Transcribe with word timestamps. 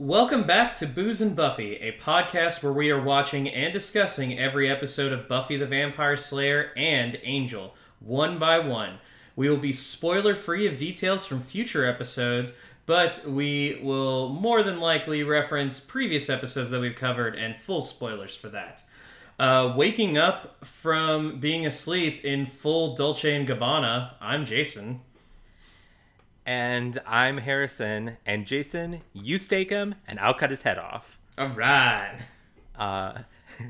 Welcome 0.00 0.44
back 0.44 0.76
to 0.76 0.86
Booze 0.86 1.20
and 1.20 1.34
Buffy, 1.34 1.74
a 1.74 1.90
podcast 1.90 2.62
where 2.62 2.72
we 2.72 2.88
are 2.92 3.02
watching 3.02 3.48
and 3.48 3.72
discussing 3.72 4.38
every 4.38 4.70
episode 4.70 5.10
of 5.10 5.26
Buffy 5.26 5.56
the 5.56 5.66
Vampire 5.66 6.16
Slayer 6.16 6.70
and 6.76 7.18
Angel, 7.24 7.74
one 7.98 8.38
by 8.38 8.60
one. 8.60 9.00
We 9.34 9.50
will 9.50 9.56
be 9.56 9.72
spoiler 9.72 10.36
free 10.36 10.68
of 10.68 10.78
details 10.78 11.26
from 11.26 11.40
future 11.40 11.84
episodes, 11.84 12.52
but 12.86 13.24
we 13.26 13.80
will 13.82 14.28
more 14.28 14.62
than 14.62 14.78
likely 14.78 15.24
reference 15.24 15.80
previous 15.80 16.30
episodes 16.30 16.70
that 16.70 16.80
we've 16.80 16.94
covered 16.94 17.34
and 17.34 17.56
full 17.56 17.80
spoilers 17.80 18.36
for 18.36 18.50
that. 18.50 18.84
Uh, 19.36 19.74
waking 19.76 20.16
up 20.16 20.64
from 20.64 21.40
being 21.40 21.66
asleep 21.66 22.24
in 22.24 22.46
full 22.46 22.94
Dolce 22.94 23.34
and 23.34 23.48
Gabbana, 23.48 24.12
I'm 24.20 24.44
Jason. 24.44 25.00
And 26.48 26.98
I'm 27.06 27.36
Harrison. 27.36 28.16
And 28.24 28.46
Jason, 28.46 29.02
you 29.12 29.36
stake 29.36 29.68
him, 29.68 29.96
and 30.06 30.18
I'll 30.18 30.32
cut 30.32 30.48
his 30.48 30.62
head 30.62 30.78
off. 30.78 31.18
All 31.36 31.48
right. 31.48 32.16
Uh, 32.74 33.18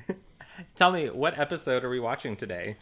tell 0.76 0.92
me, 0.92 1.10
what 1.10 1.36
episode 1.36 1.82
are 1.82 1.90
we 1.90 1.98
watching 1.98 2.36
today? 2.36 2.76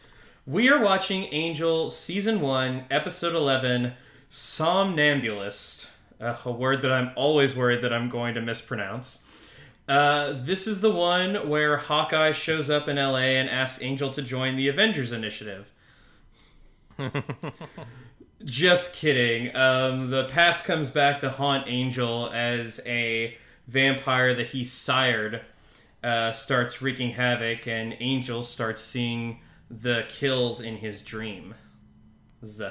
We 0.46 0.68
are 0.68 0.78
watching 0.78 1.32
Angel 1.32 1.88
Season 1.88 2.42
1, 2.42 2.84
Episode 2.90 3.34
11, 3.34 3.94
Somnambulist. 4.28 5.88
Uh, 6.20 6.36
a 6.44 6.52
word 6.52 6.82
that 6.82 6.92
I'm 6.92 7.12
always 7.16 7.56
worried 7.56 7.80
that 7.80 7.94
I'm 7.94 8.10
going 8.10 8.34
to 8.34 8.42
mispronounce. 8.42 9.24
Uh, 9.88 10.34
this 10.44 10.66
is 10.66 10.82
the 10.82 10.92
one 10.92 11.48
where 11.48 11.78
Hawkeye 11.78 12.32
shows 12.32 12.68
up 12.68 12.86
in 12.86 12.96
LA 12.96 13.38
and 13.38 13.48
asks 13.48 13.82
Angel 13.82 14.10
to 14.10 14.20
join 14.20 14.56
the 14.56 14.68
Avengers 14.68 15.14
Initiative. 15.14 15.72
Just 18.44 18.94
kidding. 18.94 19.54
Um, 19.56 20.10
the 20.10 20.24
past 20.24 20.64
comes 20.66 20.90
back 20.90 21.20
to 21.20 21.30
haunt 21.30 21.64
Angel 21.66 22.30
as 22.32 22.80
a 22.86 23.36
vampire 23.66 24.34
that 24.34 24.48
he 24.48 24.62
sired 24.62 25.40
uh, 26.04 26.32
starts 26.32 26.82
wreaking 26.82 27.12
havoc, 27.12 27.66
and 27.66 27.96
Angel 27.98 28.42
starts 28.42 28.80
seeing 28.82 29.40
the 29.70 30.04
kills 30.08 30.60
in 30.60 30.76
his 30.76 31.02
dream. 31.02 31.54
Z- 32.44 32.68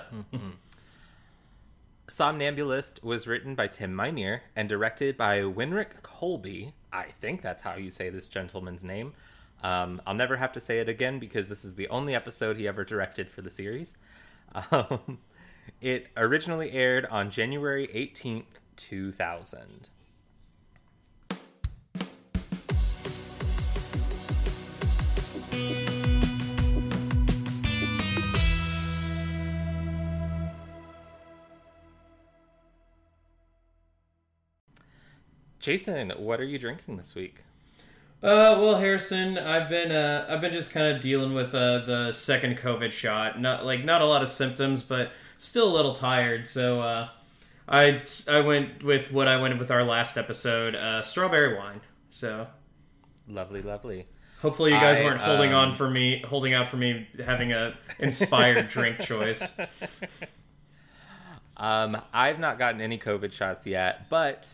Somnambulist 2.07 3.03
was 3.03 3.25
written 3.25 3.55
by 3.55 3.67
Tim 3.67 3.93
Minear 3.93 4.41
and 4.55 4.69
directed 4.69 5.17
by 5.17 5.39
Winrich 5.39 6.01
Kolbe. 6.03 6.71
I 6.93 7.05
think 7.05 7.41
that's 7.41 7.63
how 7.63 7.75
you 7.75 7.89
say 7.89 8.09
this 8.09 8.29
gentleman's 8.29 8.83
name. 8.83 9.13
Um, 9.63 9.99
I'll 10.05 10.13
never 10.13 10.37
have 10.37 10.51
to 10.53 10.59
say 10.59 10.79
it 10.79 10.87
again 10.87 11.17
because 11.17 11.49
this 11.49 11.65
is 11.65 11.73
the 11.73 11.87
only 11.89 12.13
episode 12.13 12.57
he 12.57 12.67
ever 12.67 12.83
directed 12.85 13.29
for 13.29 13.41
the 13.41 13.51
series. 13.51 13.97
Um, 14.71 15.17
it 15.81 16.07
originally 16.17 16.71
aired 16.71 17.05
on 17.07 17.29
January 17.29 17.87
18th, 17.87 18.45
2000. 18.75 19.89
Jason, 35.65 36.11
what 36.17 36.39
are 36.39 36.43
you 36.43 36.59
drinking 36.59 36.97
this 36.97 37.15
week? 37.15 37.37
Uh, 38.21 38.53
well, 38.61 38.77
Harrison, 38.77 39.39
I've 39.39 39.67
been 39.67 39.91
uh, 39.91 40.27
I've 40.29 40.39
been 40.39 40.53
just 40.53 40.71
kind 40.71 40.95
of 40.95 41.01
dealing 41.01 41.33
with 41.33 41.55
uh, 41.55 41.79
the 41.79 42.11
second 42.11 42.57
COVID 42.57 42.91
shot. 42.91 43.41
Not 43.41 43.65
like 43.65 43.83
not 43.83 44.01
a 44.01 44.05
lot 44.05 44.21
of 44.21 44.29
symptoms, 44.29 44.83
but 44.83 45.11
still 45.37 45.71
a 45.71 45.73
little 45.75 45.93
tired. 45.93 46.47
So 46.47 46.81
uh, 46.81 47.09
I 47.67 48.01
I 48.29 48.41
went 48.41 48.83
with 48.83 49.11
what 49.11 49.27
I 49.27 49.39
went 49.39 49.57
with 49.59 49.71
our 49.71 49.83
last 49.83 50.17
episode, 50.17 50.75
uh, 50.75 51.01
strawberry 51.01 51.57
wine. 51.57 51.81
So 52.09 52.47
Lovely, 53.27 53.61
lovely. 53.61 54.07
hopefully 54.41 54.71
you 54.71 54.79
guys 54.79 54.99
I, 54.99 55.03
weren't 55.03 55.21
holding 55.21 55.51
um, 55.51 55.69
on 55.69 55.73
for 55.73 55.89
me, 55.89 56.23
holding 56.27 56.53
out 56.53 56.67
for 56.67 56.77
me 56.77 57.07
having 57.23 57.51
a 57.53 57.75
inspired 57.99 58.67
drink 58.69 58.99
choice. 58.99 59.59
Um, 61.57 62.01
I've 62.13 62.39
not 62.39 62.59
gotten 62.59 62.81
any 62.81 62.97
COVID 62.97 63.31
shots 63.31 63.65
yet, 63.65 64.09
but 64.09 64.53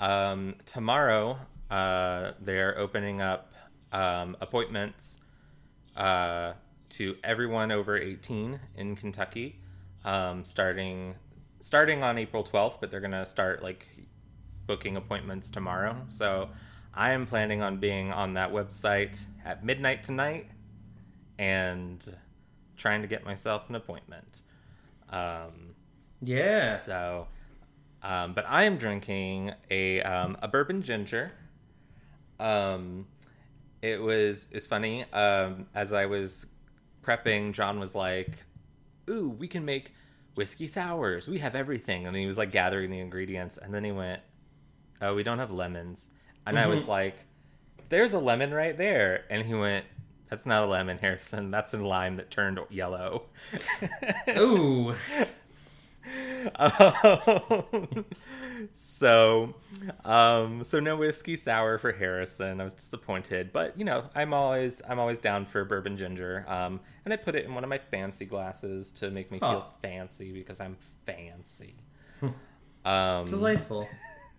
um, 0.00 0.56
tomorrow 0.66 1.38
uh, 1.70 2.32
they're 2.40 2.78
opening 2.78 3.20
up 3.20 3.52
um, 3.92 4.36
appointments 4.40 5.18
uh, 5.96 6.52
to 6.90 7.16
everyone 7.24 7.72
over 7.72 7.96
18 7.96 8.60
in 8.76 8.96
Kentucky, 8.96 9.58
um, 10.04 10.44
starting 10.44 11.14
starting 11.60 12.02
on 12.02 12.18
April 12.18 12.42
12th. 12.44 12.78
But 12.80 12.90
they're 12.90 13.00
gonna 13.00 13.26
start 13.26 13.62
like 13.62 13.88
booking 14.66 14.96
appointments 14.96 15.50
tomorrow. 15.50 15.96
So 16.08 16.48
I 16.94 17.12
am 17.12 17.26
planning 17.26 17.62
on 17.62 17.78
being 17.78 18.12
on 18.12 18.34
that 18.34 18.52
website 18.52 19.24
at 19.44 19.64
midnight 19.64 20.02
tonight 20.02 20.46
and 21.38 22.16
trying 22.76 23.02
to 23.02 23.08
get 23.08 23.24
myself 23.24 23.68
an 23.68 23.74
appointment. 23.74 24.42
Um, 25.10 25.74
Yeah. 26.20 26.78
so, 26.78 27.28
um, 28.02 28.34
but 28.34 28.44
I 28.48 28.64
am 28.64 28.76
drinking 28.76 29.52
a 29.70 30.02
um, 30.02 30.36
a 30.42 30.48
bourbon 30.48 30.82
ginger. 30.82 31.32
Um, 32.40 33.06
it 33.82 34.00
was 34.00 34.48
it's 34.50 34.66
funny. 34.66 35.04
Um, 35.12 35.66
as 35.74 35.92
I 35.92 36.06
was 36.06 36.46
prepping, 37.02 37.52
John 37.52 37.78
was 37.80 37.94
like, 37.94 38.30
"Ooh, 39.12 39.28
we 39.28 39.46
can 39.46 39.64
make 39.64 39.92
whiskey 40.34 40.66
sours. 40.66 41.28
We 41.28 41.38
have 41.38 41.54
everything." 41.54 42.06
And 42.06 42.14
then 42.14 42.20
he 42.22 42.26
was 42.26 42.38
like 42.38 42.50
gathering 42.50 42.90
the 42.90 42.98
ingredients, 42.98 43.58
and 43.58 43.72
then 43.72 43.84
he 43.84 43.92
went, 43.92 44.22
"Oh, 45.00 45.14
we 45.14 45.22
don't 45.22 45.38
have 45.38 45.50
lemons." 45.50 46.08
And 46.46 46.58
I 46.58 46.66
was 46.66 46.88
like, 46.88 47.16
"There's 47.88 48.14
a 48.14 48.18
lemon 48.18 48.52
right 48.52 48.76
there," 48.76 49.24
and 49.30 49.46
he 49.46 49.54
went. 49.54 49.84
That's 50.30 50.46
not 50.46 50.62
a 50.62 50.66
lemon, 50.66 50.96
Harrison. 50.98 51.50
That's 51.50 51.74
a 51.74 51.78
lime 51.78 52.16
that 52.16 52.30
turned 52.30 52.58
yellow. 52.70 53.24
Ooh. 54.30 54.94
Um, 56.56 58.04
so, 58.74 59.54
um, 60.04 60.64
so 60.64 60.80
no 60.80 60.96
whiskey 60.96 61.36
sour 61.36 61.78
for 61.78 61.92
Harrison. 61.92 62.60
I 62.60 62.64
was 62.64 62.74
disappointed, 62.74 63.52
but 63.52 63.78
you 63.78 63.84
know, 63.84 64.04
I'm 64.14 64.32
always 64.34 64.82
I'm 64.88 64.98
always 64.98 65.18
down 65.18 65.46
for 65.46 65.64
bourbon 65.64 65.96
ginger. 65.96 66.44
Um, 66.48 66.80
and 67.04 67.12
I 67.12 67.16
put 67.16 67.34
it 67.34 67.44
in 67.44 67.54
one 67.54 67.64
of 67.64 67.70
my 67.70 67.78
fancy 67.78 68.24
glasses 68.24 68.92
to 68.92 69.10
make 69.10 69.30
me 69.30 69.38
feel 69.38 69.64
Oh. 69.66 69.74
fancy 69.82 70.32
because 70.32 70.60
I'm 70.60 70.76
fancy. 71.06 71.74
um, 72.84 73.24
Delightful. 73.26 73.88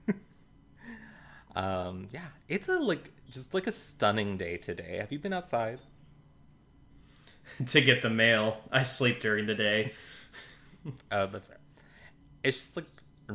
um, 1.55 2.07
yeah, 2.11 2.27
it's 2.47 2.67
a 2.69 2.77
like 2.77 3.11
just 3.29 3.53
like 3.53 3.67
a 3.67 3.71
stunning 3.71 4.37
day 4.37 4.57
today. 4.57 4.97
Have 4.97 5.11
you 5.11 5.19
been 5.19 5.33
outside? 5.33 5.79
to 7.67 7.81
get 7.81 8.01
the 8.01 8.09
mail. 8.09 8.57
I 8.71 8.83
sleep 8.83 9.21
during 9.21 9.45
the 9.45 9.55
day. 9.55 9.91
Oh, 11.11 11.27
that's 11.27 11.47
fair. 11.47 11.57
It's 12.43 12.57
just 12.57 12.75
like 12.75 12.85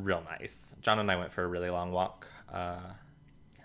real 0.04 0.22
nice. 0.38 0.75
John 0.82 0.98
and 0.98 1.10
I 1.10 1.16
went 1.16 1.32
for 1.32 1.42
a 1.44 1.47
really 1.47 1.70
long 1.70 1.92
walk. 1.92 2.26
Uh, 2.53 2.76
yeah. 3.56 3.64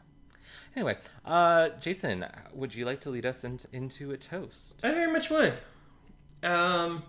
Anyway, 0.76 0.98
uh, 1.26 1.70
Jason, 1.80 2.26
would 2.54 2.74
you 2.76 2.86
like 2.86 3.02
to 3.02 3.10
lead 3.10 3.26
us 3.26 3.44
into, 3.44 3.68
into 3.72 4.12
a 4.12 4.18
toast? 4.18 4.80
I 4.84 4.92
very 4.92 5.12
much 5.12 5.30
would. 5.30 5.54
Um, 6.44 7.04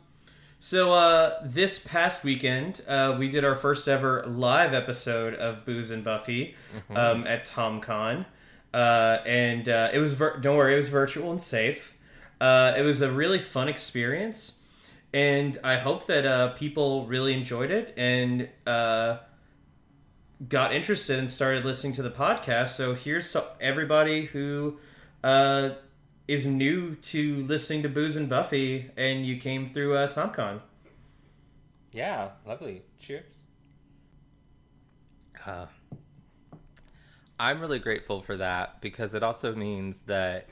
so 0.60 0.94
uh, 0.94 1.40
this 1.44 1.78
past 1.78 2.24
weekend, 2.24 2.80
uh, 2.88 3.16
we 3.18 3.28
did 3.28 3.44
our 3.44 3.54
first 3.54 3.86
ever 3.86 4.24
live 4.26 4.72
episode 4.72 5.34
of 5.34 5.66
Booze 5.66 5.90
and 5.90 6.02
Buffy 6.02 6.54
um, 6.88 7.26
at 7.26 7.44
TomCon, 7.44 8.24
uh, 8.72 9.18
and 9.26 9.68
uh, 9.68 9.90
it 9.92 9.98
was 9.98 10.14
vir- 10.14 10.38
don't 10.40 10.56
worry, 10.56 10.72
it 10.72 10.76
was 10.76 10.88
virtual 10.88 11.30
and 11.30 11.42
safe. 11.42 11.94
Uh, 12.40 12.72
it 12.76 12.82
was 12.82 13.00
a 13.02 13.10
really 13.10 13.38
fun 13.38 13.68
experience, 13.68 14.60
and 15.14 15.56
I 15.62 15.76
hope 15.76 16.06
that 16.06 16.26
uh, 16.26 16.48
people 16.54 17.06
really 17.06 17.34
enjoyed 17.34 17.70
it 17.70 17.94
and 17.96 18.48
uh, 18.66 19.18
got 20.48 20.74
interested 20.74 21.20
and 21.20 21.30
started 21.30 21.64
listening 21.64 21.92
to 21.94 22.02
the 22.02 22.10
podcast. 22.10 22.70
So 22.70 22.94
here's 22.94 23.30
to 23.30 23.44
everybody 23.60 24.24
who 24.24 24.78
uh, 25.22 25.70
is 26.26 26.46
new 26.46 26.96
to 26.96 27.44
listening 27.44 27.84
to 27.84 27.88
Booze 27.88 28.16
and 28.16 28.28
Buffy, 28.28 28.90
and 28.96 29.24
you 29.24 29.36
came 29.36 29.70
through 29.70 29.96
uh, 29.96 30.08
TomCon. 30.08 30.60
Yeah, 31.92 32.30
lovely. 32.44 32.82
Cheers. 32.98 33.44
Uh, 35.46 35.66
I'm 37.38 37.60
really 37.60 37.78
grateful 37.78 38.20
for 38.20 38.36
that 38.38 38.80
because 38.80 39.14
it 39.14 39.22
also 39.22 39.54
means 39.54 40.00
that, 40.02 40.48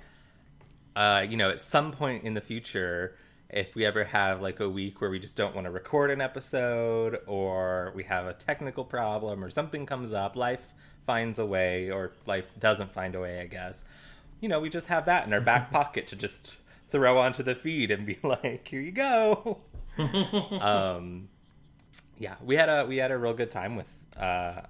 uh, 0.95 1.27
you 1.29 1.37
know, 1.37 1.51
at 1.51 1.65
some 1.65 1.91
point 1.91 2.23
in 2.23 2.35
the 2.35 2.41
future, 2.41 3.17
if 3.53 3.75
we 3.75 3.85
ever 3.85 4.05
have 4.05 4.41
like 4.41 4.61
a 4.61 4.69
week 4.69 5.01
where 5.01 5.11
we 5.11 5.19
just 5.19 5.37
don't 5.37 5.55
want 5.55 5.67
to 5.67 5.71
record 5.71 6.11
an 6.11 6.23
episode 6.23 7.19
or 7.27 7.93
we 7.95 8.05
have 8.05 8.27
a 8.27 8.33
technical 8.33 8.85
problem 8.85 9.45
or 9.45 9.51
something 9.51 9.85
comes 9.85 10.13
up, 10.13 10.37
life 10.37 10.73
finds 11.07 11.39
a 11.39 11.45
way 11.45 11.91
or 11.91 12.13
life 12.27 12.47
doesn't 12.59 12.93
find 12.93 13.15
a 13.15 13.21
way, 13.21 13.41
I 13.41 13.47
guess. 13.47 13.85
You 14.41 14.49
know, 14.49 14.59
we 14.59 14.71
just 14.71 14.89
have 14.89 15.05
that 15.05 15.27
in 15.27 15.33
our 15.33 15.41
back 15.41 15.71
pocket 15.73 16.07
to 16.09 16.17
just 16.17 16.57
throw 16.91 17.19
onto 17.19 17.43
the 17.43 17.55
feed 17.55 17.91
and 17.91 18.07
be 18.07 18.19
like, 18.23 18.67
here 18.67 18.81
you 18.81 18.93
go. 18.93 19.59
um, 19.99 21.29
yeah, 22.19 22.37
we 22.43 22.57
had 22.57 22.71
a 22.71 22.87
we 22.87 22.97
had 22.97 23.11
a 23.11 23.19
real 23.19 23.35
good 23.35 23.51
time 23.51 23.77
with 23.77 23.89
uh, 24.17 24.63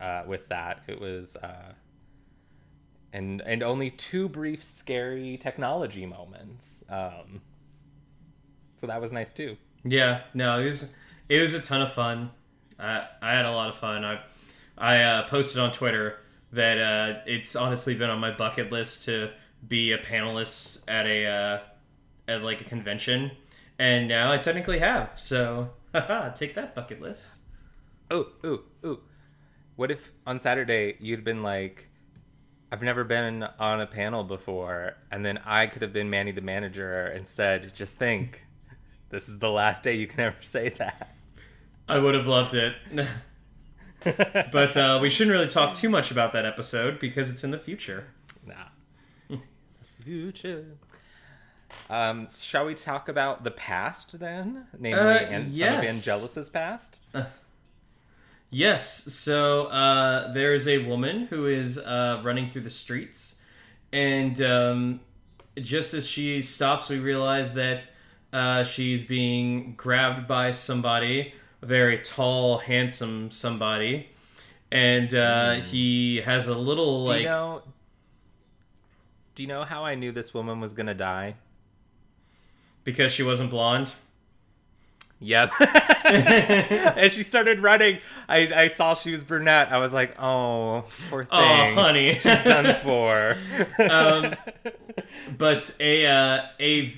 uh, 0.00 0.24
with 0.26 0.48
that. 0.48 0.82
It 0.88 1.00
was, 1.00 1.36
uh, 1.36 1.74
and 3.12 3.40
and 3.42 3.62
only 3.62 3.90
two 3.90 4.28
brief 4.28 4.64
scary 4.64 5.36
technology 5.36 6.06
moments. 6.06 6.82
Um, 6.88 7.42
so 8.84 8.88
that 8.88 9.00
was 9.00 9.12
nice 9.12 9.32
too. 9.32 9.56
Yeah, 9.82 10.24
no, 10.34 10.60
it 10.60 10.66
was 10.66 10.92
it 11.30 11.40
was 11.40 11.54
a 11.54 11.60
ton 11.60 11.80
of 11.80 11.90
fun. 11.94 12.30
I 12.78 13.06
I 13.22 13.32
had 13.32 13.46
a 13.46 13.50
lot 13.50 13.70
of 13.70 13.76
fun. 13.76 14.04
I 14.04 14.20
I 14.76 15.02
uh, 15.02 15.28
posted 15.28 15.58
on 15.58 15.72
Twitter 15.72 16.18
that 16.52 16.78
uh, 16.78 17.20
it's 17.26 17.56
honestly 17.56 17.94
been 17.94 18.10
on 18.10 18.18
my 18.18 18.30
bucket 18.30 18.70
list 18.70 19.06
to 19.06 19.30
be 19.66 19.92
a 19.92 19.98
panelist 19.98 20.82
at 20.86 21.06
a 21.06 21.26
uh, 21.26 21.58
at 22.28 22.42
like 22.42 22.60
a 22.60 22.64
convention, 22.64 23.30
and 23.78 24.06
now 24.06 24.30
I 24.30 24.36
technically 24.36 24.80
have. 24.80 25.12
So, 25.14 25.70
take 26.34 26.54
that 26.54 26.74
bucket 26.74 27.00
list. 27.00 27.36
Oh, 28.10 28.26
oh 28.44 28.60
ooh. 28.84 29.00
What 29.76 29.90
if 29.90 30.12
on 30.26 30.38
Saturday 30.38 30.96
you'd 31.00 31.24
been 31.24 31.42
like, 31.42 31.88
I've 32.70 32.82
never 32.82 33.02
been 33.02 33.44
on 33.58 33.80
a 33.80 33.86
panel 33.86 34.24
before, 34.24 34.98
and 35.10 35.24
then 35.24 35.38
I 35.46 35.68
could 35.68 35.80
have 35.80 35.94
been 35.94 36.10
Manny 36.10 36.32
the 36.32 36.42
manager 36.42 37.06
and 37.06 37.26
said, 37.26 37.74
just 37.74 37.96
think, 37.96 38.44
this 39.14 39.28
is 39.28 39.38
the 39.38 39.50
last 39.50 39.84
day 39.84 39.94
you 39.94 40.08
can 40.08 40.18
ever 40.18 40.36
say 40.40 40.70
that. 40.70 41.14
I 41.88 42.00
would 42.00 42.16
have 42.16 42.26
loved 42.26 42.54
it. 42.54 42.74
but 44.50 44.76
uh, 44.76 44.98
we 45.00 45.08
shouldn't 45.08 45.32
really 45.32 45.46
talk 45.46 45.72
too 45.72 45.88
much 45.88 46.10
about 46.10 46.32
that 46.32 46.44
episode 46.44 46.98
because 46.98 47.30
it's 47.30 47.44
in 47.44 47.52
the 47.52 47.58
future. 47.58 48.08
Nah. 48.44 49.36
future. 50.02 50.64
Um, 51.88 52.26
shall 52.28 52.66
we 52.66 52.74
talk 52.74 53.08
about 53.08 53.44
the 53.44 53.52
past 53.52 54.18
then? 54.18 54.66
Namely, 54.76 54.98
Uh, 55.00 55.10
and 55.12 55.48
yes. 55.52 55.70
some 55.70 55.78
of 55.78 56.18
Angelus's 56.20 56.50
past? 56.50 56.98
Yes, 58.50 59.12
so 59.14 59.66
uh, 59.66 60.32
there 60.32 60.54
is 60.54 60.66
a 60.66 60.78
woman 60.78 61.26
who 61.26 61.46
is 61.46 61.78
uh, 61.78 62.20
running 62.24 62.48
through 62.48 62.62
the 62.62 62.70
streets, 62.70 63.40
and 63.92 64.42
um, 64.42 65.00
just 65.60 65.94
as 65.94 66.04
she 66.04 66.42
stops, 66.42 66.88
we 66.88 66.98
realize 66.98 67.54
that 67.54 67.86
uh, 68.34 68.64
she's 68.64 69.04
being 69.04 69.74
grabbed 69.76 70.28
by 70.28 70.50
somebody, 70.50 71.32
a 71.62 71.66
very 71.66 71.98
tall, 71.98 72.58
handsome 72.58 73.30
somebody, 73.30 74.08
and 74.70 75.14
uh, 75.14 75.54
he 75.54 76.18
has 76.18 76.48
a 76.48 76.58
little 76.58 77.06
Do 77.06 77.12
like 77.12 77.22
you 77.22 77.28
know? 77.28 77.62
Do 79.34 79.42
you 79.42 79.48
know 79.48 79.64
how 79.64 79.84
I 79.84 79.94
knew 79.94 80.12
this 80.12 80.34
woman 80.34 80.60
was 80.60 80.74
gonna 80.74 80.94
die? 80.94 81.36
because 82.84 83.12
she 83.12 83.22
wasn't 83.22 83.50
blonde. 83.50 83.92
Yep. 85.20 85.52
and 86.04 87.10
she 87.10 87.22
started 87.22 87.60
running, 87.60 87.98
I, 88.28 88.52
I 88.54 88.68
saw 88.68 88.94
she 88.94 89.10
was 89.10 89.24
brunette. 89.24 89.72
I 89.72 89.78
was 89.78 89.92
like, 89.92 90.20
oh, 90.20 90.84
poor 91.08 91.24
thing. 91.24 91.30
Oh, 91.32 91.72
honey. 91.74 92.20
Done 92.22 92.74
for. 92.82 93.36
um, 93.90 94.34
but 95.38 95.74
a 95.80 96.06
uh, 96.06 96.42
a 96.60 96.94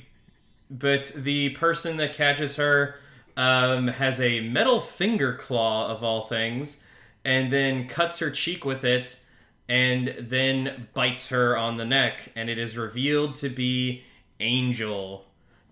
but 0.70 1.12
the 1.14 1.50
person 1.50 1.96
that 1.98 2.14
catches 2.14 2.56
her 2.56 2.96
um, 3.36 3.88
has 3.88 4.20
a 4.20 4.40
metal 4.40 4.80
finger 4.80 5.34
claw 5.34 5.88
of 5.88 6.02
all 6.02 6.24
things, 6.24 6.82
and 7.24 7.52
then 7.52 7.86
cuts 7.86 8.18
her 8.18 8.30
cheek 8.30 8.64
with 8.64 8.84
it, 8.84 9.20
and 9.68 10.14
then 10.18 10.88
bites 10.94 11.28
her 11.28 11.56
on 11.56 11.76
the 11.76 11.84
neck, 11.84 12.32
and 12.36 12.48
it 12.48 12.58
is 12.58 12.76
revealed 12.76 13.34
to 13.36 13.48
be 13.48 14.04
Angel. 14.40 15.26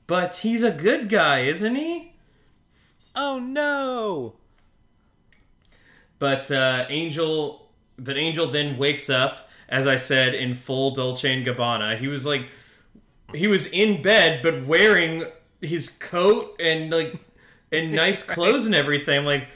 But 0.06 0.37
he's 0.37 0.62
a 0.62 0.70
good 0.70 1.08
guy, 1.08 1.40
isn't 1.40 1.75
he? 1.75 2.12
oh 3.17 3.38
no! 3.38 4.35
But 6.19 6.50
uh, 6.50 6.87
Angel, 6.88 7.69
but 7.99 8.17
Angel 8.17 8.47
then 8.47 8.76
wakes 8.79 9.11
up, 9.11 9.49
as 9.69 9.87
I 9.87 9.97
said, 9.97 10.35
in 10.35 10.55
full 10.55 10.93
Dolce 10.93 11.32
and 11.32 11.47
Gabbana. 11.47 11.99
He 11.99 12.08
was 12.08 12.25
like, 12.25 12.49
he 13.34 13.46
was 13.46 13.66
in 13.66 14.02
bed, 14.02 14.40
but 14.42 14.66
wearing 14.66 15.25
his 15.60 15.90
coat 15.90 16.56
and 16.60 16.90
like, 16.90 17.16
and 17.72 17.92
nice 17.94 18.22
clothes 18.22 18.66
and 18.66 18.75
everything. 18.75 19.25
Like, 19.25 19.48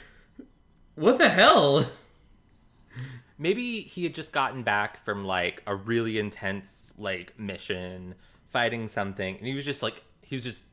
what 0.95 1.17
the 1.17 1.29
hell? 1.29 1.85
Maybe 3.37 3.81
he 3.81 4.03
had 4.03 4.13
just 4.13 4.33
gotten 4.33 4.63
back 4.63 5.03
from 5.05 5.23
like 5.23 5.63
a 5.65 5.75
really 5.75 6.19
intense 6.19 6.93
like 6.97 7.37
mission, 7.39 8.15
fighting 8.49 8.87
something, 8.87 9.37
and 9.37 9.47
he 9.47 9.53
was 9.53 9.65
just 9.65 9.81
like 9.81 10.03
he 10.21 10.35
was 10.35 10.43
just 10.43 10.63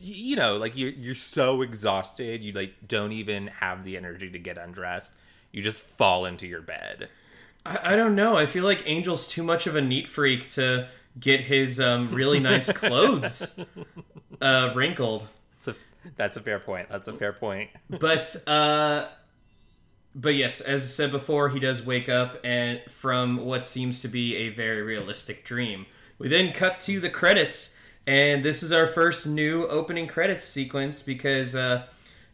you 0.00 0.34
know 0.34 0.56
like 0.56 0.74
you're 0.78 0.92
you're 0.92 1.14
so 1.14 1.60
exhausted 1.60 2.42
you 2.42 2.52
like 2.52 2.72
don't 2.88 3.12
even 3.12 3.48
have 3.48 3.84
the 3.84 3.98
energy 3.98 4.30
to 4.30 4.38
get 4.38 4.56
undressed 4.56 5.12
you 5.52 5.60
just 5.60 5.82
fall 5.82 6.24
into 6.24 6.46
your 6.46 6.62
bed 6.62 7.10
I, 7.66 7.92
I 7.92 7.96
don't 7.96 8.14
know. 8.14 8.36
I 8.36 8.46
feel 8.46 8.64
like 8.64 8.88
Angel's 8.88 9.26
too 9.26 9.42
much 9.42 9.66
of 9.66 9.76
a 9.76 9.80
neat 9.80 10.06
freak 10.06 10.48
to 10.50 10.88
get 11.18 11.40
his 11.40 11.80
um, 11.80 12.08
really 12.12 12.40
nice 12.40 12.70
clothes 12.72 13.58
uh, 14.40 14.72
wrinkled. 14.74 15.26
that's 15.54 15.68
a 15.68 15.74
that's 16.16 16.36
a 16.36 16.40
fair 16.40 16.58
point. 16.58 16.88
That's 16.90 17.08
a 17.08 17.12
fair 17.12 17.32
point. 17.32 17.70
But 17.88 18.36
uh 18.48 19.06
but 20.16 20.34
yes 20.36 20.60
as 20.60 20.82
i 20.82 20.86
said 20.86 21.10
before 21.10 21.48
he 21.48 21.58
does 21.58 21.84
wake 21.84 22.08
up 22.08 22.38
and 22.44 22.80
from 22.88 23.44
what 23.44 23.64
seems 23.64 24.00
to 24.00 24.08
be 24.08 24.36
a 24.36 24.48
very 24.50 24.82
realistic 24.82 25.44
dream. 25.44 25.86
We 26.18 26.28
then 26.28 26.52
cut 26.52 26.78
to 26.80 27.00
the 27.00 27.10
credits 27.10 27.76
and 28.06 28.44
this 28.44 28.62
is 28.62 28.70
our 28.70 28.86
first 28.86 29.26
new 29.26 29.66
opening 29.66 30.06
credits 30.06 30.44
sequence 30.44 31.02
because 31.02 31.56
uh 31.56 31.86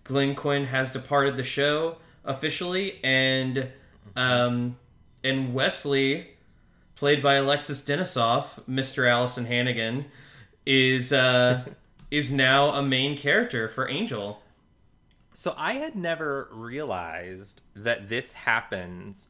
glenn 0.05 0.35
quinn 0.35 0.67
has 0.67 0.93
departed 0.93 1.37
the 1.37 1.43
show 1.43 1.97
officially 2.25 3.00
and 3.03 3.69
um 4.15 4.77
and 5.25 5.55
wesley 5.55 6.31
played 7.00 7.23
by 7.23 7.35
alexis 7.35 7.82
denisoff 7.82 8.62
mr 8.69 9.08
alyson 9.08 9.47
hannigan 9.47 10.05
is 10.67 11.12
uh 11.12 11.64
is 12.11 12.31
now 12.31 12.70
a 12.70 12.82
main 12.82 13.17
character 13.17 13.69
for 13.69 13.88
angel 13.88 14.43
So 15.32 15.55
I 15.56 15.75
had 15.75 15.97
never 15.97 16.49
realized 16.52 17.62
that 17.75 18.08
this 18.11 18.32
happens 18.35 19.29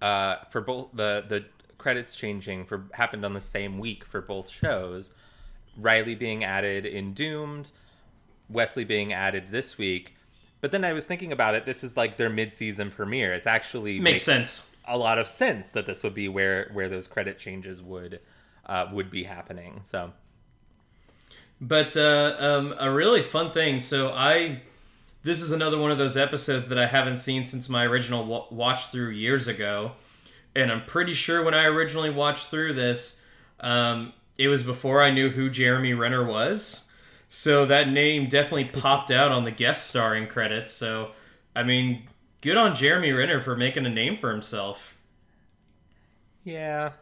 uh, 0.00 0.36
for 0.50 0.62
both 0.62 0.88
the 0.94 1.24
the 1.28 1.44
credits 1.76 2.14
changing 2.16 2.64
for 2.64 2.84
happened 2.92 3.24
on 3.24 3.34
the 3.34 3.40
same 3.40 3.78
week 3.78 4.04
for 4.04 4.22
both 4.22 4.48
shows. 4.48 5.12
Riley 5.76 6.14
being 6.14 6.44
added 6.44 6.86
in 6.86 7.12
Doomed, 7.12 7.70
Wesley 8.48 8.84
being 8.84 9.12
added 9.12 9.50
this 9.50 9.76
week. 9.76 10.14
But 10.62 10.70
then 10.70 10.84
I 10.84 10.94
was 10.94 11.04
thinking 11.04 11.32
about 11.32 11.54
it. 11.54 11.66
This 11.66 11.84
is 11.84 11.96
like 11.96 12.16
their 12.16 12.30
mid-season 12.30 12.90
premiere. 12.90 13.34
It's 13.34 13.46
actually 13.46 14.00
makes 14.00 14.22
sense 14.22 14.71
a 14.92 14.96
lot 14.98 15.18
of 15.18 15.26
sense 15.26 15.72
that 15.72 15.86
this 15.86 16.02
would 16.04 16.14
be 16.14 16.28
where 16.28 16.70
where 16.72 16.88
those 16.88 17.06
credit 17.06 17.38
changes 17.38 17.82
would 17.82 18.20
uh, 18.66 18.86
would 18.92 19.10
be 19.10 19.24
happening. 19.24 19.80
So 19.82 20.12
But 21.60 21.96
uh, 21.96 22.34
um, 22.38 22.74
a 22.78 22.90
really 22.90 23.22
fun 23.22 23.48
thing. 23.50 23.80
So 23.80 24.10
I, 24.10 24.62
this 25.22 25.40
is 25.40 25.52
another 25.52 25.78
one 25.78 25.92
of 25.92 25.98
those 25.98 26.16
episodes 26.16 26.66
that 26.68 26.78
I 26.78 26.86
haven't 26.86 27.18
seen 27.18 27.44
since 27.44 27.68
my 27.68 27.84
original 27.84 28.24
wa- 28.26 28.46
watch 28.50 28.86
through 28.88 29.10
years 29.10 29.46
ago, 29.46 29.92
and 30.56 30.72
I'm 30.72 30.84
pretty 30.84 31.14
sure 31.14 31.42
when 31.44 31.54
I 31.54 31.66
originally 31.66 32.10
watched 32.10 32.48
through 32.48 32.74
this, 32.74 33.24
um, 33.60 34.12
it 34.36 34.48
was 34.48 34.64
before 34.64 35.00
I 35.00 35.10
knew 35.10 35.30
who 35.30 35.48
Jeremy 35.50 35.94
Renner 35.94 36.24
was. 36.24 36.88
So 37.28 37.64
that 37.66 37.88
name 37.88 38.28
definitely 38.28 38.80
popped 38.80 39.10
out 39.10 39.30
on 39.30 39.44
the 39.44 39.52
guest 39.52 39.86
starring 39.86 40.26
credits. 40.26 40.72
So, 40.72 41.12
I 41.54 41.62
mean, 41.62 42.08
good 42.42 42.58
on 42.58 42.74
Jeremy 42.74 43.12
Renner 43.12 43.40
for 43.40 43.56
making 43.56 43.86
a 43.86 43.90
name 43.90 44.18
for 44.18 44.30
himself. 44.30 44.98
Yeah, 46.44 46.92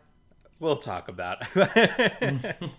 we'll 0.60 0.76
talk 0.76 1.08
about. 1.08 1.38
It. 1.56 2.56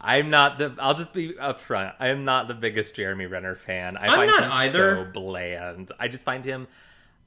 I'm 0.00 0.30
not 0.30 0.58
the. 0.58 0.74
I'll 0.78 0.94
just 0.94 1.12
be 1.12 1.34
upfront. 1.34 1.94
I 1.98 2.08
am 2.08 2.24
not 2.24 2.48
the 2.48 2.54
biggest 2.54 2.96
Jeremy 2.96 3.26
Renner 3.26 3.54
fan. 3.54 3.96
I 3.96 4.06
I'm 4.06 4.14
find 4.14 4.30
not 4.30 4.44
him 4.44 4.50
either. 4.52 5.04
so 5.06 5.12
bland. 5.12 5.92
I 5.98 6.08
just 6.08 6.24
find 6.24 6.44
him. 6.44 6.66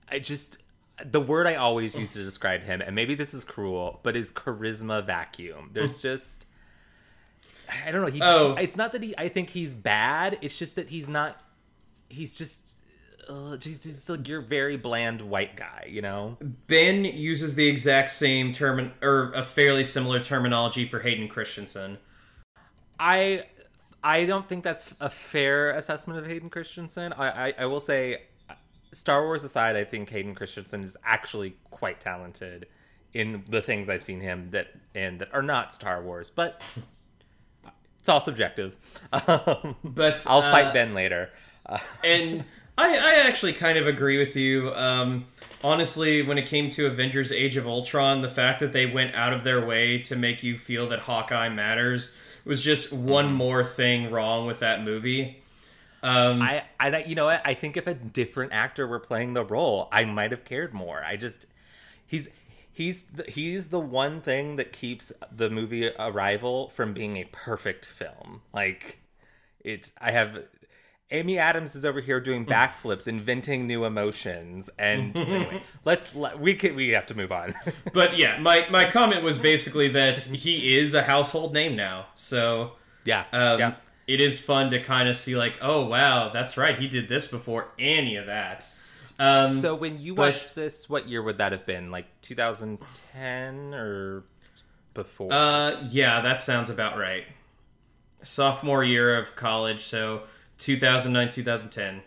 I 0.09 0.19
just 0.19 0.57
the 1.05 1.21
word 1.21 1.47
I 1.47 1.55
always 1.55 1.95
use 1.95 2.13
to 2.13 2.23
describe 2.23 2.63
him, 2.63 2.81
and 2.81 2.95
maybe 2.95 3.15
this 3.15 3.33
is 3.33 3.43
cruel, 3.43 3.99
but 4.03 4.15
his 4.15 4.31
charisma 4.31 5.05
vacuum. 5.05 5.71
There's 5.73 5.95
hmm. 5.95 6.01
just. 6.01 6.45
I 7.85 7.91
don't 7.91 8.01
know. 8.01 8.11
He, 8.11 8.19
Oh. 8.23 8.55
It's 8.55 8.75
not 8.75 8.91
that 8.93 9.03
he. 9.03 9.15
I 9.17 9.27
think 9.27 9.49
he's 9.49 9.73
bad. 9.73 10.39
It's 10.41 10.57
just 10.57 10.75
that 10.75 10.89
he's 10.89 11.07
not. 11.07 11.41
He's 12.09 12.37
just. 12.37 12.77
Uh, 13.29 13.55
just, 13.57 13.83
just 13.83 14.09
like 14.09 14.27
your 14.27 14.41
very 14.41 14.75
bland 14.75 15.21
white 15.21 15.55
guy, 15.55 15.87
you 15.87 16.01
know. 16.01 16.35
Ben 16.65 17.05
uses 17.05 17.53
the 17.53 17.67
exact 17.67 18.09
same 18.09 18.51
term 18.51 18.91
or 19.03 19.31
a 19.33 19.43
fairly 19.43 19.83
similar 19.83 20.19
terminology 20.19 20.87
for 20.87 20.99
Hayden 20.99 21.27
Christensen. 21.27 21.99
I 22.99 23.45
I 24.03 24.25
don't 24.25 24.49
think 24.49 24.63
that's 24.63 24.93
a 24.99 25.09
fair 25.09 25.71
assessment 25.71 26.19
of 26.19 26.25
Hayden 26.25 26.49
Christensen. 26.49 27.13
I, 27.13 27.49
I, 27.49 27.53
I 27.59 27.65
will 27.65 27.79
say, 27.79 28.23
Star 28.91 29.23
Wars 29.23 29.43
aside, 29.43 29.75
I 29.75 29.83
think 29.83 30.09
Hayden 30.09 30.33
Christensen 30.33 30.83
is 30.83 30.97
actually 31.03 31.55
quite 31.69 31.99
talented 31.99 32.67
in 33.13 33.43
the 33.47 33.61
things 33.61 33.89
I've 33.89 34.03
seen 34.03 34.21
him 34.21 34.49
that 34.51 34.67
and 34.95 35.19
that 35.19 35.33
are 35.33 35.41
not 35.41 35.73
Star 35.73 36.01
Wars, 36.01 36.29
but 36.29 36.61
it's 37.99 38.09
all 38.09 38.21
subjective. 38.21 38.75
Um, 39.11 39.75
But 39.83 40.25
I'll 40.27 40.39
uh, 40.39 40.51
fight 40.51 40.73
Ben 40.73 40.93
later. 40.93 41.29
Uh, 41.65 41.77
and 42.03 42.45
I, 42.81 42.95
I 42.97 43.13
actually 43.27 43.53
kind 43.53 43.77
of 43.77 43.87
agree 43.87 44.17
with 44.17 44.35
you. 44.35 44.73
Um, 44.73 45.25
honestly, 45.63 46.21
when 46.21 46.37
it 46.37 46.45
came 46.47 46.69
to 46.71 46.85
Avengers 46.87 47.31
Age 47.31 47.57
of 47.57 47.67
Ultron, 47.67 48.21
the 48.21 48.29
fact 48.29 48.59
that 48.61 48.73
they 48.73 48.85
went 48.85 49.15
out 49.15 49.33
of 49.33 49.43
their 49.43 49.65
way 49.65 49.99
to 50.03 50.15
make 50.15 50.43
you 50.43 50.57
feel 50.57 50.87
that 50.89 50.99
Hawkeye 51.01 51.49
matters 51.49 52.13
was 52.45 52.63
just 52.63 52.91
one 52.93 53.29
Mm-hmm. 53.29 53.33
more 53.33 53.63
thing 53.63 54.11
wrong 54.11 54.47
with 54.47 54.59
that 54.59 54.83
movie. 54.83 55.41
Um, 56.01 56.41
I, 56.41 56.63
I, 56.79 57.03
you 57.03 57.15
know 57.15 57.25
what? 57.25 57.41
I 57.43 57.53
think 57.53 57.75
if 57.75 57.87
a 57.87 57.93
different 57.93 58.53
actor 58.53 58.87
were 58.87 58.99
playing 58.99 59.33
the 59.33 59.43
role, 59.43 59.89
I 59.91 60.05
might 60.05 60.31
have 60.31 60.45
cared 60.45 60.73
more. 60.73 61.03
I 61.03 61.17
just, 61.17 61.45
he's, 62.07 62.29
he's, 62.71 63.01
the, 63.13 63.23
he's 63.29 63.67
the 63.67 63.79
one 63.79 64.21
thing 64.21 64.55
that 64.55 64.71
keeps 64.71 65.11
the 65.35 65.49
movie 65.49 65.89
Arrival 65.99 66.69
from 66.69 66.93
being 66.93 67.17
a 67.17 67.25
perfect 67.25 67.85
film. 67.85 68.41
Like, 68.53 68.99
it, 69.59 69.91
I 69.99 70.11
have, 70.11 70.45
Amy 71.11 71.39
Adams 71.39 71.75
is 71.75 71.85
over 71.85 72.01
here 72.01 72.19
doing 72.19 72.45
backflips, 72.45 73.07
inventing 73.07 73.65
new 73.65 73.83
emotions, 73.83 74.69
and 74.77 75.15
anyway, 75.17 75.63
let's 75.83 76.13
let, 76.13 76.39
we 76.39 76.53
can 76.53 76.75
we 76.75 76.89
have 76.89 77.07
to 77.07 77.15
move 77.15 77.31
on. 77.31 77.55
but 77.93 78.17
yeah, 78.17 78.37
my, 78.39 78.67
my 78.69 78.85
comment 78.85 79.23
was 79.23 79.37
basically 79.37 79.87
that 79.89 80.23
he 80.25 80.77
is 80.77 80.93
a 80.93 81.01
household 81.01 81.53
name 81.53 81.75
now. 81.75 82.05
So 82.13 82.73
yeah, 83.05 83.25
um, 83.33 83.59
yeah. 83.59 83.75
it 84.05 84.21
is 84.21 84.39
fun 84.39 84.69
to 84.69 84.79
kind 84.81 85.09
of 85.09 85.17
see, 85.17 85.35
like, 85.35 85.57
oh, 85.61 85.85
wow, 85.85 86.29
that's 86.31 86.57
right. 86.57 86.77
He 86.77 86.87
did 86.87 87.07
this 87.07 87.27
before 87.27 87.69
any 87.79 88.15
of 88.15 88.27
that. 88.27 88.63
Um, 89.17 89.49
So 89.49 89.73
when 89.75 89.99
you 89.99 90.13
but- 90.13 90.33
watched 90.33 90.53
this, 90.53 90.87
what 90.87 91.09
year 91.09 91.23
would 91.23 91.39
that 91.39 91.51
have 91.53 91.65
been? 91.65 91.89
Like 91.89 92.05
2010 92.21 93.73
or 93.73 94.23
before? 94.93 95.33
Uh, 95.33 95.81
yeah, 95.89 96.21
that 96.21 96.39
sounds 96.39 96.69
about 96.69 96.99
right. 96.99 97.25
Sophomore 98.21 98.83
year 98.83 99.17
of 99.17 99.35
college, 99.35 99.81
so 99.83 100.23
2009, 100.59 101.29
2010. 101.29 102.01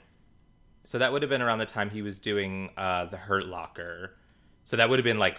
so 0.85 0.99
that 0.99 1.13
would 1.13 1.23
have 1.23 1.29
been 1.29 1.43
around 1.43 1.59
the 1.59 1.67
time 1.67 1.91
he 1.91 2.03
was 2.03 2.19
doing 2.19 2.71
uh, 2.77 3.07
the 3.07 3.17
Hurt 3.17 3.47
Locker. 3.47 4.15
So 4.65 4.77
that 4.77 4.89
would 4.89 4.99
have 4.99 5.05
been 5.05 5.19
like 5.19 5.37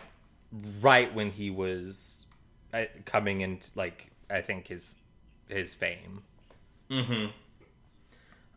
right 0.81 1.13
when 1.13 1.31
he 1.31 1.49
was 1.49 2.25
uh, 2.73 2.85
coming 3.05 3.41
into 3.41 3.69
like 3.75 4.11
I 4.29 4.41
think 4.41 4.67
his 4.67 4.95
his 5.47 5.73
fame. 5.75 6.23
Mm-hmm. 6.89 7.27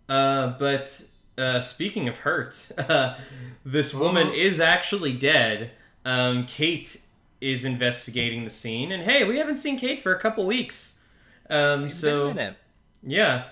Uh, 0.09 0.49
but 0.59 1.05
uh, 1.37 1.61
speaking 1.61 2.09
of 2.09 2.19
hurt, 2.19 2.71
uh, 2.79 3.17
this 3.65 3.95
woman 3.95 4.31
is 4.31 4.61
actually 4.61 5.13
dead. 5.13 5.73
Um, 6.05 6.47
Kate 6.47 7.01
is 7.41 7.65
investigating 7.65 8.45
the 8.45 8.51
scene, 8.51 8.93
and 8.93 9.03
hey, 9.03 9.25
we 9.25 9.39
haven't 9.39 9.57
seen 9.57 9.79
Kate 9.79 10.01
for 10.01 10.13
a 10.13 10.19
couple 10.19 10.47
weeks. 10.47 10.99
Um, 11.51 11.85
It's 11.85 12.01
been 12.01 12.09
a 12.11 12.13
so 12.13 12.29
minute. 12.35 12.57
Yeah. 13.03 13.45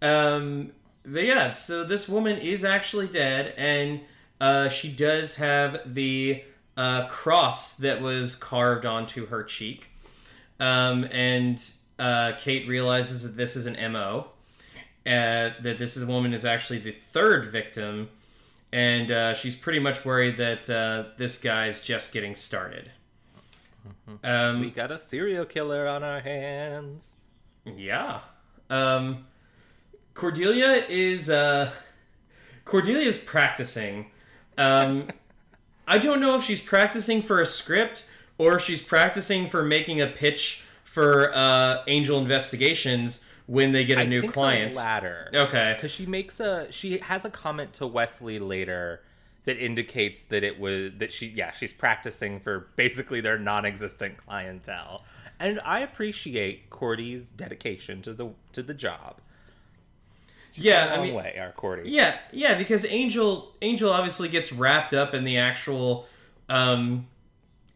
Um, 0.00 0.72
but 1.04 1.24
yeah, 1.24 1.54
so 1.54 1.84
this 1.84 2.08
woman 2.08 2.38
is 2.38 2.64
actually 2.64 3.08
dead, 3.08 3.54
and 3.56 4.00
uh, 4.40 4.68
she 4.68 4.90
does 4.90 5.36
have 5.36 5.94
the 5.94 6.44
uh, 6.76 7.06
cross 7.08 7.76
that 7.78 8.00
was 8.00 8.36
carved 8.36 8.86
onto 8.86 9.26
her 9.26 9.42
cheek. 9.42 9.90
Um, 10.60 11.04
and 11.04 11.62
uh, 11.98 12.32
Kate 12.36 12.68
realizes 12.68 13.22
that 13.22 13.36
this 13.36 13.56
is 13.56 13.66
an 13.66 13.92
MO, 13.92 14.28
uh, 15.06 15.50
that 15.62 15.76
this 15.78 15.96
is, 15.96 16.04
woman 16.04 16.32
is 16.32 16.44
actually 16.44 16.78
the 16.80 16.92
third 16.92 17.46
victim, 17.46 18.08
and 18.72 19.10
uh, 19.10 19.34
she's 19.34 19.54
pretty 19.54 19.78
much 19.78 20.04
worried 20.04 20.36
that 20.36 20.68
uh, 20.68 21.14
this 21.16 21.38
guy's 21.38 21.80
just 21.80 22.12
getting 22.12 22.34
started. 22.34 22.90
Um, 24.22 24.60
we 24.60 24.70
got 24.70 24.90
a 24.90 24.98
serial 24.98 25.44
killer 25.44 25.86
on 25.86 26.02
our 26.02 26.20
hands. 26.20 27.16
Yeah. 27.64 28.20
Um, 28.70 29.26
Cordelia 30.18 30.84
is 30.88 31.30
uh, 31.30 31.70
Cordelia 32.64 33.06
is 33.06 33.18
practicing. 33.18 34.10
Um, 34.58 35.06
I 35.86 35.98
don't 35.98 36.20
know 36.20 36.34
if 36.34 36.42
she's 36.42 36.60
practicing 36.60 37.22
for 37.22 37.40
a 37.40 37.46
script 37.46 38.04
or 38.36 38.56
if 38.56 38.62
she's 38.62 38.82
practicing 38.82 39.48
for 39.48 39.62
making 39.62 40.00
a 40.00 40.08
pitch 40.08 40.64
for 40.82 41.32
uh, 41.32 41.84
Angel 41.86 42.18
Investigations 42.18 43.24
when 43.46 43.70
they 43.70 43.84
get 43.84 43.98
a 43.98 44.00
I 44.00 44.06
new 44.06 44.28
client. 44.28 44.74
The 44.74 44.80
latter. 44.80 45.30
Okay. 45.32 45.74
because 45.76 45.92
she 45.92 46.04
makes 46.04 46.40
a 46.40 46.66
she 46.72 46.98
has 46.98 47.24
a 47.24 47.30
comment 47.30 47.72
to 47.74 47.86
Wesley 47.86 48.40
later 48.40 49.02
that 49.44 49.56
indicates 49.56 50.24
that 50.24 50.42
it 50.42 50.58
was 50.58 50.94
that 50.98 51.12
she 51.12 51.28
yeah 51.28 51.52
she's 51.52 51.72
practicing 51.72 52.40
for 52.40 52.66
basically 52.74 53.20
their 53.20 53.38
non-existent 53.38 54.16
clientele, 54.16 55.04
and 55.38 55.60
I 55.64 55.78
appreciate 55.78 56.70
Cordy's 56.70 57.30
dedication 57.30 58.02
to 58.02 58.12
the 58.12 58.30
to 58.54 58.64
the 58.64 58.74
job. 58.74 59.20
Yeah, 60.54 60.94
a 60.94 60.98
I 60.98 61.02
mean, 61.02 61.14
way, 61.14 61.36
our 61.38 61.52
Cordy. 61.52 61.90
Yeah, 61.90 62.16
yeah, 62.32 62.54
because 62.56 62.84
Angel 62.86 63.54
Angel 63.62 63.92
obviously 63.92 64.28
gets 64.28 64.52
wrapped 64.52 64.94
up 64.94 65.14
in 65.14 65.24
the 65.24 65.38
actual 65.38 66.06
um 66.48 67.06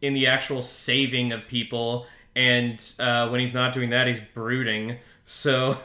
in 0.01 0.13
the 0.13 0.27
actual 0.27 0.61
saving 0.61 1.31
of 1.31 1.47
people 1.47 2.07
and 2.35 2.83
uh 2.99 3.29
when 3.29 3.39
he's 3.39 3.53
not 3.53 3.73
doing 3.73 3.89
that 3.91 4.07
he's 4.07 4.19
brooding. 4.19 4.97
So 5.23 5.77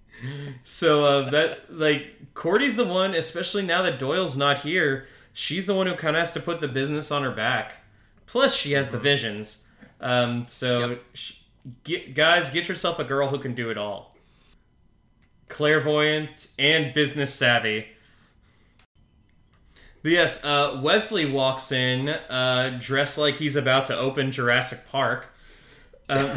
so 0.62 1.04
uh 1.04 1.30
that 1.30 1.72
like 1.72 2.34
Cordy's 2.34 2.76
the 2.76 2.84
one, 2.84 3.14
especially 3.14 3.62
now 3.64 3.82
that 3.82 3.98
Doyle's 3.98 4.36
not 4.36 4.60
here, 4.60 5.06
she's 5.32 5.66
the 5.66 5.74
one 5.74 5.86
who 5.86 5.94
kind 5.94 6.16
of 6.16 6.20
has 6.20 6.32
to 6.32 6.40
put 6.40 6.60
the 6.60 6.68
business 6.68 7.10
on 7.10 7.22
her 7.22 7.30
back. 7.30 7.84
Plus 8.26 8.54
she 8.54 8.72
has 8.72 8.88
the 8.88 8.98
visions. 8.98 9.64
Um 10.00 10.46
so 10.48 10.98
sh- 11.14 11.34
get, 11.84 12.14
guys, 12.14 12.50
get 12.50 12.68
yourself 12.68 12.98
a 12.98 13.04
girl 13.04 13.28
who 13.28 13.38
can 13.38 13.54
do 13.54 13.70
it 13.70 13.78
all 13.78 14.15
clairvoyant, 15.48 16.48
and 16.58 16.92
business 16.94 17.34
savvy. 17.34 17.86
But 20.02 20.12
yes, 20.12 20.44
uh, 20.44 20.80
Wesley 20.82 21.26
walks 21.26 21.72
in 21.72 22.08
uh, 22.08 22.78
dressed 22.80 23.18
like 23.18 23.34
he's 23.36 23.56
about 23.56 23.86
to 23.86 23.96
open 23.96 24.30
Jurassic 24.30 24.88
Park. 24.88 25.34
Um, 26.08 26.30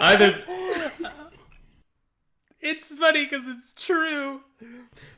either 0.00 0.42
It's 2.60 2.88
funny 2.88 3.24
because 3.24 3.46
it's 3.48 3.72
true. 3.72 4.40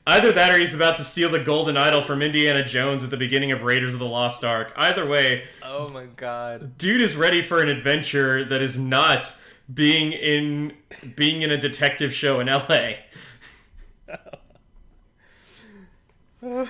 either 0.07 0.31
that 0.33 0.53
or 0.53 0.59
he's 0.59 0.75
about 0.75 0.97
to 0.97 1.05
steal 1.05 1.31
the 1.31 1.39
golden 1.39 1.77
idol 1.77 2.03
from 2.03 2.21
Indiana 2.21 2.63
Jones 2.63 3.03
at 3.03 3.09
the 3.11 3.17
beginning 3.17 3.51
of 3.51 3.63
Raiders 3.63 3.95
of 3.95 4.01
the 4.01 4.07
Lost 4.07 4.45
Ark. 4.45 4.73
Either 4.77 5.07
way, 5.07 5.45
Oh 5.63 5.89
my 5.89 6.05
god. 6.05 6.77
dude 6.77 7.01
is 7.01 7.17
ready 7.17 7.41
for 7.41 7.61
an 7.63 7.69
adventure 7.69 8.45
that 8.45 8.61
is 8.61 8.79
not 8.79 9.35
being 9.73 10.13
in 10.13 10.75
being 11.17 11.41
in 11.43 11.51
a 11.51 11.57
detective 11.57 12.13
show 12.13 12.41
in 12.41 12.47
LA. 12.49 12.93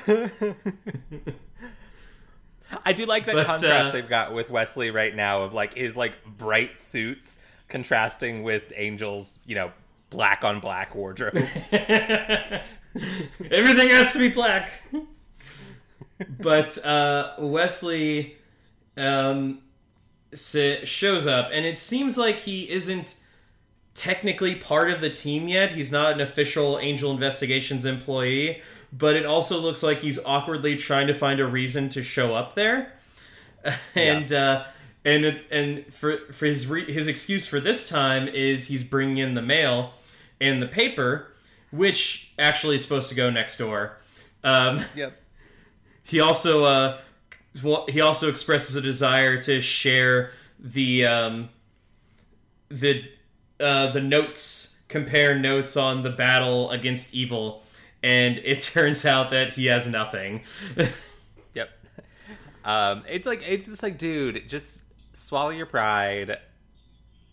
I 2.85 2.93
do 2.93 3.05
like 3.07 3.27
that 3.27 3.35
But, 3.35 3.47
contrast 3.47 3.89
uh, 3.89 3.93
they've 3.93 4.09
got 4.09 4.33
with 4.33 4.51
Wesley 4.51 4.91
right 4.91 5.15
now 5.15 5.43
of 5.43 5.53
like 5.53 5.75
his 5.75 5.97
like 5.97 6.25
bright 6.25 6.79
suits 6.79 7.39
contrasting 7.69 8.43
with 8.43 8.73
Angel's, 8.77 9.39
you 9.47 9.55
know, 9.55 9.73
black 10.11 10.45
on 10.45 10.61
black 10.61 10.95
wardrobe. 10.95 11.37
Everything 11.75 12.61
has 13.91 14.13
to 14.13 14.19
be 14.19 14.29
black. 14.29 14.71
but 16.39 16.85
uh, 16.85 17.35
Wesley 17.39 18.37
um, 18.97 19.61
sa- 20.35 20.85
shows 20.85 21.27
up, 21.27 21.51
and 21.53 21.65
it 21.65 21.79
seems 21.79 22.19
like 22.19 22.41
he 22.41 22.69
isn't 22.71 23.17
technically 23.95 24.55
part 24.55 24.91
of 24.91 25.01
the 25.01 25.11
team 25.11 25.49
yet. 25.49 25.73
He's 25.73 25.93
not 25.93 26.13
an 26.13 26.21
official 26.21 26.79
Angel 26.79 27.11
Investigations 27.11 27.85
employee, 27.85 28.63
but 28.93 29.17
it 29.17 29.27
also 29.27 29.59
looks 29.59 29.83
like 29.83 29.99
he's 29.99 30.19
awkwardly 30.25 30.77
trying 30.77 31.07
to 31.07 31.15
find 31.15 31.41
a 31.41 31.47
reason 31.47 31.89
to 31.91 32.03
show 32.03 32.35
up 32.35 32.55
there. 32.55 32.93
and 33.95 34.33
uh, 34.33 34.65
and 35.05 35.25
it- 35.25 35.47
and 35.51 35.93
for 35.93 36.19
for 36.33 36.47
his 36.47 36.67
re- 36.67 36.91
his 36.91 37.07
excuse 37.07 37.47
for 37.47 37.61
this 37.61 37.89
time 37.89 38.29
is 38.29 38.69
he's 38.69 38.83
bringing 38.85 39.19
in 39.19 39.35
the 39.35 39.43
mail 39.43 39.93
and 40.41 40.63
the 40.63 40.67
paper, 40.67 41.33
which 41.71 42.33
actually 42.39 42.77
is 42.77 42.83
supposed 42.83 43.09
to 43.09 43.15
go 43.15 43.31
next 43.31 43.57
door. 43.59 43.97
Um, 44.45 44.85
yep. 44.95 45.21
he 46.05 46.21
also 46.21 46.65
uh, 46.65 47.01
he 47.89 48.01
also 48.01 48.29
expresses 48.29 48.77
a 48.77 48.81
desire 48.81 49.41
to 49.43 49.61
share 49.61 50.33
the 50.59 51.07
um, 51.07 51.49
the 52.69 53.05
uh, 53.59 53.89
the 53.91 54.01
notes, 54.01 54.81
compare 54.89 55.39
notes 55.39 55.77
on 55.77 56.03
the 56.03 56.11
battle 56.11 56.71
against 56.71 57.13
evil, 57.15 57.63
and 58.03 58.39
it 58.39 58.63
turns 58.75 59.05
out 59.05 59.31
that 59.31 59.51
he 59.51 59.67
has 59.67 59.87
nothing. 59.87 60.43
Yep. 61.55 61.69
Um, 62.65 63.03
it's 63.09 63.27
like 63.27 63.43
it's 63.47 63.67
just 63.67 63.83
like, 63.83 63.99
dude, 63.99 64.49
just 64.49 64.85
swallow 65.13 65.51
your 65.51 65.67
pride. 65.67 66.39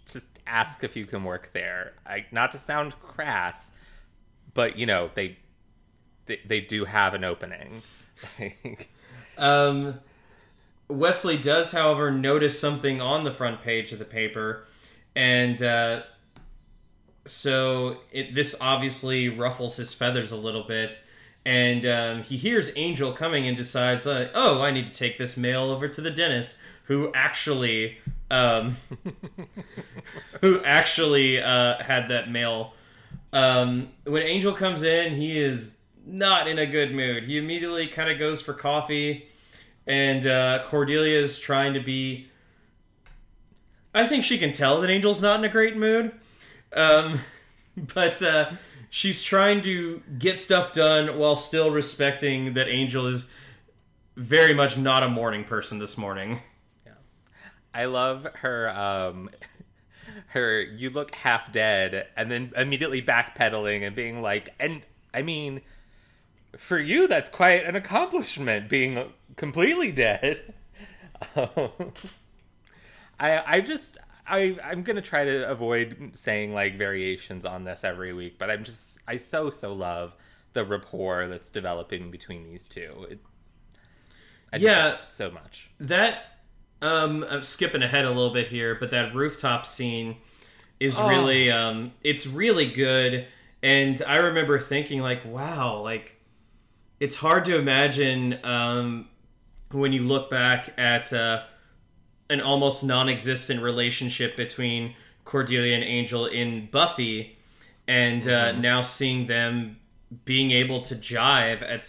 Just 0.06 0.28
ask 0.46 0.84
if 0.84 0.96
you 0.96 1.06
can 1.06 1.24
work 1.24 1.52
there. 1.54 1.94
I 2.06 2.26
not 2.32 2.52
to 2.54 2.58
sound 2.58 3.00
crass, 3.00 3.72
but 4.54 4.78
you 4.78 4.86
know 4.86 5.10
they 5.14 5.38
they, 6.26 6.40
they 6.46 6.62
do 6.62 6.86
have 6.86 7.14
an 7.14 7.24
opening. 7.24 7.82
Um, 9.38 10.00
Wesley 10.88 11.38
does, 11.38 11.72
however, 11.72 12.12
notice 12.12 12.60
something 12.60 13.02
on 13.02 13.24
the 13.24 13.32
front 13.32 13.62
page 13.62 13.92
of 13.92 14.00
the 14.00 14.06
paper, 14.06 14.66
and 15.16 15.62
uh, 15.62 16.02
so 17.26 17.98
it, 18.12 18.34
this 18.34 18.56
obviously 18.62 19.30
ruffles 19.30 19.78
his 19.78 19.94
feathers 19.94 20.32
a 20.32 20.38
little 20.38 20.64
bit. 20.64 21.02
And 21.46 21.86
um, 21.86 22.24
he 22.24 22.36
hears 22.36 22.74
Angel 22.76 23.14
coming 23.14 23.48
and 23.48 23.56
decides, 23.56 24.06
oh, 24.06 24.62
I 24.62 24.70
need 24.70 24.86
to 24.88 24.92
take 24.92 25.18
this 25.18 25.38
mail 25.38 25.64
over 25.72 25.88
to 25.88 26.02
the 26.02 26.12
dentist, 26.12 26.60
who 26.88 27.12
actually, 27.13 27.98
um, 28.32 28.77
who 30.41 30.63
actually 30.63 31.41
uh, 31.41 31.82
had 31.84 32.10
that 32.10 32.32
mail. 32.32 32.74
Um, 33.34 33.89
when 34.06 34.24
Angel 34.24 34.53
comes 34.53 34.84
in, 34.84 35.15
he 35.15 35.39
is 35.39 35.77
not 36.06 36.48
in 36.48 36.58
a 36.58 36.65
good 36.65 36.94
mood. 36.96 37.25
He 37.25 37.38
immediately 37.38 37.88
kind 37.88 38.10
of 38.10 38.17
goes 38.17 38.41
for 38.41 38.53
coffee, 38.53 39.27
and 39.86 40.25
uh, 40.25 40.63
Cordelia 40.67 41.20
is 41.20 41.38
trying 41.38 41.74
to 41.74 41.82
be. 41.82 42.29
I 43.94 44.08
think 44.08 44.24
she 44.24 44.38
can 44.38 44.51
tell 44.51 44.79
that 44.82 44.89
Angel's 44.89 45.22
not 45.22 45.39
in 45.39 45.46
a 45.46 45.50
great 45.50 45.75
mood. 45.75 46.13
Um, 46.74 47.20
but 47.94 48.22
uh, 48.22 48.51
she's 48.89 49.22
trying 49.22 49.62
to 49.63 50.01
get 50.17 50.39
stuff 50.39 50.72
done 50.72 51.17
while 51.17 51.36
still 51.36 51.72
respecting 51.72 52.53
that 52.53 52.70
Angel 52.70 53.08
is 53.08 53.29
very 54.15 54.53
much 54.53 54.77
not 54.77 55.03
a 55.03 55.10
morning 55.10 55.44
person 55.44 55.79
this 55.79 55.98
morning. 55.98 56.41
I 57.78 57.86
love 57.86 58.26
her 58.42 58.70
um 58.70 59.30
her 60.30 60.62
you 60.62 60.90
look 60.90 61.14
half 61.16 61.52
dead 61.52 62.08
and 62.18 62.32
then 62.32 62.52
immediately 62.56 63.02
backpedaling 63.02 63.86
and 63.86 63.96
being 63.96 64.22
like 64.22 64.50
and 64.60 64.82
I 65.14 65.22
mean 65.22 65.62
for 66.58 66.80
you 66.80 67.08
that's 67.08 67.30
quite 67.30 67.66
an 67.66 67.76
accomplishment 67.76 68.68
being 68.68 69.12
completely 69.36 69.92
dead. 69.92 70.54
I 73.20 73.56
I 73.58 73.62
just 73.62 73.98
I 74.28 74.58
I'm 74.64 74.84
gonna 74.84 75.02
try 75.02 75.26
to 75.26 75.50
avoid 75.50 76.12
saying 76.14 76.54
like 76.54 76.78
variations 76.78 77.46
on 77.46 77.64
this 77.64 77.84
every 77.84 78.14
week, 78.14 78.38
but 78.40 78.50
I'm 78.50 78.64
just 78.64 79.00
I 79.08 79.16
so 79.18 79.50
so 79.50 79.74
love 79.74 80.16
the 80.54 80.66
rapport 80.66 81.28
that's 81.28 81.50
developing 81.50 82.10
between 82.12 82.44
these 82.44 82.68
two. 82.68 83.08
It, 83.10 83.20
I 84.52 84.58
Yeah. 84.58 84.98
so 85.10 85.30
much. 85.30 85.70
That 85.80 86.37
um, 86.82 87.26
I'm 87.30 87.44
skipping 87.44 87.82
ahead 87.84 88.06
a 88.06 88.10
little 88.10 88.34
bit 88.34 88.48
here, 88.48 88.76
but 88.80 88.92
that 88.92 89.16
rooftop 89.16 89.66
scene 89.66 90.18
is 90.80 90.98
Oh. 91.00 91.08
really 91.08 91.50
um, 91.52 91.92
it's 92.04 92.28
really 92.28 92.66
good. 92.72 93.26
And 93.64 94.02
I 94.08 94.18
remember 94.18 94.60
thinking 94.60 95.02
like, 95.02 95.26
wow, 95.26 95.82
like 95.82 96.16
it's 97.00 97.16
hard 97.16 97.46
to 97.46 97.58
imagine 97.58 98.40
um, 98.44 99.08
when 99.72 99.92
you 99.94 100.04
look 100.04 100.30
back 100.30 100.74
at 100.78 101.12
uh, 101.12 101.44
an 102.30 102.42
almost 102.42 102.84
non-existent 102.84 103.62
relationship 103.62 104.36
between 104.38 104.96
Cordelia 105.26 105.76
and 105.76 105.84
Angel 105.84 106.26
in 106.28 106.70
Buffy, 106.72 107.38
and 107.88 108.28
uh, 108.28 108.52
now 108.54 108.82
seeing 108.82 109.28
them 109.28 109.78
being 110.26 110.52
able 110.52 110.82
to 110.84 110.96
jive 110.96 111.62
at 111.62 111.88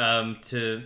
um, 0.00 0.38
to 0.42 0.84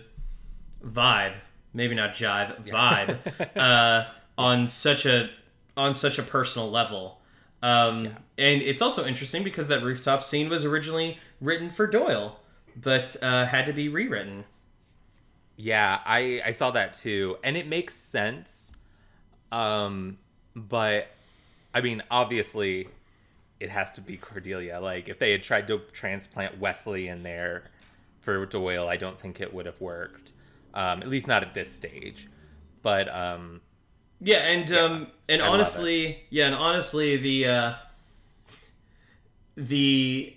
vibe, 0.85 1.35
maybe 1.75 1.93
not 1.95 2.13
jive, 2.13 2.65
vibe, 2.65 3.19
uh, 3.55 4.05
on 4.37 4.67
such 4.67 5.05
a 5.05 5.29
on 5.77 5.93
such 5.93 6.17
a 6.17 6.23
personal 6.23 6.71
level. 6.71 7.21
Um, 7.61 8.15
And 8.37 8.61
it's 8.61 8.81
also 8.81 9.05
interesting 9.05 9.43
because 9.43 9.67
that 9.67 9.83
rooftop 9.83 10.23
scene 10.23 10.49
was 10.49 10.65
originally 10.65 11.19
written 11.41 11.69
for 11.69 11.87
Doyle, 11.87 12.39
but 12.75 13.15
uh, 13.21 13.45
had 13.45 13.65
to 13.67 13.73
be 13.73 13.89
rewritten. 13.89 14.45
Yeah, 15.57 15.99
I 16.05 16.41
I 16.45 16.51
saw 16.51 16.71
that 16.71 16.93
too, 16.93 17.37
and 17.43 17.55
it 17.57 17.67
makes 17.67 17.95
sense. 17.95 18.73
Um, 19.51 20.17
but 20.55 21.07
I 21.73 21.81
mean, 21.81 22.03
obviously, 22.11 22.89
it 23.59 23.69
has 23.69 23.91
to 23.93 24.01
be 24.01 24.17
Cordelia. 24.17 24.79
Like, 24.79 25.09
if 25.09 25.19
they 25.19 25.31
had 25.31 25.43
tried 25.43 25.67
to 25.67 25.79
transplant 25.93 26.59
Wesley 26.59 27.07
in 27.07 27.23
there 27.23 27.65
for 28.21 28.45
Doyle, 28.45 28.87
I 28.87 28.97
don't 28.97 29.19
think 29.19 29.41
it 29.41 29.53
would 29.53 29.65
have 29.65 29.79
worked. 29.81 30.31
Um, 30.75 31.01
at 31.01 31.07
least 31.07 31.27
not 31.27 31.41
at 31.41 31.53
this 31.53 31.71
stage. 31.71 32.27
But 32.81 33.07
um, 33.13 33.61
Yeah, 34.19 34.39
and 34.39 34.71
um, 34.73 35.07
and 35.27 35.41
I 35.41 35.47
honestly, 35.47 36.25
yeah, 36.29 36.45
and 36.45 36.55
honestly, 36.55 37.17
the 37.17 37.47
uh, 37.47 37.73
the 39.55 40.35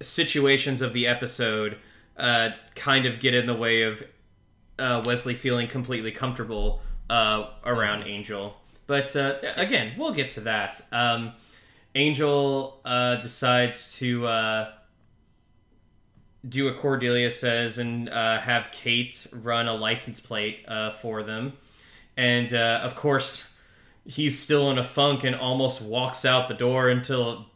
situations 0.00 0.82
of 0.82 0.92
the 0.92 1.06
episode 1.06 1.76
uh, 2.16 2.50
kind 2.74 3.06
of 3.06 3.20
get 3.20 3.34
in 3.34 3.46
the 3.46 3.54
way 3.54 3.82
of 3.82 4.02
uh, 4.78 5.02
Wesley 5.04 5.34
feeling 5.34 5.68
completely 5.68 6.12
comfortable 6.12 6.80
uh, 7.10 7.50
around 7.64 8.04
Angel. 8.04 8.56
But 8.86 9.14
uh, 9.16 9.36
again, 9.56 9.94
we'll 9.98 10.14
get 10.14 10.28
to 10.30 10.40
that. 10.42 10.80
Um, 10.90 11.32
Angel 11.94 12.80
uh, 12.84 13.16
decides 13.16 13.98
to 13.98 14.26
uh, 14.26 14.72
do 16.46 16.66
what 16.66 16.76
Cordelia 16.76 17.30
says 17.30 17.78
and 17.78 18.08
uh, 18.08 18.38
have 18.38 18.70
Kate 18.70 19.26
run 19.32 19.66
a 19.66 19.74
license 19.74 20.20
plate 20.20 20.64
uh, 20.68 20.92
for 20.92 21.22
them. 21.22 21.54
And 22.16 22.52
uh, 22.52 22.80
of 22.82 22.94
course, 22.94 23.50
he's 24.04 24.38
still 24.38 24.70
in 24.70 24.78
a 24.78 24.84
funk 24.84 25.24
and 25.24 25.34
almost 25.34 25.82
walks 25.82 26.24
out 26.24 26.48
the 26.48 26.54
door 26.54 26.88
until 26.88 27.46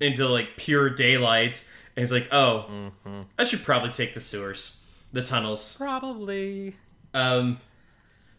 into 0.00 0.28
like 0.28 0.56
pure 0.56 0.90
daylight. 0.90 1.64
And 1.96 2.02
he's 2.02 2.12
like, 2.12 2.28
"Oh, 2.32 2.90
I 3.38 3.44
should 3.44 3.64
probably 3.64 3.90
take 3.90 4.14
the 4.14 4.20
sewers, 4.20 4.78
the 5.12 5.22
tunnels." 5.22 5.76
probably. 5.76 6.76
Um, 7.14 7.58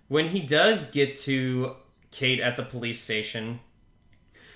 when 0.07 0.29
he 0.29 0.39
does 0.39 0.89
get 0.91 1.17
to 1.21 1.75
Kate 2.11 2.39
at 2.39 2.55
the 2.55 2.63
police 2.63 3.01
station, 3.01 3.59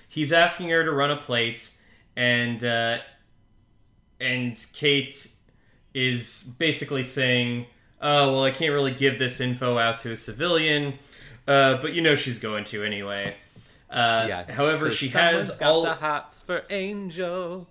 he's 0.08 0.32
asking 0.32 0.70
her 0.70 0.84
to 0.84 0.92
run 0.92 1.10
a 1.10 1.16
plate, 1.16 1.70
and 2.16 2.62
uh, 2.64 2.98
and 4.20 4.64
Kate 4.72 5.28
is 5.94 6.54
basically 6.58 7.02
saying, 7.02 7.66
"Oh, 8.00 8.32
well, 8.32 8.44
I 8.44 8.50
can't 8.50 8.72
really 8.72 8.94
give 8.94 9.18
this 9.18 9.40
info 9.40 9.78
out 9.78 9.98
to 10.00 10.12
a 10.12 10.16
civilian, 10.16 10.94
uh, 11.46 11.76
but 11.80 11.92
you 11.94 12.02
know 12.02 12.16
she's 12.16 12.38
going 12.38 12.64
to 12.66 12.82
anyway." 12.82 13.36
Uh, 13.90 14.26
Yeah. 14.28 14.52
However, 14.52 14.90
she 14.90 15.08
has 15.08 15.50
got 15.50 15.62
all 15.70 15.82
the 15.84 15.94
hots 15.94 16.42
for 16.42 16.64
Angel. 16.70 17.68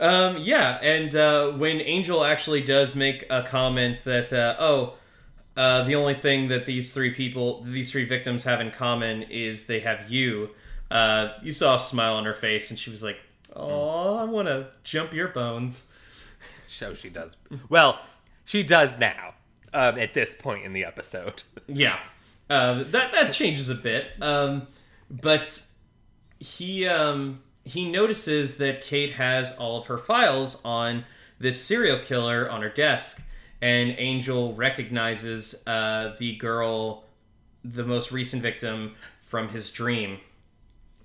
um, 0.00 0.36
yeah, 0.38 0.78
and 0.82 1.14
uh, 1.14 1.50
when 1.52 1.80
Angel 1.80 2.24
actually 2.24 2.62
does 2.62 2.94
make 2.94 3.24
a 3.30 3.42
comment 3.42 3.98
that, 4.04 4.32
uh, 4.32 4.56
oh, 4.58 4.94
uh, 5.56 5.84
the 5.84 5.94
only 5.94 6.14
thing 6.14 6.48
that 6.48 6.66
these 6.66 6.92
three 6.92 7.10
people, 7.14 7.62
these 7.64 7.92
three 7.92 8.04
victims 8.04 8.44
have 8.44 8.60
in 8.60 8.70
common 8.70 9.22
is 9.24 9.64
they 9.66 9.80
have 9.80 10.10
you, 10.10 10.50
uh, 10.90 11.28
you 11.42 11.52
saw 11.52 11.76
a 11.76 11.78
smile 11.78 12.14
on 12.14 12.24
her 12.24 12.34
face, 12.34 12.70
and 12.70 12.78
she 12.78 12.90
was 12.90 13.02
like, 13.02 13.18
oh, 13.54 14.16
I 14.16 14.24
want 14.24 14.48
to 14.48 14.68
jump 14.84 15.12
your 15.12 15.28
bones. 15.28 15.90
So 16.66 16.94
she 16.94 17.10
does. 17.10 17.36
Well, 17.68 18.00
she 18.44 18.62
does 18.62 18.98
now. 18.98 19.34
Um, 19.74 19.98
at 19.98 20.12
this 20.12 20.34
point 20.34 20.66
in 20.66 20.74
the 20.74 20.84
episode. 20.84 21.44
Yeah, 21.66 21.98
um, 22.50 22.90
that 22.90 23.12
that 23.12 23.32
changes 23.32 23.70
a 23.70 23.74
bit, 23.74 24.08
um, 24.20 24.66
but 25.10 25.62
he 26.38 26.86
um, 26.86 27.40
he 27.64 27.90
notices 27.90 28.58
that 28.58 28.82
Kate 28.82 29.12
has 29.12 29.56
all 29.56 29.80
of 29.80 29.86
her 29.86 29.96
files 29.96 30.60
on 30.62 31.04
this 31.38 31.58
serial 31.64 32.00
killer 32.00 32.50
on 32.50 32.60
her 32.60 32.68
desk, 32.68 33.22
and 33.62 33.94
Angel 33.96 34.54
recognizes 34.54 35.66
uh, 35.66 36.16
the 36.18 36.36
girl, 36.36 37.04
the 37.64 37.84
most 37.84 38.12
recent 38.12 38.42
victim 38.42 38.94
from 39.22 39.48
his 39.48 39.70
dream. 39.70 40.18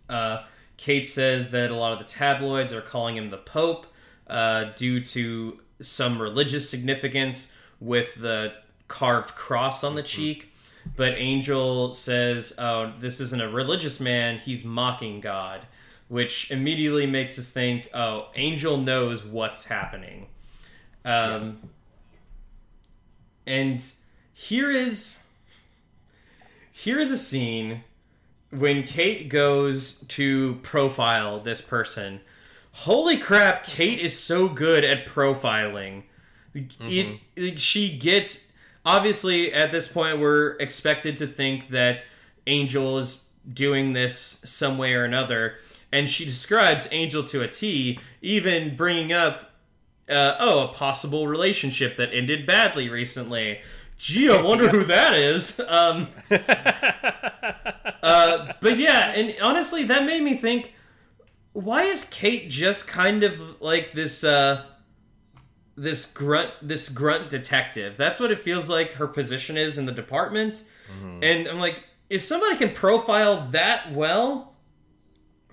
Uh, 0.10 0.44
Kate 0.78 1.08
says 1.08 1.50
that 1.50 1.72
a 1.72 1.76
lot 1.76 1.92
of 1.92 2.00
the 2.00 2.06
tabloids 2.06 2.72
are 2.72 2.82
calling 2.82 3.18
him 3.18 3.30
the 3.30 3.38
Pope 3.38 3.88
uh, 4.28 4.66
due 4.76 5.04
to 5.04 5.60
some 5.82 6.22
religious 6.22 6.70
significance 6.70 7.52
with 7.80 8.16
the 8.16 8.54
carved 8.88 9.36
cross 9.36 9.84
on 9.84 9.96
the 9.96 10.04
cheek. 10.04 10.54
But 10.96 11.14
Angel 11.18 11.94
says, 11.94 12.54
oh, 12.58 12.94
this 13.00 13.20
isn't 13.20 13.42
a 13.42 13.50
religious 13.50 14.00
man, 14.00 14.38
he's 14.40 14.64
mocking 14.64 15.20
God, 15.20 15.66
which 16.08 16.50
immediately 16.52 17.06
makes 17.06 17.38
us 17.38 17.50
think, 17.50 17.90
oh, 17.94 18.30
Angel 18.36 18.78
knows 18.78 19.26
what's 19.26 19.66
happening. 19.66 20.28
Um, 21.04 21.60
And 23.46 23.84
here 24.34 24.70
is 24.70 25.24
here 26.72 27.00
is 27.00 27.12
a 27.12 27.18
scene 27.18 27.84
when 28.52 28.84
Kate 28.84 29.30
goes 29.30 30.00
to 30.10 30.56
profile 30.64 31.40
this 31.40 31.62
person. 31.62 32.22
Holy 32.72 33.18
crap, 33.18 33.66
Kate 33.66 34.00
is 34.00 34.18
so 34.18 34.48
good 34.48 34.86
at 34.86 35.06
profiling. 35.08 36.04
It, 36.90 37.20
it- 37.36 37.60
she 37.60 37.98
gets 37.98 38.48
obviously 38.86 39.52
at 39.54 39.72
this 39.72 39.88
point 39.88 40.20
we're 40.20 40.52
expected 40.60 41.18
to 41.18 41.28
think 41.28 41.70
that 41.70 42.06
Angel 42.48 42.98
is 42.98 43.26
doing 43.52 43.94
this 43.94 44.42
some 44.44 44.78
way 44.78 44.94
or 44.94 45.04
another 45.04 45.56
and 45.92 46.10
she 46.10 46.24
describes 46.26 46.88
Angel 46.92 47.24
to 47.26 47.42
a 47.42 47.48
T 47.48 48.00
even 48.22 48.76
bringing 48.76 49.12
up 49.12 49.52
uh, 50.10 50.36
oh 50.40 50.60
a 50.64 50.68
possible 50.70 51.28
relationship 51.28 51.98
that 51.98 52.14
ended 52.14 52.46
badly 52.46 52.90
recently. 52.90 53.60
Gee, 53.98 54.30
I 54.30 54.42
wonder 54.42 54.70
who 54.76 54.84
that 54.86 55.16
is. 55.16 55.60
Um, 55.68 56.08
uh, 58.04 58.54
but 58.62 58.78
yeah, 58.78 59.12
and 59.12 59.36
honestly, 59.42 59.84
that 59.84 60.06
made 60.06 60.22
me 60.22 60.36
think: 60.36 60.74
why 61.54 61.84
is 61.84 62.04
Kate 62.06 62.50
just 62.50 62.88
kind 62.88 63.24
of 63.24 63.62
like 63.62 63.94
this 63.94 64.24
uh 64.24 64.66
this 65.76 66.06
grunt 66.06 66.52
this 66.62 66.90
grunt 66.90 67.30
detective? 67.30 67.98
That's 67.98 68.20
what 68.20 68.32
it 68.32 68.40
feels 68.40 68.70
like 68.70 68.94
her 68.94 69.08
position 69.08 69.58
is 69.58 69.78
in 69.78 69.86
the 69.86 69.92
department. 69.92 70.64
And 71.22 71.48
I'm 71.48 71.60
like, 71.60 71.84
if 72.10 72.22
somebody 72.22 72.56
can 72.56 72.74
profile 72.74 73.42
that 73.52 73.92
well, 73.92 74.56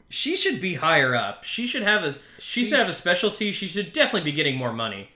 she 0.09 0.37
should 0.37 0.61
be 0.61 0.75
higher 0.75 1.15
up. 1.15 1.43
She 1.43 1.67
should 1.67 1.83
have 1.83 2.05
a 2.05 2.13
she, 2.13 2.19
She 2.39 2.65
should 2.67 2.79
have 2.79 2.89
a 2.89 2.93
specialty. 2.93 3.51
She 3.51 3.67
should 3.67 3.93
definitely 3.93 4.31
be 4.31 4.37
getting 4.37 4.57
more 4.57 4.73
money. 4.73 5.11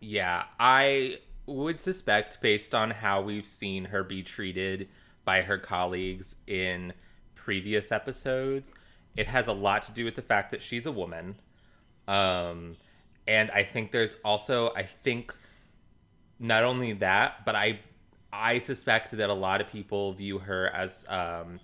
Yeah, 0.00 0.44
I 0.60 1.20
would 1.46 1.80
suspect, 1.80 2.40
based 2.40 2.74
on 2.74 2.90
how 2.90 3.20
we've 3.20 3.46
seen 3.46 3.86
her 3.86 4.02
be 4.02 4.22
treated 4.22 4.88
by 5.24 5.42
her 5.42 5.58
colleagues 5.58 6.36
in 6.46 6.92
previous 7.34 7.92
episodes, 7.92 8.72
it 9.16 9.26
has 9.26 9.46
a 9.46 9.52
lot 9.52 9.82
to 9.82 9.92
do 9.92 10.04
with 10.04 10.14
the 10.14 10.22
fact 10.22 10.50
that 10.50 10.62
she's 10.62 10.86
a 10.86 10.92
woman. 10.92 11.36
Um, 12.08 12.76
and 13.26 13.50
I 13.50 13.62
think 13.62 13.92
there's 13.92 14.14
also, 14.24 14.72
I 14.74 14.82
think, 14.82 15.34
not 16.38 16.64
only 16.64 16.92
that, 16.94 17.44
but 17.44 17.54
I, 17.54 17.80
I 18.32 18.58
suspect 18.58 19.12
that 19.12 19.30
a 19.30 19.34
lot 19.34 19.60
of 19.60 19.68
people 19.68 20.12
view 20.12 20.40
her 20.40 20.68
as 20.68 21.06
um, 21.08 21.60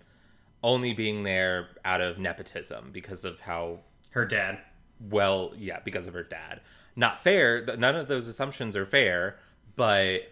only 0.62 0.92
being 0.92 1.22
there 1.22 1.68
out 1.84 2.00
of 2.00 2.18
nepotism 2.18 2.90
because 2.92 3.24
of 3.24 3.40
how 3.40 3.80
Her 4.10 4.24
dad. 4.24 4.58
well, 5.00 5.52
yeah, 5.56 5.80
because 5.84 6.06
of 6.06 6.14
her 6.14 6.22
dad. 6.22 6.60
Not 6.96 7.22
fair. 7.22 7.64
None 7.76 7.96
of 7.96 8.08
those 8.08 8.28
assumptions 8.28 8.76
are 8.76 8.86
fair, 8.86 9.38
but 9.80 10.28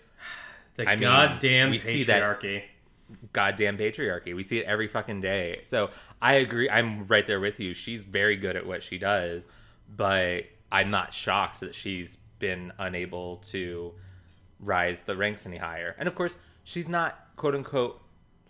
The 0.76 0.86
I 0.86 0.96
mean, 0.96 1.00
goddamn 1.08 1.70
that- 1.72 1.80
patriarchy. 1.80 2.64
goddamn 3.32 3.78
patriarchy. 3.78 4.36
We 4.36 4.42
see 4.42 4.58
it 4.58 4.66
every 4.66 4.88
fucking 4.88 5.22
day. 5.22 5.60
So 5.62 5.88
I 6.20 6.34
agree. 6.34 6.68
I'm 6.68 7.06
right 7.06 7.26
there 7.26 7.40
with 7.40 7.58
you. 7.58 7.72
She's 7.72 8.04
very 8.04 8.36
good 8.36 8.56
at 8.56 8.66
what 8.66 8.82
she 8.82 8.98
does, 8.98 9.46
but 9.96 10.42
I'm 10.70 10.90
not 10.90 11.14
shocked 11.14 11.60
that 11.60 11.74
she's 11.74 12.18
been 12.38 12.72
unable 12.78 13.38
to 13.52 13.94
rise 14.60 15.04
the 15.04 15.16
ranks 15.16 15.46
any 15.46 15.56
higher. 15.56 15.96
And 15.98 16.06
of 16.06 16.14
course, 16.14 16.36
she's 16.64 16.86
not 16.90 17.18
quote 17.36 17.54
unquote 17.54 18.02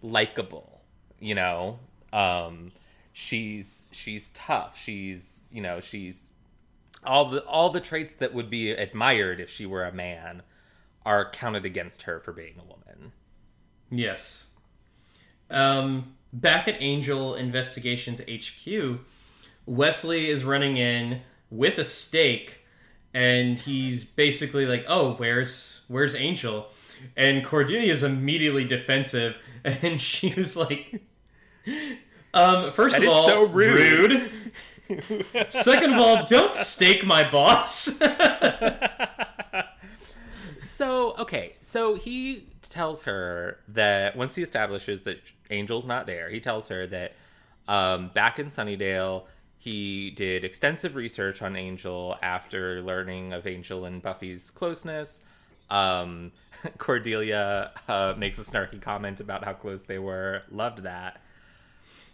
likable. 0.02 0.80
You 1.20 1.36
know, 1.36 1.78
um, 2.12 2.72
she's 3.12 3.88
she's 3.92 4.30
tough. 4.30 4.76
She's 4.76 5.44
you 5.52 5.62
know 5.62 5.78
she's 5.78 6.32
all 7.04 7.30
the 7.30 7.44
all 7.44 7.70
the 7.70 7.80
traits 7.80 8.14
that 8.14 8.34
would 8.34 8.50
be 8.50 8.72
admired 8.72 9.38
if 9.40 9.48
she 9.48 9.64
were 9.64 9.84
a 9.84 9.92
man 9.92 10.42
are 11.08 11.30
counted 11.30 11.64
against 11.64 12.02
her 12.02 12.20
for 12.20 12.32
being 12.34 12.52
a 12.60 12.62
woman. 12.62 13.12
Yes. 13.90 14.50
Um, 15.48 16.12
back 16.34 16.68
at 16.68 16.76
Angel 16.80 17.34
Investigations 17.34 18.20
HQ, 18.30 19.00
Wesley 19.64 20.28
is 20.28 20.44
running 20.44 20.76
in 20.76 21.22
with 21.50 21.78
a 21.78 21.84
stake, 21.84 22.66
and 23.14 23.58
he's 23.58 24.04
basically 24.04 24.66
like, 24.66 24.84
"Oh, 24.86 25.14
where's 25.14 25.80
where's 25.88 26.14
Angel?" 26.14 26.70
And 27.16 27.42
Cordelia 27.42 27.90
is 27.90 28.02
immediately 28.02 28.64
defensive, 28.64 29.36
and 29.64 29.98
she 30.02 30.34
was 30.34 30.58
like, 30.58 31.00
"Um, 32.34 32.70
first 32.70 32.96
That 32.96 33.02
of 33.02 33.08
is 33.08 33.14
all, 33.14 33.26
so 33.26 33.46
rude." 33.46 34.28
rude. 34.90 35.46
Second 35.48 35.94
of 35.94 35.98
all, 36.00 36.26
don't 36.26 36.52
stake 36.52 37.06
my 37.06 37.28
boss." 37.30 37.98
So, 40.68 41.16
okay, 41.16 41.54
so 41.62 41.94
he 41.94 42.46
tells 42.62 43.02
her 43.02 43.58
that 43.68 44.16
once 44.16 44.34
he 44.34 44.42
establishes 44.42 45.02
that 45.02 45.18
Angel's 45.50 45.86
not 45.86 46.06
there, 46.06 46.28
he 46.28 46.40
tells 46.40 46.68
her 46.68 46.86
that 46.88 47.14
um, 47.66 48.10
back 48.14 48.38
in 48.38 48.48
Sunnydale, 48.48 49.24
he 49.56 50.10
did 50.10 50.44
extensive 50.44 50.94
research 50.94 51.40
on 51.40 51.56
Angel 51.56 52.16
after 52.22 52.82
learning 52.82 53.32
of 53.32 53.46
Angel 53.46 53.86
and 53.86 54.02
Buffy's 54.02 54.50
closeness. 54.50 55.20
Um, 55.70 56.32
Cordelia 56.78 57.72
uh, 57.88 58.14
makes 58.16 58.38
a 58.38 58.42
snarky 58.42 58.80
comment 58.80 59.20
about 59.20 59.44
how 59.44 59.54
close 59.54 59.82
they 59.82 59.98
were. 59.98 60.42
Loved 60.50 60.82
that. 60.82 61.20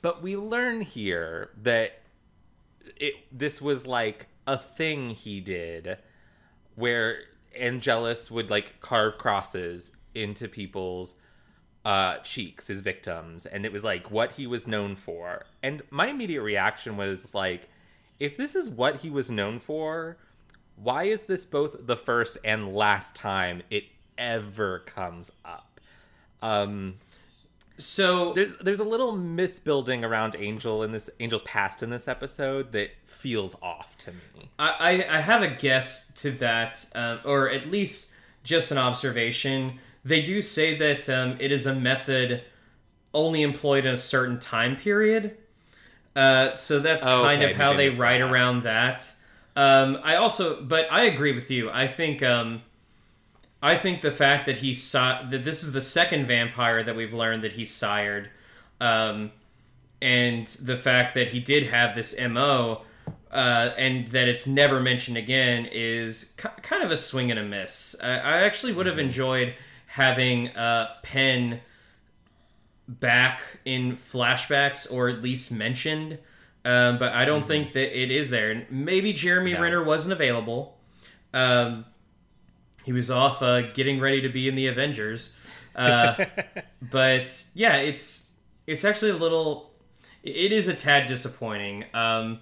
But 0.01 0.23
we 0.23 0.37
learn 0.37 0.81
here 0.81 1.51
that 1.63 2.03
it 2.97 3.15
this 3.33 3.61
was 3.61 3.87
like 3.87 4.29
a 4.47 4.57
thing 4.57 5.11
he 5.11 5.41
did 5.41 5.99
where 6.77 7.21
Angelus 7.57 8.31
would 8.31 8.51
like 8.51 8.81
carve 8.81 9.19
crosses 9.19 9.93
into 10.15 10.49
people's 10.49 11.15
uh, 11.85 12.19
cheeks 12.19 12.69
his 12.69 12.81
victims, 12.81 13.47
and 13.47 13.65
it 13.67 13.73
was 13.73 13.85
like 13.85 14.11
what 14.11 14.33
he 14.33 14.47
was 14.47 14.67
known 14.67 14.97
for. 14.97 15.45
And 15.63 15.83
my 15.91 16.09
immediate 16.09 16.43
reaction 16.43 16.97
was 16.97 17.35
like, 17.35 17.69
if 18.19 18.37
this 18.37 18.55
is 18.55 18.71
what 18.71 18.99
he 18.99 19.11
was 19.11 19.31
known 19.31 19.59
for, 19.59 20.17
why 20.77 21.05
is 21.05 21.25
this 21.25 21.45
both 21.45 21.87
the 21.87 21.97
first 21.97 22.39
and 22.45 22.75
last 22.75 23.15
time 23.15 23.63
it 23.71 23.85
ever 24.17 24.81
comes 24.81 25.31
up? 25.45 25.81
Um, 26.43 26.95
so 27.77 28.33
there's 28.33 28.57
there's 28.59 28.81
a 28.81 28.85
little 28.85 29.17
myth 29.17 29.65
building 29.65 30.05
around 30.05 30.37
Angel 30.39 30.83
in 30.83 30.93
this 30.93 31.11
Angel's 31.19 31.43
past 31.43 31.83
in 31.83 31.91
this 31.91 32.07
episode 32.07 32.73
that 32.73 32.91
feels 33.25 33.57
off 33.63 33.97
to 34.05 34.11
me. 34.13 34.51
I, 34.59 34.69
I 35.09 35.17
I 35.19 35.21
have 35.21 35.43
a 35.43 35.49
guess 35.49 36.13
to 36.23 36.31
that, 36.33 36.85
um, 36.95 37.21
or 37.25 37.49
at 37.51 37.65
least 37.71 38.13
just 38.43 38.71
an 38.71 38.79
observation. 38.79 39.79
They 40.05 40.21
do 40.23 40.43
say 40.43 40.77
that 40.77 41.09
um, 41.09 41.37
it 41.41 41.51
is 41.51 41.65
a 41.67 41.75
method 41.75 42.43
only 43.15 43.41
employed 43.43 43.87
in 43.87 43.95
a 43.95 43.97
certain 43.97 44.39
time 44.39 44.77
period. 44.77 45.37
Uh, 46.15 46.55
so 46.57 46.79
that's 46.81 47.05
Oh, 47.07 47.23
kind 47.23 47.43
okay, 47.43 47.53
of 47.53 47.57
how 47.57 47.73
they 47.73 47.89
write 47.89 48.19
that. 48.21 48.31
around 48.31 48.63
that. 48.65 49.11
Um, 49.57 49.99
I 50.03 50.17
also, 50.17 50.61
but 50.63 50.87
I 50.91 51.05
agree 51.05 51.33
with 51.33 51.51
you. 51.51 51.71
I 51.71 51.87
think 51.87 52.23
um, 52.23 52.61
I 53.63 53.77
think 53.77 54.03
the 54.03 54.11
fact 54.13 54.45
that 54.47 54.59
he 54.59 54.75
saw 54.75 55.23
that 55.31 55.43
this 55.45 55.63
is 55.65 55.73
the 55.73 55.81
second 55.81 56.27
vampire 56.27 56.83
that 56.85 56.95
we've 56.95 57.15
learned 57.15 57.43
that 57.45 57.53
he 57.53 57.65
sired, 57.65 58.29
um, 58.81 59.31
and 60.03 60.47
the 60.47 60.77
fact 60.77 61.15
that 61.15 61.31
he 61.31 61.41
did 61.41 61.65
have 61.69 61.97
this 61.97 62.15
mo, 62.21 62.83
uh, 63.35 63.75
and 63.77 64.07
that 64.09 64.29
it's 64.29 64.47
never 64.47 64.81
mentioned 64.81 65.17
again 65.17 65.69
is 65.73 66.33
ki- 66.41 66.49
kind 66.63 66.83
of 66.85 66.91
a 66.93 66.97
swing 66.97 67.31
and 67.31 67.41
a 67.41 67.43
miss. 67.43 67.97
I, 68.03 68.13
I 68.13 68.37
actually 68.43 68.73
would 68.73 68.87
have 68.87 68.99
enjoyed 68.99 69.55
having 69.87 70.49
uh, 70.51 70.95
Penn 71.03 71.61
back 72.87 73.43
in 73.65 73.97
flashbacks 73.97 74.91
or 74.91 75.09
at 75.09 75.21
least 75.21 75.51
mentioned. 75.51 76.19
Um, 76.65 76.99
but 76.99 77.13
I 77.13 77.25
don't 77.25 77.45
think 77.45 77.73
that 77.73 78.01
it 78.01 78.11
is 78.11 78.31
there. 78.31 78.67
Maybe 78.71 79.13
Jeremy 79.13 79.53
No. 79.53 79.61
Renner 79.61 79.83
wasn't 79.85 80.13
available. 80.13 80.79
Um, 81.35 81.85
he 82.85 82.93
was 82.93 83.11
off 83.11 83.43
uh, 83.43 83.73
getting 83.73 84.01
ready 84.01 84.21
to 84.23 84.29
be 84.29 84.49
in 84.49 84.55
the 84.55 84.69
Avengers. 84.69 85.35
Uh, 85.75 86.25
but 86.83 87.45
yeah, 87.55 87.77
it's 87.77 88.31
it's 88.67 88.85
actually 88.85 89.11
a 89.11 89.17
little. 89.17 89.73
It 90.23 90.53
is 90.53 90.69
a 90.69 90.75
tad 90.75 91.07
disappointing. 91.07 91.85
Um, 91.93 92.41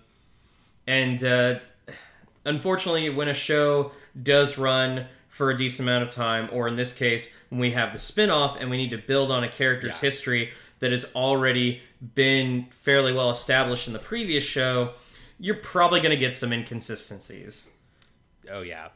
and 0.86 1.22
uh, 1.24 1.58
unfortunately, 2.44 3.10
when 3.10 3.28
a 3.28 3.34
show 3.34 3.92
does 4.20 4.58
run 4.58 5.06
for 5.28 5.50
a 5.50 5.56
decent 5.56 5.88
amount 5.88 6.02
of 6.02 6.10
time, 6.10 6.48
or 6.52 6.68
in 6.68 6.76
this 6.76 6.92
case, 6.92 7.32
when 7.48 7.58
we 7.60 7.70
have 7.70 7.92
the 7.92 7.98
spin-off 7.98 8.56
and 8.60 8.68
we 8.70 8.76
need 8.76 8.90
to 8.90 8.98
build 8.98 9.30
on 9.30 9.42
a 9.42 9.48
character's 9.48 9.94
Yeah. 9.96 10.08
history 10.08 10.50
that 10.80 10.90
has 10.90 11.06
already 11.14 11.80
been 12.14 12.66
fairly 12.70 13.12
well 13.12 13.30
established 13.30 13.86
in 13.86 13.92
the 13.94 13.98
previous 13.98 14.44
show, 14.44 14.92
you're 15.38 15.54
probably 15.56 16.00
going 16.00 16.10
to 16.10 16.16
get 16.16 16.34
some 16.34 16.52
inconsistencies. 16.52 17.70
Oh 18.50 18.60
yeah, 18.60 18.88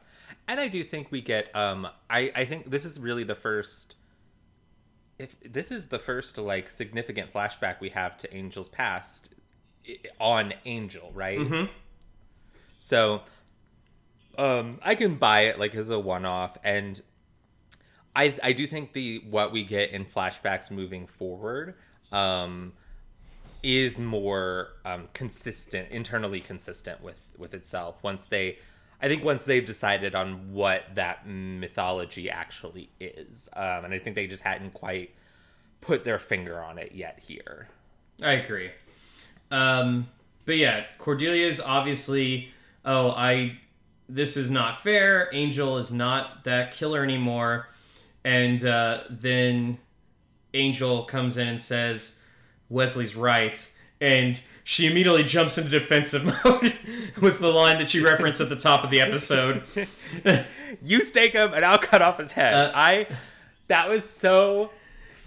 and 0.49 0.61
I 0.61 0.69
do 0.69 0.83
think 0.85 1.11
we 1.11 1.21
get. 1.23 1.55
Um, 1.57 1.87
I 2.11 2.31
I 2.35 2.45
think 2.45 2.71
this 2.71 2.85
is 2.85 2.99
really 3.01 3.25
the 3.25 3.35
first. 3.37 3.95
If 5.19 5.35
this 5.41 5.71
is 5.71 5.87
the 5.87 5.99
first 5.99 6.37
like 6.37 6.69
significant 6.69 7.33
flashback 7.33 7.81
we 7.81 7.89
have 7.91 8.19
to 8.19 8.35
Angel's 8.35 8.69
past 8.69 9.33
on 10.21 10.55
Angel, 10.65 11.11
right? 11.15 11.39
Mhm. 11.39 11.69
So, 12.79 13.23
um, 14.39 14.79
I 14.83 14.95
can 14.95 15.17
buy 15.17 15.43
it 15.43 15.59
like 15.59 15.75
as 15.75 15.91
a 15.91 15.99
one-off, 15.99 16.57
and 16.63 17.03
I 18.15 18.35
I 18.43 18.53
do 18.53 18.67
think 18.67 18.93
the 18.93 19.19
what 19.31 19.53
we 19.53 19.65
get 19.65 19.91
in 19.91 20.05
flashbacks 20.05 20.71
moving 20.71 21.07
forward, 21.07 21.75
um, 22.13 22.73
is 23.63 23.99
more 23.99 24.69
um, 24.85 25.09
consistent, 25.13 25.91
internally 25.91 26.41
consistent 26.41 27.03
with 27.03 27.31
with 27.37 27.55
itself. 27.55 28.03
Once 28.05 28.27
they, 28.27 28.59
I 29.03 29.09
think 29.09 29.25
once 29.25 29.45
they've 29.45 29.65
decided 29.65 30.15
on 30.15 30.53
what 30.53 30.85
that 30.95 31.27
mythology 31.27 32.31
actually 32.31 32.91
is, 33.01 33.49
um, 33.55 33.85
and 33.87 33.95
I 33.95 33.99
think 33.99 34.15
they 34.17 34.27
just 34.27 34.43
hadn't 34.43 34.73
quite 34.75 35.15
put 35.81 36.05
their 36.05 36.19
finger 36.19 36.63
on 36.63 36.79
it 36.79 36.93
yet 36.95 37.19
here. 37.27 37.69
I 38.23 38.35
agree. 38.35 38.71
Um, 39.51 40.09
but 40.45 40.57
yeah, 40.57 40.85
Cordelia 40.99 41.47
is 41.47 41.61
obviously, 41.61 42.51
oh, 42.85 43.11
I, 43.11 43.59
this 44.09 44.37
is 44.37 44.51
not 44.51 44.83
fair. 44.83 45.29
Angel 45.33 45.77
is 45.79 45.91
not 45.93 46.45
that 46.45 46.73
killer 46.73 47.03
anymore. 47.03 47.69
And 48.25 48.65
uh, 48.65 49.01
then 49.11 49.79
Angel 50.55 51.05
comes 51.05 51.39
in 51.39 51.49
and 51.49 51.61
says, 51.61 52.19
Wesley's 52.69 53.15
right. 53.15 53.73
and 54.01 54.41
she 54.65 54.89
immediately 54.89 55.23
jumps 55.23 55.59
into 55.59 55.71
defensive 55.71 56.25
mode 56.45 56.75
with 57.21 57.39
the 57.39 57.49
line 57.49 57.79
that 57.79 57.89
she 57.89 58.01
referenced 58.01 58.41
at 58.41 58.49
the 58.49 58.57
top 58.57 58.83
of 58.83 58.91
the 58.91 59.01
episode. 59.01 59.63
you 60.83 61.03
stake 61.03 61.35
him 61.35 61.55
and 61.55 61.65
I'll 61.65 61.79
cut 61.79 62.03
off 62.03 62.19
his 62.19 62.33
head. 62.33 62.53
Uh, 62.53 62.73
I 62.75 63.07
that 63.69 63.89
was 63.89 64.09
so 64.09 64.71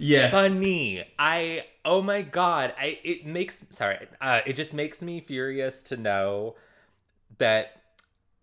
Yes. 0.00 0.32
funny. 0.32 1.04
I 1.18 1.64
oh 1.84 2.02
my 2.02 2.22
god. 2.22 2.74
I 2.78 2.98
it 3.04 3.26
makes 3.26 3.64
sorry. 3.70 4.06
Uh, 4.20 4.40
it 4.46 4.54
just 4.54 4.74
makes 4.74 5.02
me 5.02 5.20
furious 5.20 5.82
to 5.84 5.96
know 5.96 6.56
that 7.38 7.82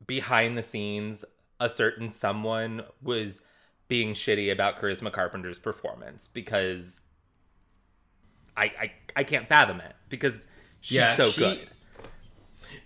behind 0.06 0.58
the 0.58 0.64
scenes 0.64 1.26
a 1.60 1.70
certain 1.70 2.10
someone 2.10 2.84
was 3.02 3.42
being 3.88 4.14
shitty 4.14 4.52
about 4.52 4.80
Charisma 4.80 5.12
Carpenter's 5.12 5.58
performance 5.60 6.28
because 6.28 7.02
I 8.56 8.66
I, 8.66 8.92
I 9.16 9.24
can't 9.24 9.48
fathom 9.50 9.80
it 9.82 9.96
because 10.10 10.48
she's 10.82 10.98
Yeah, 10.98 11.14
so 11.14 11.30
she- 11.30 11.42
good. 11.42 11.68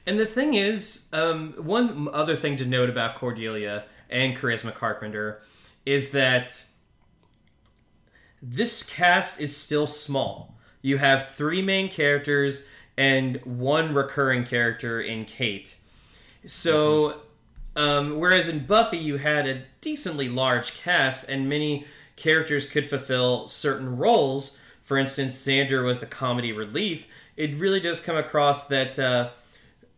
And 0.06 0.20
the 0.20 0.26
thing 0.28 0.54
is, 0.54 1.06
um, 1.12 1.54
one 1.58 2.08
other 2.14 2.36
thing 2.36 2.56
to 2.58 2.66
note 2.66 2.90
about 2.90 3.16
Cordelia 3.16 3.86
and 4.12 4.38
Charisma 4.38 4.74
Carpenter 4.74 5.42
is 5.86 6.12
that 6.12 6.64
this 8.42 8.84
cast 8.84 9.40
is 9.40 9.56
still 9.56 9.88
small. 9.88 10.56
You 10.82 10.98
have 10.98 11.30
three 11.30 11.62
main 11.62 11.90
characters 11.90 12.64
and 12.98 13.38
one 13.44 13.94
recurring 13.94 14.44
character 14.44 15.00
in 15.00 15.26
Kate. 15.26 15.78
So, 16.46 17.22
um, 17.76 18.20
whereas 18.20 18.48
in 18.50 18.66
Buffy 18.66 18.98
you 18.98 19.18
had 19.18 19.48
a 19.48 19.62
decently 19.80 20.28
large 20.28 20.76
cast 20.76 21.30
and 21.30 21.48
many 21.48 21.86
characters 22.16 22.68
could 22.68 22.88
fulfill 22.88 23.48
certain 23.48 23.98
roles. 23.98 24.58
For 24.84 24.98
instance, 24.98 25.36
Xander 25.36 25.86
was 25.86 26.00
the 26.00 26.06
comedy 26.06 26.52
relief. 26.52 27.06
It 27.38 27.56
really 27.56 27.80
does 27.80 28.00
come 28.00 28.18
across 28.18 28.68
that 28.68 29.00
uh, 29.00 29.30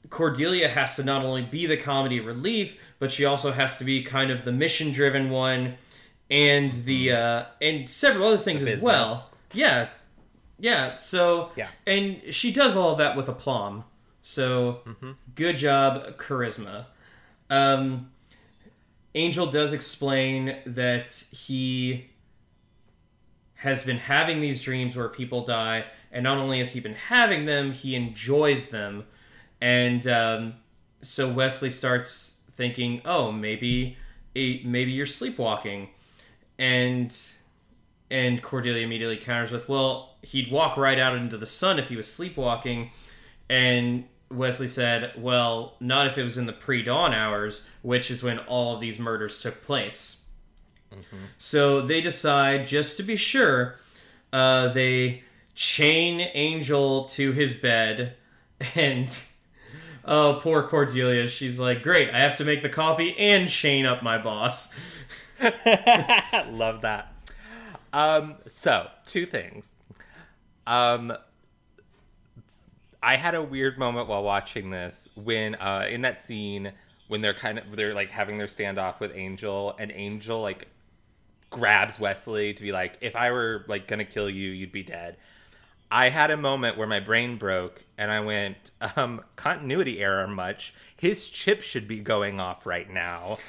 Cordelia 0.09 0.67
has 0.67 0.95
to 0.97 1.03
not 1.03 1.25
only 1.25 1.41
be 1.41 1.65
the 1.65 1.77
comedy 1.77 2.19
relief, 2.19 2.77
but 2.99 3.11
she 3.11 3.25
also 3.25 3.51
has 3.51 3.77
to 3.79 3.83
be 3.83 4.03
kind 4.03 4.29
of 4.29 4.45
the 4.45 4.51
mission-driven 4.51 5.29
one, 5.29 5.75
and 6.29 6.71
the 6.73 7.11
uh, 7.11 7.45
and 7.61 7.87
several 7.89 8.27
other 8.27 8.37
things 8.37 8.63
as 8.67 8.81
well. 8.81 9.31
Yeah, 9.53 9.89
yeah. 10.59 10.95
So 10.95 11.51
Yeah. 11.55 11.67
and 11.85 12.21
she 12.33 12.51
does 12.51 12.75
all 12.75 12.91
of 12.91 12.97
that 12.99 13.15
with 13.15 13.27
aplomb. 13.29 13.83
So 14.21 14.79
Mm-hmm. 14.85 15.11
good 15.35 15.57
job, 15.57 16.17
charisma. 16.17 16.85
Um, 17.49 18.09
Angel 19.15 19.45
does 19.45 19.73
explain 19.73 20.55
that 20.65 21.13
he 21.31 22.09
has 23.55 23.83
been 23.83 23.97
having 23.97 24.39
these 24.41 24.61
dreams 24.61 24.95
where 24.97 25.07
people 25.09 25.43
die, 25.45 25.85
and 26.11 26.23
not 26.23 26.37
only 26.37 26.57
has 26.59 26.71
he 26.71 26.79
been 26.79 26.95
having 26.95 27.45
them, 27.45 27.71
he 27.71 27.95
enjoys 27.95 28.67
them. 28.67 29.05
And 29.61 30.05
um, 30.07 30.53
so 31.01 31.29
Wesley 31.31 31.69
starts 31.69 32.39
thinking, 32.51 33.01
"Oh, 33.05 33.31
maybe, 33.31 33.97
eh, 34.35 34.57
maybe 34.65 34.91
you're 34.91 35.05
sleepwalking," 35.05 35.89
and 36.57 37.15
and 38.11 38.41
Cordelia 38.43 38.83
immediately 38.85 39.17
counters 39.17 39.51
with, 39.51 39.67
"Well, 39.67 40.15
he'd 40.21 40.51
walk 40.51 40.77
right 40.77 40.99
out 40.99 41.15
into 41.17 41.37
the 41.37 41.45
sun 41.45 41.79
if 41.79 41.89
he 41.89 41.95
was 41.95 42.11
sleepwalking," 42.11 42.91
and 43.49 44.05
Wesley 44.29 44.67
said, 44.67 45.13
"Well, 45.17 45.75
not 45.79 46.07
if 46.07 46.17
it 46.17 46.23
was 46.23 46.37
in 46.37 46.45
the 46.45 46.53
pre-dawn 46.53 47.13
hours, 47.13 47.65
which 47.81 48.09
is 48.11 48.23
when 48.23 48.39
all 48.39 48.75
of 48.75 48.81
these 48.81 48.99
murders 48.99 49.39
took 49.41 49.61
place." 49.63 50.23
So 51.39 51.81
they 51.81 52.01
decide, 52.01 52.67
just 52.67 52.97
to 52.97 53.03
be 53.03 53.15
sure, 53.15 53.79
uh, 54.31 54.67
they 54.69 55.23
chain 55.55 56.21
Angel 56.33 57.05
to 57.05 57.31
his 57.31 57.55
bed, 57.55 58.15
and 58.75 59.23
oh, 60.05 60.39
poor 60.41 60.63
Cordelia. 60.63 61.27
She's 61.27 61.59
like, 61.59 61.81
"Great, 61.81 62.09
I 62.11 62.19
have 62.19 62.35
to 62.37 62.45
make 62.45 62.61
the 62.61 62.69
coffee 62.69 63.15
and 63.17 63.49
chain 63.49 63.85
up 63.87 64.03
my 64.03 64.17
boss." 64.19 64.73
Love 66.51 66.81
that. 66.81 67.13
Um, 67.91 68.35
so 68.47 68.87
two 69.05 69.25
things. 69.25 69.75
Um, 70.65 71.13
I 73.01 73.17
had 73.17 73.35
a 73.35 73.43
weird 73.43 73.77
moment 73.77 74.07
while 74.07 74.23
watching 74.23 74.69
this 74.69 75.09
when, 75.15 75.55
uh, 75.55 75.87
in 75.89 76.01
that 76.01 76.21
scene 76.21 76.71
when 77.07 77.21
they're 77.21 77.33
kind 77.33 77.59
of 77.59 77.75
they're 77.75 77.93
like 77.93 78.09
having 78.09 78.37
their 78.37 78.47
standoff 78.47 78.99
with 78.99 79.11
Angel, 79.13 79.75
and 79.77 79.91
Angel 79.91 80.41
like 80.41 80.67
grabs 81.49 81.99
Wesley 81.99 82.53
to 82.53 82.63
be 82.63 82.71
like, 82.71 82.97
"If 83.01 83.15
I 83.15 83.31
were 83.31 83.65
like 83.67 83.87
gonna 83.87 84.05
kill 84.05 84.29
you, 84.29 84.49
you'd 84.51 84.71
be 84.71 84.83
dead." 84.83 85.17
I 85.93 86.09
had 86.09 86.31
a 86.31 86.37
moment 86.37 86.75
where 86.75 86.87
my 86.87 86.99
brain 86.99 87.37
broke 87.37 87.83
and 87.99 88.09
I 88.09 88.19
went, 88.21 88.71
um, 88.95 89.21
continuity 89.35 89.99
error 90.01 90.27
much. 90.27 90.73
His 90.99 91.29
chip 91.29 91.61
should 91.61 91.87
be 91.87 91.99
going 91.99 92.39
off 92.39 92.65
right 92.65 92.89
now. 92.89 93.37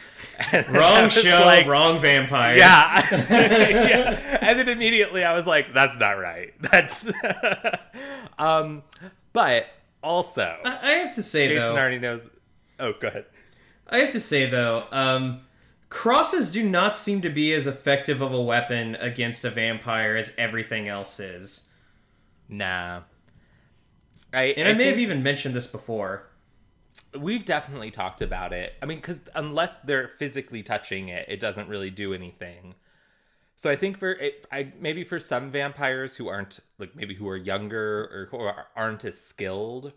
And 0.52 0.68
Wrong 0.68 1.08
show, 1.08 1.42
like, 1.46 1.66
wrong 1.66 2.00
vampire. 2.00 2.56
yeah. 2.56 3.06
yeah. 3.30 4.38
And 4.42 4.58
then 4.58 4.68
immediately 4.68 5.24
I 5.24 5.32
was 5.32 5.46
like, 5.46 5.72
that's 5.72 5.96
not 5.98 6.18
right. 6.18 6.52
That's 6.60 7.06
um 8.38 8.82
but 9.32 9.66
also 10.02 10.56
I 10.64 10.78
I 10.82 10.90
have 10.98 11.14
to 11.14 11.22
say 11.22 11.46
though. 11.48 11.54
Jason 11.54 11.74
though, 11.74 11.80
already 11.80 11.98
knows 11.98 12.28
Oh, 12.78 12.92
go 13.00 13.08
ahead. 13.08 13.24
I 13.88 13.98
have 13.98 14.10
to 14.10 14.20
say 14.20 14.50
though, 14.50 14.84
um, 14.90 15.42
crosses 15.88 16.50
do 16.50 16.68
not 16.68 16.96
seem 16.96 17.20
to 17.22 17.30
be 17.30 17.52
as 17.52 17.66
effective 17.66 18.20
of 18.20 18.32
a 18.34 18.42
weapon 18.42 18.96
against 18.96 19.44
a 19.44 19.50
vampire 19.50 20.16
as 20.16 20.34
everything 20.36 20.88
else 20.88 21.20
is. 21.20 21.68
Nah. 22.48 23.02
I 24.32 24.42
And 24.56 24.68
I, 24.68 24.74
may 24.74 24.86
have 24.86 24.98
even 24.98 25.22
mentioned 25.22 25.54
this 25.54 25.66
before. 25.66 26.30
we've 27.18 27.44
definitely 27.44 27.90
talked 27.90 28.20
about 28.20 28.52
it. 28.52 28.74
I 28.82 28.86
mean, 28.86 28.98
because 28.98 29.20
unless 29.34 29.76
they're 29.76 30.08
physically 30.08 30.62
touching 30.62 31.08
it, 31.08 31.26
it 31.28 31.40
doesn't 31.40 31.68
really 31.68 31.90
do 31.90 32.12
anything. 32.12 32.74
So 33.56 33.70
I 33.70 33.76
think 33.76 33.98
for 33.98 34.12
it, 34.12 34.46
I 34.50 34.72
maybe 34.80 35.04
for 35.04 35.20
some 35.20 35.50
vampires 35.50 36.16
who 36.16 36.28
aren't 36.28 36.60
like 36.78 36.96
maybe 36.96 37.14
who 37.14 37.28
are 37.28 37.36
younger 37.36 38.04
or 38.12 38.28
who 38.30 38.38
are, 38.38 38.66
aren't 38.74 39.04
as 39.04 39.20
skilled 39.20 39.92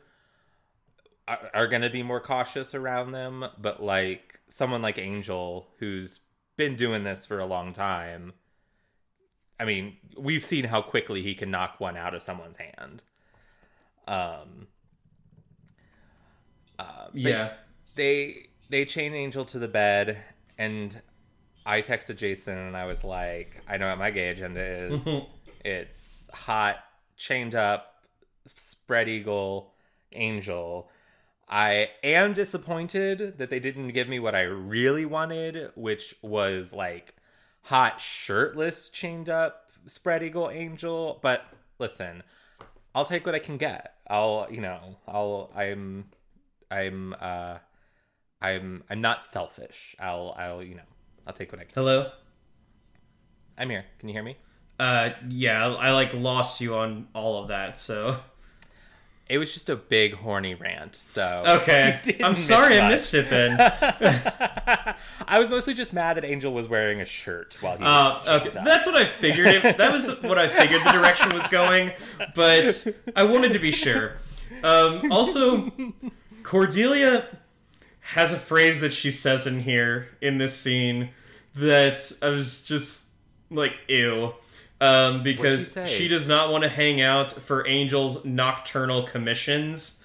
are, 1.28 1.50
are 1.54 1.68
going 1.68 1.82
to 1.82 1.90
be 1.90 2.04
more 2.04 2.22
cautious 2.22 2.76
around 2.76 3.12
them. 3.12 3.46
But 3.58 3.82
like 3.82 4.40
someone 4.48 4.82
like 4.82 5.00
Angel 5.00 5.70
who's 5.80 6.22
been 6.56 6.76
doing 6.76 7.04
this 7.04 7.26
for 7.26 7.40
a 7.40 7.46
long 7.46 7.74
time, 7.74 8.34
I 9.60 9.66
mean, 9.66 9.98
we've 10.18 10.44
seen 10.44 10.66
how 10.66 10.82
quickly 10.82 11.24
he 11.24 11.34
can 11.36 11.50
knock 11.52 11.80
one 11.80 11.98
out 11.98 12.14
of 12.14 12.22
someone's 12.24 12.58
hand. 12.58 13.02
Um. 14.08 14.68
Uh, 16.80 17.08
Yeah. 17.14 17.54
they 17.96 18.48
they 18.70 18.86
chain 18.86 19.14
Angel 19.14 19.46
to 19.46 19.60
the 19.60 19.68
bed, 19.68 20.18
and 20.58 21.02
I 21.66 21.82
texted 21.82 22.18
Jason 22.18 22.58
and 22.58 22.78
I 22.78 22.86
was 22.86 23.04
like, 23.04 23.62
I 23.68 23.78
know 23.78 23.90
what 23.90 23.98
my 23.98 24.12
gay 24.12 24.30
agenda 24.30 24.62
is. 24.62 25.08
it's 25.66 26.30
hot, 26.34 26.78
chained 27.18 27.56
up, 27.56 28.04
spread 28.46 29.10
eagle, 29.10 29.74
Angel. 30.14 30.90
I 31.50 31.90
am 32.04 32.34
disappointed 32.34 33.38
that 33.38 33.50
they 33.50 33.60
didn't 33.60 33.90
give 33.90 34.08
me 34.10 34.20
what 34.20 34.36
I 34.36 34.42
really 34.42 35.06
wanted, 35.06 35.72
which 35.76 36.14
was 36.22 36.74
like 36.74 37.16
hot, 37.68 38.00
shirtless, 38.00 38.90
chained 38.90 39.30
up, 39.30 39.72
spread 39.86 40.24
eagle, 40.24 40.50
Angel. 40.50 41.20
But 41.22 41.46
listen, 41.80 42.24
I'll 42.96 43.06
take 43.06 43.26
what 43.26 43.36
I 43.36 43.40
can 43.40 43.58
get. 43.58 43.96
I'll, 44.10 44.48
you 44.50 44.62
know, 44.62 44.98
I'll, 45.08 45.52
I'm, 45.56 46.06
I'm, 46.72 47.14
uh, 47.20 47.58
I'm, 48.42 48.84
I'm 48.90 49.02
not 49.02 49.24
selfish. 49.24 49.96
I'll, 50.00 50.34
I'll, 50.38 50.64
you 50.64 50.76
know, 50.76 50.88
I'll 51.26 51.34
take 51.34 51.52
what 51.52 51.60
I 51.60 51.66
can. 51.66 51.74
Hello. 51.76 52.12
I'm 53.58 53.70
here. 53.70 53.86
Can 54.00 54.08
you 54.08 54.14
hear 54.14 54.24
me? 54.24 54.38
Uh, 54.80 55.10
yeah, 55.28 55.68
I 55.68 55.92
like 55.92 56.14
lost 56.14 56.62
you 56.62 56.76
on 56.76 57.08
all 57.14 57.42
of 57.42 57.50
that. 57.50 57.78
So 57.78 58.18
It 59.30 59.38
was 59.40 59.52
just 59.54 59.70
a 59.70 59.76
big 59.76 60.14
horny 60.14 60.54
rant. 60.54 60.96
So 60.96 61.44
okay, 61.62 62.00
I'm 62.24 62.36
sorry 62.36 62.80
I 62.80 62.88
missed 62.90 63.14
it 63.14 63.30
then. 63.30 63.58
I 65.28 65.38
was 65.40 65.50
mostly 65.50 65.74
just 65.74 65.92
mad 65.94 66.18
that 66.18 66.24
Angel 66.26 66.54
was 66.54 66.68
wearing 66.68 67.02
a 67.02 67.06
shirt 67.06 67.58
while 67.62 67.78
he 67.78 67.84
was 67.84 68.24
Uh, 68.28 68.40
okay, 68.40 68.58
up. 68.58 68.66
that's 68.66 68.86
what 68.86 68.96
I 68.96 69.06
figured. 69.06 69.48
It, 69.48 69.78
that 69.78 69.92
was 69.92 70.22
what 70.24 70.38
I 70.38 70.48
figured 70.48 70.82
the 70.86 70.92
direction 70.92 71.30
was 71.34 71.46
going, 71.48 71.92
but 72.36 72.88
I 73.16 73.24
wanted 73.24 73.54
to 73.54 73.60
be 73.60 73.72
sure. 73.72 74.14
Um, 74.64 75.12
also, 75.12 75.72
Cordelia 76.44 77.26
has 78.00 78.32
a 78.32 78.38
phrase 78.38 78.80
that 78.80 78.94
she 78.94 79.12
says 79.12 79.46
in 79.46 79.60
here 79.62 80.08
in 80.22 80.38
this 80.38 80.56
scene 80.58 81.10
that 81.56 82.12
I 82.22 82.30
was 82.30 82.62
just 82.64 83.08
like, 83.50 83.74
ew. 83.88 84.34
Um, 84.80 85.24
because 85.24 85.76
she 85.88 86.08
does 86.08 86.28
not 86.28 86.52
want 86.52 86.64
to 86.64 86.70
hang 86.70 87.02
out 87.02 87.32
for 87.32 87.66
Angel's 87.66 88.24
nocturnal 88.24 89.04
commissions. 89.04 90.02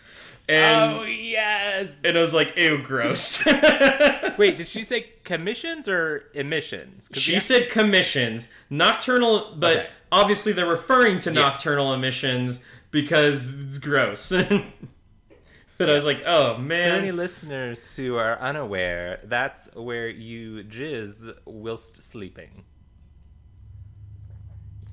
And, 0.48 0.94
oh 0.94 1.02
yes. 1.04 1.88
and 2.04 2.16
I 2.18 2.20
was 2.20 2.34
like, 2.34 2.56
ew, 2.56 2.78
gross. 2.78 3.44
Wait, 4.38 4.56
did 4.56 4.66
she 4.66 4.82
say 4.82 5.06
commissions 5.24 5.88
or 5.88 6.24
emissions? 6.34 7.10
She 7.12 7.38
said 7.38 7.70
commissions, 7.70 8.48
nocturnal, 8.68 9.54
but 9.56 9.76
Okay. 9.76 9.86
obviously 10.10 10.52
they're 10.52 10.66
referring 10.66 11.20
to 11.20 11.30
nocturnal 11.30 11.92
emissions 11.94 12.62
because 12.90 13.54
it's 13.60 13.78
gross. 13.78 14.30
but 15.78 15.88
I 15.90 15.94
was 15.94 16.04
like, 16.04 16.22
oh 16.26 16.56
man. 16.58 16.90
For 16.90 16.96
any 16.96 17.12
listeners 17.12 17.94
who 17.96 18.16
are 18.16 18.38
unaware, 18.40 19.20
that's 19.24 19.68
where 19.74 20.08
you 20.08 20.64
jizz 20.64 21.34
whilst 21.44 22.02
sleeping. 22.02 22.64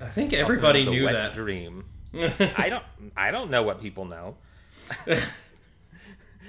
I 0.00 0.06
think 0.06 0.32
everybody 0.32 0.86
knew 0.86 1.06
that. 1.06 1.34
dream. 1.34 1.84
I 2.14 2.68
don't. 2.68 2.84
I 3.16 3.30
don't 3.30 3.50
know 3.50 3.62
what 3.62 3.80
people 3.80 4.04
know. 4.04 4.36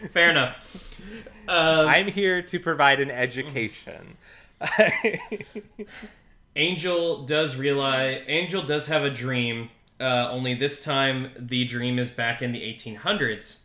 Fair 0.09 0.31
enough. 0.31 1.01
Um, 1.47 1.87
I'm 1.87 2.07
here 2.07 2.41
to 2.41 2.59
provide 2.59 2.99
an 2.99 3.11
education. 3.11 4.17
Angel 6.55 7.23
does 7.25 7.55
realize 7.55 8.23
Angel 8.27 8.61
does 8.63 8.87
have 8.87 9.03
a 9.03 9.09
dream. 9.09 9.69
Uh, 9.99 10.29
only 10.31 10.55
this 10.55 10.83
time 10.83 11.31
the 11.37 11.63
dream 11.65 11.99
is 11.99 12.09
back 12.09 12.41
in 12.41 12.51
the 12.51 12.59
1800s, 12.59 13.63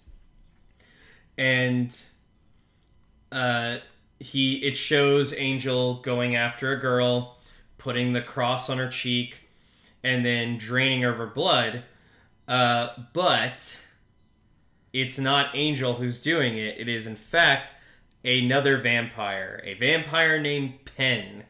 and 1.39 1.97
uh, 3.33 3.79
he 4.21 4.57
it 4.57 4.77
shows 4.77 5.33
Angel 5.33 5.95
going 6.03 6.37
after 6.37 6.73
a 6.73 6.81
girl, 6.81 7.39
putting 7.79 8.13
the 8.13 8.21
cross 8.21 8.69
on 8.69 8.77
her 8.77 8.89
cheek, 8.89 9.46
and 10.07 10.25
then 10.25 10.57
draining 10.57 11.05
of 11.05 11.17
her 11.17 11.27
blood. 11.27 11.83
Uh, 12.47 12.91
but 13.13 13.83
it's 14.93 15.19
not 15.19 15.51
Angel 15.53 15.95
who's 15.95 16.21
doing 16.21 16.57
it. 16.57 16.79
It 16.79 16.89
is 16.89 17.09
in 17.09 17.17
fact 17.17 17.73
another 18.25 18.79
vampire, 18.79 19.61
a 19.65 19.75
vampire 19.75 20.41
named 20.41 20.75
Penn 20.97 21.43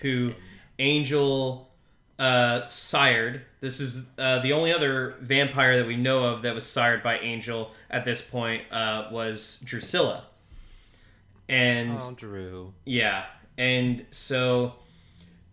who 0.00 0.34
Angel 0.80 1.70
uh, 2.18 2.64
sired. 2.64 3.42
This 3.60 3.78
is 3.78 4.04
uh, 4.18 4.40
the 4.40 4.52
only 4.52 4.72
other 4.72 5.14
vampire 5.20 5.76
that 5.76 5.86
we 5.86 5.96
know 5.96 6.24
of 6.24 6.42
that 6.42 6.52
was 6.52 6.66
sired 6.66 7.00
by 7.04 7.18
Angel 7.20 7.70
at 7.88 8.04
this 8.04 8.20
point 8.20 8.64
uh, 8.72 9.08
was 9.12 9.62
Drusilla. 9.64 10.24
And 11.48 12.00
oh, 12.02 12.12
Drew. 12.16 12.74
yeah, 12.84 13.26
and 13.56 14.04
so 14.10 14.74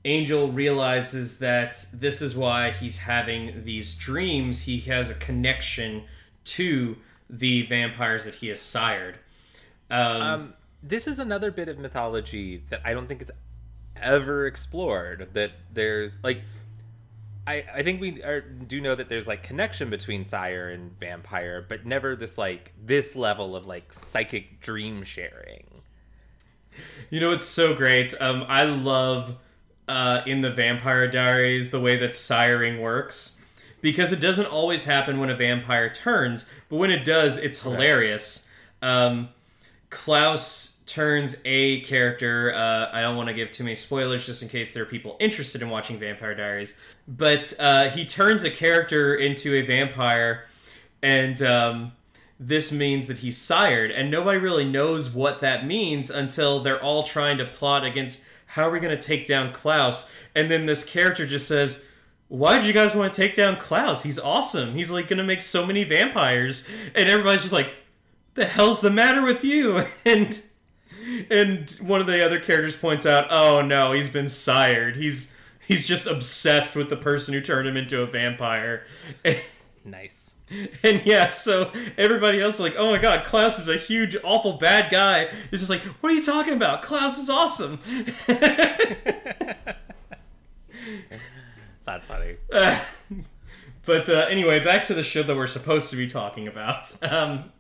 Angel 0.06 0.52
realizes 0.52 1.40
that 1.40 1.86
this 1.94 2.22
is 2.22 2.36
why 2.36 2.72
he's 2.72 3.00
having 3.00 3.64
these 3.64 3.96
dreams. 3.96 4.64
He 4.64 4.80
has 4.82 5.10
a 5.10 5.14
connection 5.14 6.04
to 6.46 6.98
the 7.30 7.62
vampires 7.64 8.26
that 8.26 8.36
he 8.36 8.48
has 8.50 8.60
sired. 8.60 9.20
Um, 9.90 10.22
Um, 10.22 10.54
this 10.82 11.08
is 11.08 11.20
another 11.20 11.52
bit 11.52 11.70
of 11.70 11.80
mythology 11.80 12.64
that 12.70 12.82
I 12.84 12.94
don't 12.94 13.08
think 13.08 13.22
it's 13.22 13.32
ever 13.96 14.46
explored. 14.46 15.30
That 15.34 15.52
there's 15.72 16.18
like, 16.22 16.42
I 17.48 17.64
I 17.74 17.84
think 17.84 18.02
we 18.02 18.22
are, 18.24 18.42
do 18.42 18.82
know 18.82 18.96
that 18.96 19.08
there's 19.08 19.28
like 19.28 19.44
connection 19.44 19.90
between 19.90 20.26
sire 20.26 20.70
and 20.70 21.00
vampire, 21.00 21.66
but 21.68 21.86
never 21.86 22.16
this 22.16 22.38
like 22.38 22.74
this 22.84 23.16
level 23.16 23.56
of 23.56 23.66
like 23.66 23.94
psychic 23.94 24.60
dream 24.60 25.04
sharing. 25.04 25.82
You 27.10 27.22
know 27.22 27.32
it's 27.32 27.46
so 27.46 27.74
great. 27.74 28.14
Um, 28.20 28.46
I 28.50 28.66
love 28.66 29.38
uh, 29.88 30.22
in 30.26 30.42
the 30.42 30.52
Vampire 30.52 31.08
Diaries 31.08 31.72
the 31.72 31.80
way 31.80 31.96
that 31.98 32.12
siring 32.12 32.80
works 32.80 33.40
because 33.84 34.14
it 34.14 34.22
doesn't 34.22 34.46
always 34.46 34.86
happen 34.86 35.20
when 35.20 35.30
a 35.30 35.36
vampire 35.36 35.90
turns, 35.94 36.46
but 36.70 36.78
when 36.78 36.90
it 36.90 37.04
does, 37.04 37.38
it's 37.38 37.62
hilarious. 37.62 38.50
Um, 38.82 39.28
Klaus 39.90 40.78
turns 40.86 41.36
a 41.44 41.82
character. 41.82 42.54
Uh, 42.56 42.90
I 42.94 43.02
don't 43.02 43.18
want 43.18 43.28
to 43.28 43.34
give 43.34 43.52
too 43.52 43.64
many 43.66 43.76
spoilers 43.76 44.26
just 44.26 44.42
in 44.42 44.48
case 44.48 44.74
there 44.74 44.84
are 44.84 44.88
people 44.88 45.18
interested 45.20 45.62
in 45.62 45.70
watching 45.70 46.00
Vampire 46.00 46.34
Diaries, 46.34 46.78
but 47.08 47.54
uh, 47.60 47.90
he 47.90 48.06
turns 48.06 48.46
a 48.46 48.50
character 48.50 49.16
into 49.16 49.54
a 49.54 49.62
vampire, 49.62 50.46
and 51.02 51.42
um, 51.42 51.92
this 52.40 52.72
means 52.72 53.08
that 53.08 53.18
he's 53.18 53.38
sired, 53.38 53.92
and 53.92 54.10
nobody 54.10 54.38
really 54.38 54.66
knows 54.66 55.10
what 55.10 55.40
that 55.40 55.66
means 55.66 56.10
until 56.10 56.62
they're 56.62 56.82
all 56.82 57.04
trying 57.04 57.38
to 57.38 57.46
plot 57.46 57.84
against 57.84 58.24
how 58.54 58.68
are 58.68 58.72
we 58.72 58.80
going 58.80 58.98
to 58.98 59.02
take 59.02 59.28
down 59.28 59.52
Klaus, 59.52 60.12
and 60.36 60.50
then 60.50 60.66
this 60.66 60.84
character 60.84 61.26
just 61.26 61.48
says. 61.48 61.86
Why 62.30 62.58
did 62.58 62.66
you 62.66 62.74
guys 62.74 62.96
want 62.96 63.14
to 63.14 63.22
take 63.22 63.36
down 63.36 63.58
Klaus? 63.58 64.02
He's 64.02 64.18
awesome. 64.18 64.74
He's 64.74 64.90
like 64.90 65.08
gonna 65.08 65.24
make 65.24 65.42
so 65.42 65.68
many 65.68 65.84
vampires, 65.84 66.68
and 66.96 67.08
everybody's 67.08 67.42
just 67.42 67.54
like, 67.54 67.76
"The 68.34 68.46
hell's 68.46 68.82
the 68.82 68.90
matter 68.90 69.22
with 69.22 69.44
you?" 69.44 69.84
And 70.06 70.42
and 71.30 71.70
one 71.82 72.02
of 72.02 72.08
the 72.08 72.26
other 72.26 72.40
characters 72.40 72.76
points 72.76 73.06
out, 73.06 73.28
"Oh 73.30 73.62
no, 73.62 73.92
he's 73.92 74.10
been 74.10 74.28
sired. 74.28 74.96
He's 74.96 75.36
he's 75.68 75.88
just 75.88 76.08
obsessed 76.08 76.76
with 76.76 76.90
the 76.90 76.98
person 76.98 77.36
who 77.36 77.42
turned 77.42 77.68
him 77.68 77.78
into 77.78 78.02
a 78.02 78.08
vampire." 78.08 78.84
Nice. 79.86 80.33
And 80.84 81.02
yeah, 81.06 81.30
so 81.30 81.72
everybody 81.98 82.42
else 82.42 82.56
is 82.56 82.60
like, 82.60 82.76
"Oh 82.78 82.92
my 82.92 82.98
god, 82.98 83.24
Klaus 83.24 83.60
is 83.60 83.70
a 83.70 83.78
huge, 83.78 84.18
awful, 84.24 84.54
bad 84.54 84.92
guy." 84.92 85.30
It's 85.52 85.62
just 85.62 85.70
like, 85.70 85.82
"What 85.82 86.12
are 86.12 86.16
you 86.16 86.24
talking 86.24 86.54
about? 86.54 86.82
Klaus 86.82 87.18
is 87.18 87.30
awesome." 87.30 87.80
That's 91.86 92.08
funny. 92.08 92.38
Uh, 92.52 92.80
but 93.86 94.10
uh, 94.10 94.26
anyway, 94.30 94.60
back 94.60 94.84
to 94.86 94.94
the 94.94 95.04
show 95.04 95.24
that 95.24 95.36
we're 95.36 95.48
supposed 95.48 95.90
to 95.92 95.96
be 95.96 96.08
talking 96.08 96.48
about. 96.48 96.94
Um, 97.04 97.52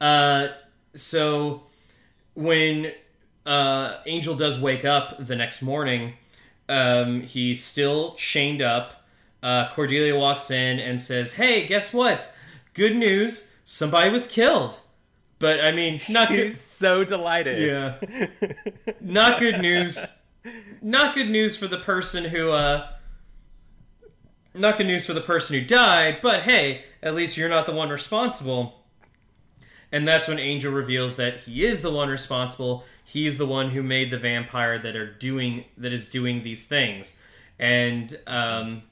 uh, 0.00 0.48
so 0.94 1.62
when 2.34 2.92
uh, 3.46 3.96
Angel 4.06 4.34
does 4.34 4.58
wake 4.58 4.84
up 4.84 5.24
the 5.24 5.36
next 5.36 5.62
morning, 5.62 6.14
um, 6.68 7.22
he's 7.22 7.64
still 7.64 8.14
chained 8.14 8.62
up. 8.62 9.01
Uh, 9.42 9.68
Cordelia 9.70 10.16
walks 10.16 10.50
in 10.50 10.78
and 10.78 11.00
says, 11.00 11.32
"Hey, 11.34 11.66
guess 11.66 11.92
what? 11.92 12.32
Good 12.74 12.96
news! 12.96 13.50
Somebody 13.64 14.10
was 14.10 14.26
killed." 14.26 14.78
But 15.42 15.64
I 15.64 15.72
mean, 15.72 15.98
not 16.10 16.28
good. 16.28 16.52
So 16.52 17.02
delighted. 17.02 17.60
Yeah. 17.60 17.96
Not 19.00 19.40
good 19.40 19.60
news. 19.60 19.98
Not 20.80 21.16
good 21.16 21.28
news 21.28 21.56
for 21.56 21.66
the 21.66 21.78
person 21.78 22.24
who 22.24 22.50
uh 22.50 22.88
not 24.54 24.78
good 24.78 24.86
news 24.86 25.04
for 25.04 25.14
the 25.14 25.20
person 25.20 25.58
who 25.58 25.64
died, 25.64 26.18
but 26.22 26.42
hey, 26.42 26.84
at 27.02 27.14
least 27.14 27.36
you're 27.36 27.48
not 27.48 27.66
the 27.66 27.72
one 27.72 27.88
responsible. 27.88 28.84
And 29.90 30.06
that's 30.06 30.28
when 30.28 30.38
Angel 30.38 30.72
reveals 30.72 31.16
that 31.16 31.40
he 31.40 31.64
is 31.64 31.80
the 31.80 31.90
one 31.90 32.08
responsible. 32.08 32.84
He's 33.04 33.38
the 33.38 33.46
one 33.46 33.70
who 33.70 33.82
made 33.82 34.10
the 34.10 34.18
vampire 34.18 34.78
that 34.78 34.94
are 34.94 35.12
doing 35.12 35.64
that 35.76 35.92
is 35.92 36.06
doing 36.06 36.42
these 36.42 36.64
things. 36.64 37.16
And 37.58 38.16
um 38.26 38.82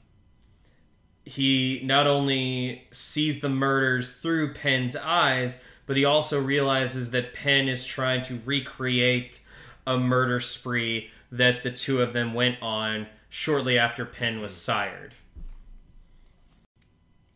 he 1.25 1.81
not 1.83 2.07
only 2.07 2.87
sees 2.91 3.39
the 3.39 3.49
murders 3.49 4.11
through 4.11 4.53
Penn's 4.53 4.95
eyes, 4.95 5.61
but 5.85 5.97
he 5.97 6.05
also 6.05 6.41
realizes 6.41 7.11
that 7.11 7.33
Penn 7.33 7.67
is 7.67 7.85
trying 7.85 8.21
to 8.23 8.39
recreate 8.45 9.41
a 9.85 9.97
murder 9.97 10.39
spree 10.39 11.09
that 11.31 11.63
the 11.63 11.71
two 11.71 12.01
of 12.01 12.13
them 12.13 12.33
went 12.33 12.61
on 12.61 13.07
shortly 13.29 13.77
after 13.77 14.05
Penn 14.05 14.41
was 14.41 14.55
sired. 14.55 15.13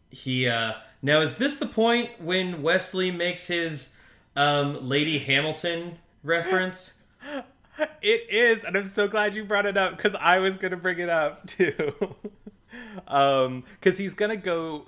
He 0.10 0.48
uh, 0.48 0.74
now 1.02 1.22
is 1.22 1.36
this 1.36 1.58
the 1.58 1.66
point 1.66 2.22
when 2.22 2.62
Wesley 2.62 3.12
makes 3.12 3.48
his 3.48 3.96
um, 4.36 4.88
Lady 4.88 5.20
Hamilton 5.20 6.00
reference? 6.24 6.94
It 8.02 8.30
is, 8.30 8.64
and 8.64 8.78
I'm 8.78 8.86
so 8.86 9.06
glad 9.06 9.36
you 9.36 9.44
brought 9.44 9.66
it 9.66 9.76
up 9.76 9.98
because 9.98 10.16
I 10.16 10.40
was 10.40 10.56
gonna 10.56 10.78
bring 10.78 11.00
it 11.00 11.10
up 11.10 11.46
too. 11.46 11.94
um, 13.08 13.64
because 13.80 13.98
he's 13.98 14.14
gonna 14.14 14.38
go 14.38 14.88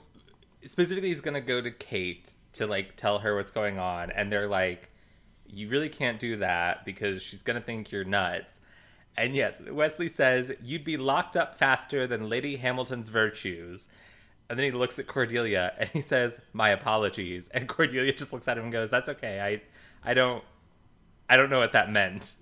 specifically, 0.65 1.09
he's 1.09 1.21
gonna 1.21 1.41
go 1.41 1.61
to 1.61 1.71
Kate 1.71 2.31
to 2.53 2.67
like 2.67 2.95
tell 2.95 3.19
her 3.19 3.35
what's 3.35 3.51
going 3.51 3.79
on, 3.79 4.11
and 4.11 4.31
they're 4.31 4.47
like, 4.47 4.89
"You 5.45 5.69
really 5.69 5.89
can't 5.89 6.19
do 6.19 6.37
that 6.37 6.85
because 6.85 7.21
she's 7.21 7.41
gonna 7.41 7.61
think 7.61 7.91
you're 7.91 8.03
nuts." 8.03 8.59
And 9.17 9.35
yes, 9.35 9.61
Wesley 9.61 10.07
says 10.07 10.51
you'd 10.63 10.83
be 10.83 10.97
locked 10.97 11.35
up 11.35 11.57
faster 11.57 12.05
than 12.05 12.29
Lady 12.29 12.57
Hamilton's 12.57 13.09
virtues. 13.09 13.87
And 14.49 14.57
then 14.57 14.65
he 14.65 14.71
looks 14.71 14.97
at 14.99 15.07
Cordelia 15.07 15.73
and 15.77 15.89
he 15.89 16.01
says, 16.01 16.41
"My 16.53 16.69
apologies." 16.69 17.49
And 17.49 17.67
Cordelia 17.67 18.13
just 18.13 18.31
looks 18.33 18.47
at 18.47 18.57
him 18.57 18.65
and 18.65 18.73
goes, 18.73 18.89
"That's 18.89 19.09
okay. 19.09 19.41
I, 19.41 20.09
I 20.09 20.13
don't, 20.13 20.43
I 21.29 21.37
don't 21.37 21.49
know 21.49 21.59
what 21.59 21.73
that 21.73 21.91
meant." 21.91 22.33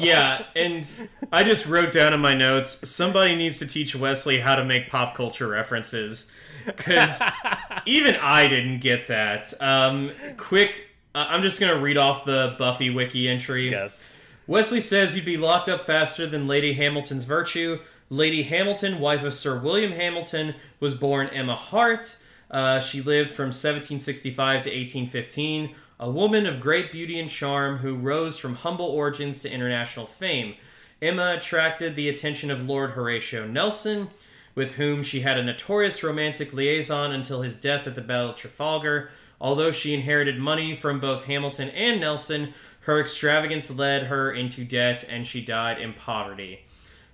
Yeah, 0.00 0.44
and 0.54 0.90
I 1.32 1.44
just 1.44 1.66
wrote 1.66 1.92
down 1.92 2.12
in 2.12 2.20
my 2.20 2.34
notes 2.34 2.88
somebody 2.88 3.34
needs 3.36 3.58
to 3.58 3.66
teach 3.66 3.96
Wesley 3.96 4.40
how 4.40 4.54
to 4.54 4.64
make 4.64 4.90
pop 4.90 5.14
culture 5.14 5.48
references 5.48 6.30
because 6.66 7.20
even 7.86 8.16
I 8.16 8.48
didn't 8.48 8.80
get 8.80 9.08
that. 9.08 9.52
Um, 9.60 10.12
quick, 10.36 10.88
uh, 11.14 11.26
I'm 11.28 11.42
just 11.42 11.60
gonna 11.60 11.80
read 11.80 11.96
off 11.96 12.24
the 12.24 12.54
Buffy 12.58 12.90
wiki 12.90 13.28
entry. 13.28 13.70
Yes. 13.70 14.16
Wesley 14.46 14.80
says 14.80 15.14
you'd 15.14 15.24
be 15.24 15.36
locked 15.36 15.68
up 15.68 15.86
faster 15.86 16.26
than 16.26 16.46
Lady 16.46 16.72
Hamilton's 16.72 17.24
virtue. 17.24 17.78
Lady 18.10 18.42
Hamilton, 18.42 19.00
wife 19.00 19.22
of 19.22 19.32
Sir 19.32 19.58
William 19.58 19.92
Hamilton, 19.92 20.54
was 20.80 20.94
born 20.94 21.28
Emma 21.28 21.56
Hart. 21.56 22.18
Uh, 22.50 22.78
she 22.78 23.00
lived 23.00 23.30
from 23.30 23.46
1765 23.46 24.36
to 24.36 24.68
1815. 24.68 25.74
A 26.02 26.10
woman 26.10 26.46
of 26.46 26.58
great 26.58 26.90
beauty 26.90 27.20
and 27.20 27.30
charm 27.30 27.78
who 27.78 27.94
rose 27.94 28.36
from 28.36 28.56
humble 28.56 28.86
origins 28.86 29.40
to 29.42 29.52
international 29.52 30.06
fame. 30.06 30.56
Emma 31.00 31.36
attracted 31.38 31.94
the 31.94 32.08
attention 32.08 32.50
of 32.50 32.68
Lord 32.68 32.90
Horatio 32.90 33.46
Nelson, 33.46 34.10
with 34.56 34.72
whom 34.72 35.04
she 35.04 35.20
had 35.20 35.38
a 35.38 35.44
notorious 35.44 36.02
romantic 36.02 36.52
liaison 36.52 37.12
until 37.12 37.42
his 37.42 37.56
death 37.56 37.86
at 37.86 37.94
the 37.94 38.00
Battle 38.00 38.30
of 38.30 38.36
Trafalgar. 38.36 39.10
Although 39.40 39.70
she 39.70 39.94
inherited 39.94 40.40
money 40.40 40.74
from 40.74 40.98
both 40.98 41.26
Hamilton 41.26 41.68
and 41.68 42.00
Nelson, 42.00 42.52
her 42.80 42.98
extravagance 42.98 43.70
led 43.70 44.02
her 44.02 44.32
into 44.32 44.64
debt 44.64 45.04
and 45.08 45.24
she 45.24 45.40
died 45.40 45.80
in 45.80 45.92
poverty. 45.92 46.64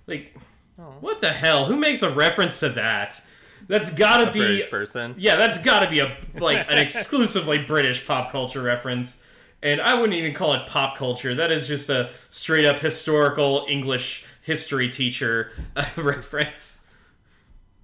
Like, 0.07 0.35
oh. 0.79 0.95
what 0.99 1.21
the 1.21 1.33
hell? 1.33 1.65
Who 1.65 1.75
makes 1.75 2.01
a 2.01 2.09
reference 2.09 2.59
to 2.61 2.69
that? 2.69 3.21
That's 3.69 3.91
gotta 3.91 4.29
A 4.29 4.33
be 4.33 4.39
British 4.39 4.69
person. 4.69 5.13
yeah, 5.17 5.35
that's 5.35 5.59
got 5.59 5.81
to 5.81 5.89
be 5.89 5.99
a 5.99 6.17
like 6.33 6.69
an 6.69 6.79
exclusively 6.79 7.59
British 7.59 8.05
pop 8.05 8.31
culture 8.31 8.63
reference. 8.63 9.23
And 9.61 9.79
I 9.79 9.93
wouldn't 9.93 10.13
even 10.13 10.33
call 10.33 10.53
it 10.53 10.65
pop 10.65 10.97
culture. 10.97 11.35
That 11.35 11.51
is 11.51 11.67
just 11.67 11.89
a 11.89 12.09
straight 12.29 12.65
up 12.65 12.79
historical 12.79 13.65
English 13.69 14.25
history 14.41 14.89
teacher 14.89 15.51
uh, 15.75 15.85
reference. 15.97 16.83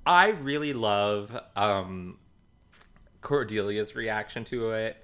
I 0.07 0.29
really 0.29 0.73
love 0.73 1.38
um, 1.55 2.17
Cordelia's 3.21 3.95
reaction 3.95 4.43
to 4.45 4.71
it 4.71 4.97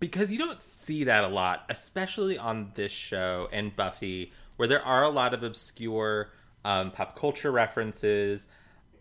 because 0.00 0.32
you 0.32 0.38
don't 0.38 0.60
see 0.60 1.04
that 1.04 1.22
a 1.22 1.28
lot, 1.28 1.64
especially 1.68 2.38
on 2.38 2.72
this 2.74 2.90
show 2.90 3.48
and 3.52 3.74
Buffy, 3.76 4.32
where 4.56 4.66
there 4.66 4.82
are 4.82 5.04
a 5.04 5.10
lot 5.10 5.32
of 5.32 5.44
obscure 5.44 6.30
um, 6.64 6.90
pop 6.90 7.16
culture 7.16 7.52
references, 7.52 8.48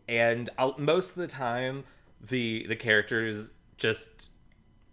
and 0.08 0.49
I'll, 0.58 0.76
most 0.78 1.12
of 1.12 1.16
the 1.18 1.28
time 1.28 1.84
the 2.22 2.66
the 2.68 2.76
characters 2.76 3.51
just 3.78 4.30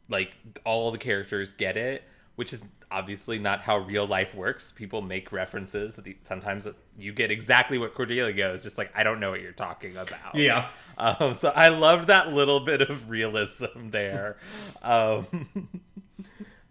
like 0.08 0.36
all 0.64 0.90
the 0.90 0.98
characters 0.98 1.52
get 1.52 1.76
it, 1.76 2.02
which 2.36 2.52
is 2.52 2.64
obviously 2.90 3.38
not 3.38 3.60
how 3.60 3.78
real 3.78 4.06
life 4.06 4.34
works. 4.34 4.70
People 4.70 5.02
make 5.02 5.32
references 5.32 5.96
that 5.96 6.04
the, 6.04 6.16
sometimes 6.22 6.68
you 6.96 7.12
get 7.12 7.30
exactly 7.30 7.78
what 7.78 7.94
Cordelia 7.94 8.32
goes, 8.32 8.62
just 8.62 8.78
like 8.78 8.92
I 8.94 9.02
don't 9.02 9.18
know 9.20 9.30
what 9.30 9.40
you're 9.40 9.52
talking 9.52 9.96
about. 9.96 10.34
Yeah. 10.34 10.66
Um, 10.96 11.34
so 11.34 11.48
I 11.48 11.68
loved 11.68 12.06
that 12.08 12.32
little 12.32 12.60
bit 12.60 12.80
of 12.82 13.08
realism 13.10 13.90
there. 13.90 14.36
Um, 14.82 15.80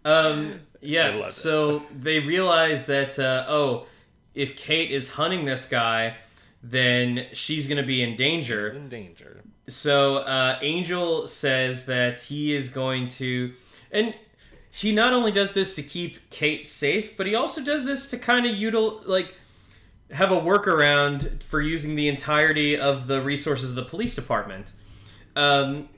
Um, 0.04 0.60
yeah, 0.80 1.08
love 1.10 1.26
it. 1.28 1.32
so 1.32 1.82
they 1.98 2.20
realize 2.20 2.86
that, 2.86 3.18
uh, 3.18 3.46
oh, 3.48 3.86
if 4.34 4.56
Kate 4.56 4.90
is 4.90 5.08
hunting 5.08 5.44
this 5.46 5.64
guy, 5.66 6.16
then 6.64 7.26
she's 7.34 7.68
going 7.68 7.76
to 7.76 7.86
be 7.86 8.02
in 8.02 8.16
danger. 8.16 8.68
in 8.68 8.88
danger. 8.88 9.42
So 9.68 10.16
uh, 10.18 10.58
Angel 10.62 11.26
says 11.26 11.86
that 11.86 12.20
he 12.20 12.54
is 12.54 12.70
going 12.70 13.08
to, 13.08 13.52
and 13.92 14.14
he 14.70 14.92
not 14.92 15.12
only 15.12 15.30
does 15.30 15.52
this 15.52 15.74
to 15.76 15.82
keep 15.82 16.30
Kate 16.30 16.66
safe, 16.66 17.16
but 17.16 17.26
he 17.26 17.34
also 17.34 17.62
does 17.62 17.84
this 17.84 18.08
to 18.08 18.18
kind 18.18 18.46
of 18.46 18.54
util 18.56 19.06
like 19.06 19.34
have 20.10 20.30
a 20.30 20.40
workaround 20.40 21.42
for 21.42 21.60
using 21.60 21.96
the 21.96 22.08
entirety 22.08 22.78
of 22.78 23.06
the 23.06 23.20
resources 23.22 23.70
of 23.70 23.76
the 23.76 23.84
police 23.84 24.14
department. 24.14 24.72
Um, 25.36 25.88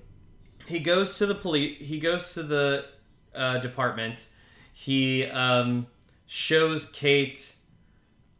he 0.67 0.81
goes 0.81 1.17
to 1.19 1.27
the 1.27 1.35
police. 1.35 1.79
He 1.81 1.99
goes 2.01 2.35
to 2.35 2.43
the 2.43 2.87
uh, 3.35 3.59
department. 3.59 4.29
He 4.73 5.27
um, 5.27 5.87
shows 6.27 6.91
Kate 6.91 7.56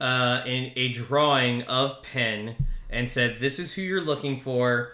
uh, 0.01 0.43
in 0.47 0.73
a 0.77 0.89
drawing 0.89 1.63
of 1.63 2.03
Penn 2.03 2.57
and 2.91 3.09
said, 3.09 3.41
"This 3.41 3.59
is 3.59 3.75
who 3.75 3.83
you're 3.83 4.01
looking 4.01 4.41
for." 4.41 4.93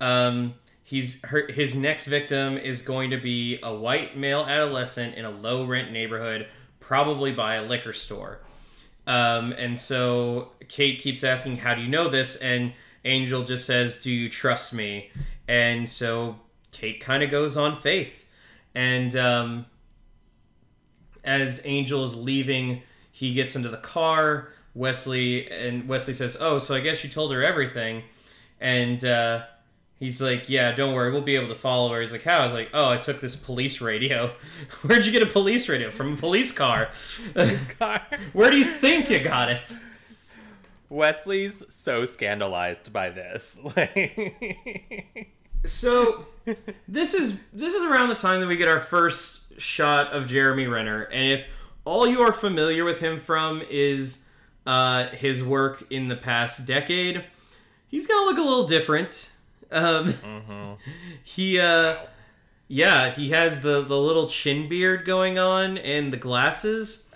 Um, 0.00 0.54
he's 0.82 1.22
her, 1.24 1.46
his 1.48 1.74
next 1.74 2.06
victim 2.06 2.56
is 2.56 2.82
going 2.82 3.10
to 3.10 3.16
be 3.16 3.58
a 3.62 3.74
white 3.74 4.16
male 4.16 4.44
adolescent 4.44 5.14
in 5.14 5.24
a 5.24 5.30
low 5.30 5.64
rent 5.64 5.92
neighborhood, 5.92 6.48
probably 6.80 7.32
by 7.32 7.56
a 7.56 7.62
liquor 7.62 7.92
store. 7.92 8.40
Um, 9.06 9.52
and 9.52 9.78
so 9.78 10.52
Kate 10.68 10.98
keeps 10.98 11.24
asking, 11.24 11.58
"How 11.58 11.74
do 11.74 11.82
you 11.82 11.88
know 11.88 12.08
this?" 12.08 12.36
And 12.36 12.72
Angel 13.04 13.44
just 13.44 13.66
says, 13.66 14.00
"Do 14.00 14.10
you 14.10 14.28
trust 14.28 14.72
me?" 14.72 15.10
And 15.46 15.88
so 15.88 16.36
Kate 16.72 17.00
kind 17.00 17.22
of 17.22 17.30
goes 17.30 17.56
on 17.56 17.80
faith, 17.80 18.28
and 18.74 19.14
um, 19.16 19.66
as 21.24 21.62
Angel 21.64 22.04
is 22.04 22.16
leaving, 22.16 22.82
he 23.20 23.34
gets 23.34 23.54
into 23.54 23.68
the 23.68 23.76
car. 23.76 24.48
Wesley 24.74 25.50
and 25.50 25.86
Wesley 25.86 26.14
says, 26.14 26.38
"Oh, 26.40 26.58
so 26.58 26.74
I 26.74 26.80
guess 26.80 27.04
you 27.04 27.10
told 27.10 27.32
her 27.32 27.42
everything," 27.42 28.02
and 28.60 29.04
uh, 29.04 29.42
he's 29.98 30.22
like, 30.22 30.48
"Yeah, 30.48 30.72
don't 30.72 30.94
worry, 30.94 31.12
we'll 31.12 31.20
be 31.20 31.36
able 31.36 31.48
to 31.48 31.54
follow 31.54 31.92
her." 31.92 32.00
He's 32.00 32.12
like, 32.12 32.22
"How?" 32.22 32.38
I 32.38 32.44
was 32.44 32.54
like, 32.54 32.70
"Oh, 32.72 32.88
I 32.88 32.96
took 32.96 33.20
this 33.20 33.36
police 33.36 33.82
radio. 33.82 34.28
Where'd 34.82 35.04
you 35.04 35.12
get 35.12 35.22
a 35.22 35.26
police 35.26 35.68
radio 35.68 35.90
from? 35.90 36.14
A 36.14 36.16
police 36.16 36.50
car? 36.62 36.88
Where 38.32 38.50
do 38.50 38.56
you 38.56 38.64
think 38.64 39.10
you 39.10 39.22
got 39.22 39.50
it?" 39.50 39.70
Wesley's 40.88 41.62
so 41.68 42.04
scandalized 42.06 42.92
by 42.92 43.10
this. 43.10 43.58
Like, 43.76 45.28
So 45.66 46.26
this 46.88 47.12
is 47.12 47.38
this 47.52 47.74
is 47.74 47.82
around 47.82 48.08
the 48.08 48.14
time 48.14 48.40
that 48.40 48.46
we 48.46 48.56
get 48.56 48.68
our 48.68 48.80
first 48.80 49.60
shot 49.60 50.12
of 50.12 50.26
Jeremy 50.26 50.66
Renner, 50.66 51.02
and 51.02 51.28
if 51.28 51.44
all 51.84 52.06
you 52.06 52.20
are 52.20 52.32
familiar 52.32 52.84
with 52.84 53.00
him 53.00 53.18
from 53.18 53.62
is 53.70 54.24
uh, 54.66 55.08
his 55.08 55.42
work 55.42 55.84
in 55.90 56.08
the 56.08 56.16
past 56.16 56.66
decade, 56.66 57.24
he's 57.88 58.06
gonna 58.06 58.24
look 58.26 58.38
a 58.38 58.42
little 58.42 58.66
different. 58.66 59.32
Um, 59.70 60.14
He, 61.24 61.58
uh, 61.60 61.96
yeah, 62.68 63.10
he 63.10 63.30
has 63.30 63.60
the 63.60 63.82
the 63.82 63.96
little 63.96 64.26
chin 64.26 64.68
beard 64.68 65.04
going 65.04 65.38
on 65.38 65.76
and 65.78 66.12
the 66.12 66.16
glasses, 66.16 67.08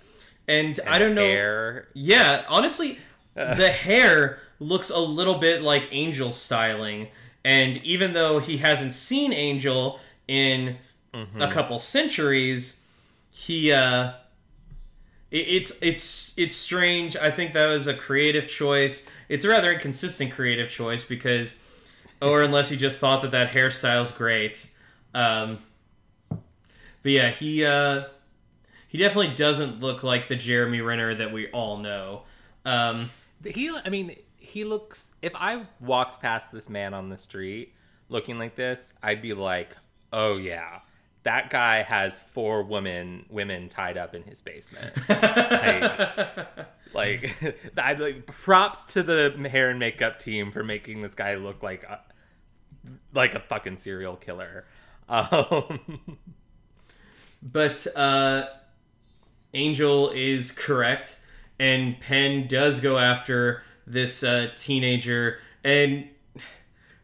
and, 0.47 0.79
I 0.87 0.99
don't 0.99 1.15
know. 1.15 1.23
hair. 1.23 1.89
Yeah, 1.95 2.45
honestly, 2.49 2.99
the 3.35 3.71
hair 3.71 4.39
looks 4.61 4.91
a 4.91 4.99
little 4.99 5.37
bit 5.37 5.63
like 5.63 5.89
Angel 5.93 6.31
styling. 6.31 7.09
And 7.45 7.77
even 7.79 8.15
though 8.15 8.39
he 8.39 8.57
hasn't 8.59 8.95
seen 8.95 9.33
Angel 9.33 10.01
in 10.27 10.77
a 11.39 11.49
couple 11.49 11.79
centuries, 11.79 12.81
he 13.31 13.71
uh 13.73 14.13
it's 15.35 15.73
it's 15.81 16.33
it's 16.37 16.55
strange. 16.55 17.17
I 17.17 17.31
think 17.31 17.53
that 17.55 17.69
was 17.69 17.87
a 17.87 17.95
creative 17.95 18.47
choice. 18.47 19.07
It's 19.29 19.45
a 19.45 19.49
rather 19.49 19.73
inconsistent 19.73 20.33
creative 20.33 20.69
choice 20.71 21.05
because 21.05 21.59
or 22.23 22.43
unless 22.43 22.69
he 22.69 22.77
just 22.77 22.99
thought 22.99 23.23
that 23.23 23.33
that 23.33 23.51
hairstyle's 23.51 24.13
great. 24.13 24.69
Um 25.15 25.59
but 26.31 27.13
yeah, 27.13 27.31
he 27.31 27.65
uh 27.65 28.05
he 28.89 28.99
definitely 28.99 29.35
doesn't 29.35 29.81
look 29.81 30.05
like 30.05 30.29
the 30.29 30.37
Jeremy 30.37 30.81
Renner 30.81 31.17
that 31.17 31.33
we 31.33 31.51
all 31.51 31.79
know. 31.79 32.23
Um, 32.65 33.11
He, 33.45 33.69
I 33.85 33.89
mean, 33.91 34.15
he 34.37 34.63
looks. 34.63 35.15
If 35.21 35.33
I 35.35 35.67
walked 35.81 36.23
past 36.23 36.53
this 36.53 36.69
man 36.69 36.95
on 36.95 37.09
the 37.09 37.19
street 37.19 37.75
looking 38.09 38.39
like 38.39 38.55
this, 38.55 38.95
I'd 39.03 39.21
be 39.21 39.35
like, 39.35 39.77
"Oh 40.13 40.37
yeah, 40.37 40.81
that 41.25 41.51
guy 41.51 41.83
has 41.83 42.21
four 42.21 42.63
women 42.63 43.27
women 43.29 43.69
tied 43.69 43.99
up 43.99 44.15
in 44.15 44.23
his 44.23 44.41
basement." 44.41 44.93
like, 45.09 45.99
like, 46.95 47.59
I'd 47.77 48.01
like 48.01 48.27
props 48.27 48.85
to 48.95 49.03
the 49.03 49.49
hair 49.51 49.71
and 49.71 49.79
makeup 49.79 50.19
team 50.19 50.53
for 50.53 50.63
making 50.63 51.03
this 51.03 51.15
guy 51.15 51.35
look 51.35 51.63
like 51.63 51.83
a, 51.85 52.01
like 53.13 53.35
a 53.35 53.41
fucking 53.41 53.79
serial 53.79 54.17
killer. 54.17 54.65
Um, 55.07 56.17
but 57.43 57.87
uh, 57.95 58.47
Angel 59.53 60.09
is 60.09 60.51
correct, 60.51 61.21
and 61.59 62.01
Penn 62.01 62.47
does 62.49 62.81
go 62.81 62.97
after 62.97 63.63
this 63.87 64.23
uh, 64.23 64.49
teenager. 64.57 65.41
And 65.63 66.09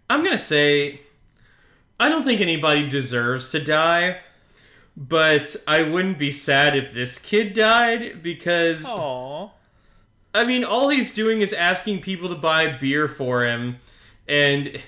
I'm 0.08 0.24
gonna 0.24 0.38
say, 0.38 1.02
I 2.00 2.08
don't 2.08 2.22
think 2.22 2.40
anybody 2.40 2.88
deserves 2.88 3.50
to 3.50 3.62
die, 3.62 4.20
but 4.96 5.54
I 5.68 5.82
wouldn't 5.82 6.18
be 6.18 6.30
sad 6.30 6.74
if 6.74 6.94
this 6.94 7.18
kid 7.18 7.52
died 7.52 8.22
because. 8.22 8.86
Aw. 8.86 9.50
I 10.32 10.44
mean, 10.44 10.64
all 10.64 10.88
he's 10.88 11.12
doing 11.12 11.40
is 11.40 11.52
asking 11.52 12.00
people 12.00 12.28
to 12.28 12.36
buy 12.36 12.68
beer 12.68 13.06
for 13.06 13.44
him, 13.44 13.76
and 14.26 14.80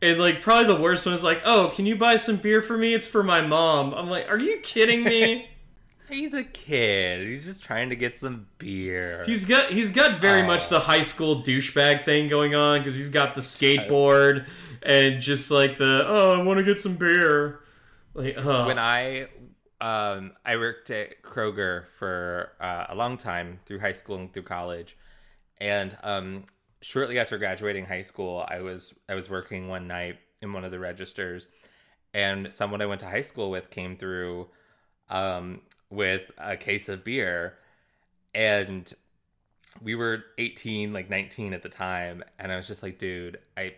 and 0.00 0.18
like 0.18 0.40
probably 0.40 0.72
the 0.72 0.80
worst 0.80 1.04
one 1.04 1.14
is 1.14 1.22
like, 1.22 1.42
"Oh, 1.44 1.70
can 1.74 1.86
you 1.86 1.96
buy 1.96 2.16
some 2.16 2.36
beer 2.36 2.62
for 2.62 2.78
me? 2.78 2.94
It's 2.94 3.08
for 3.08 3.22
my 3.22 3.40
mom." 3.40 3.92
I'm 3.92 4.08
like, 4.08 4.28
"Are 4.30 4.38
you 4.38 4.58
kidding 4.58 5.04
me?" 5.04 5.48
He's 6.08 6.34
a 6.34 6.44
kid. 6.44 7.26
He's 7.26 7.46
just 7.46 7.62
trying 7.62 7.88
to 7.88 7.96
get 7.96 8.14
some 8.14 8.46
beer. 8.58 9.22
he's 9.24 9.46
got 9.46 9.70
he's 9.70 9.90
got 9.90 10.20
very 10.20 10.42
Aw. 10.42 10.46
much 10.46 10.68
the 10.68 10.80
high 10.80 11.00
school 11.00 11.42
douchebag 11.42 12.04
thing 12.04 12.28
going 12.28 12.54
on 12.54 12.80
because 12.80 12.94
he's 12.94 13.08
got 13.08 13.34
the 13.34 13.40
skateboard 13.40 14.46
and 14.84 15.20
just 15.20 15.50
like 15.50 15.78
the 15.78 16.06
oh, 16.06 16.38
I 16.38 16.42
want 16.42 16.58
to 16.58 16.64
get 16.64 16.80
some 16.80 16.96
beer. 16.96 17.60
Like, 18.14 18.36
oh. 18.38 18.66
when 18.66 18.78
I 18.78 19.28
um, 19.80 20.32
I 20.44 20.56
worked 20.56 20.90
at 20.90 21.22
Kroger 21.22 21.86
for 21.98 22.52
uh, 22.60 22.86
a 22.88 22.94
long 22.94 23.16
time 23.16 23.58
through 23.66 23.80
high 23.80 23.92
school 23.92 24.16
and 24.16 24.32
through 24.32 24.44
college, 24.44 24.96
and 25.58 25.96
um, 26.02 26.44
shortly 26.82 27.18
after 27.18 27.38
graduating 27.38 27.86
high 27.86 28.02
school, 28.02 28.44
I 28.48 28.60
was 28.60 28.94
I 29.08 29.14
was 29.14 29.28
working 29.30 29.68
one 29.68 29.86
night 29.88 30.18
in 30.40 30.52
one 30.52 30.64
of 30.64 30.70
the 30.70 30.78
registers, 30.78 31.48
and 32.14 32.52
someone 32.52 32.82
I 32.82 32.86
went 32.86 33.00
to 33.00 33.08
high 33.08 33.22
school 33.22 33.50
with 33.50 33.70
came 33.70 33.96
through 33.96 34.48
um, 35.08 35.62
with 35.90 36.30
a 36.38 36.56
case 36.56 36.88
of 36.88 37.04
beer, 37.04 37.58
and 38.34 38.92
we 39.80 39.94
were 39.94 40.24
18, 40.38 40.92
like 40.92 41.08
19 41.08 41.54
at 41.54 41.62
the 41.62 41.68
time, 41.68 42.22
and 42.38 42.52
I 42.52 42.56
was 42.56 42.66
just 42.66 42.82
like, 42.82 42.98
dude, 42.98 43.38
I 43.56 43.74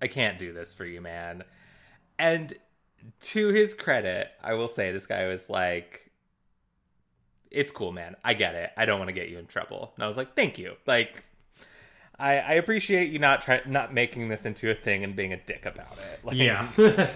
I 0.00 0.06
can't 0.06 0.38
do 0.38 0.52
this 0.52 0.74
for 0.74 0.84
you, 0.84 1.00
man. 1.00 1.44
And 2.18 2.52
to 3.20 3.48
his 3.48 3.74
credit, 3.74 4.28
I 4.42 4.54
will 4.54 4.68
say 4.68 4.92
this 4.92 5.06
guy 5.06 5.26
was 5.26 5.48
like, 5.48 6.10
it's 7.50 7.70
cool, 7.70 7.92
man. 7.92 8.16
I 8.24 8.34
get 8.34 8.54
it. 8.54 8.70
I 8.76 8.86
don't 8.86 8.98
want 8.98 9.08
to 9.08 9.14
get 9.14 9.28
you 9.28 9.38
in 9.38 9.46
trouble. 9.46 9.92
And 9.96 10.04
I 10.04 10.06
was 10.06 10.16
like, 10.16 10.36
thank 10.36 10.58
you. 10.58 10.74
Like, 10.86 11.24
I, 12.18 12.38
I 12.38 12.52
appreciate 12.52 13.10
you 13.10 13.18
not 13.18 13.40
try 13.40 13.60
not 13.66 13.94
making 13.94 14.28
this 14.28 14.44
into 14.44 14.70
a 14.70 14.74
thing 14.74 15.02
and 15.04 15.16
being 15.16 15.32
a 15.32 15.38
dick 15.38 15.66
about 15.66 15.98
it. 15.98 16.20
Like, 16.24 16.36
Yeah. 16.36 16.68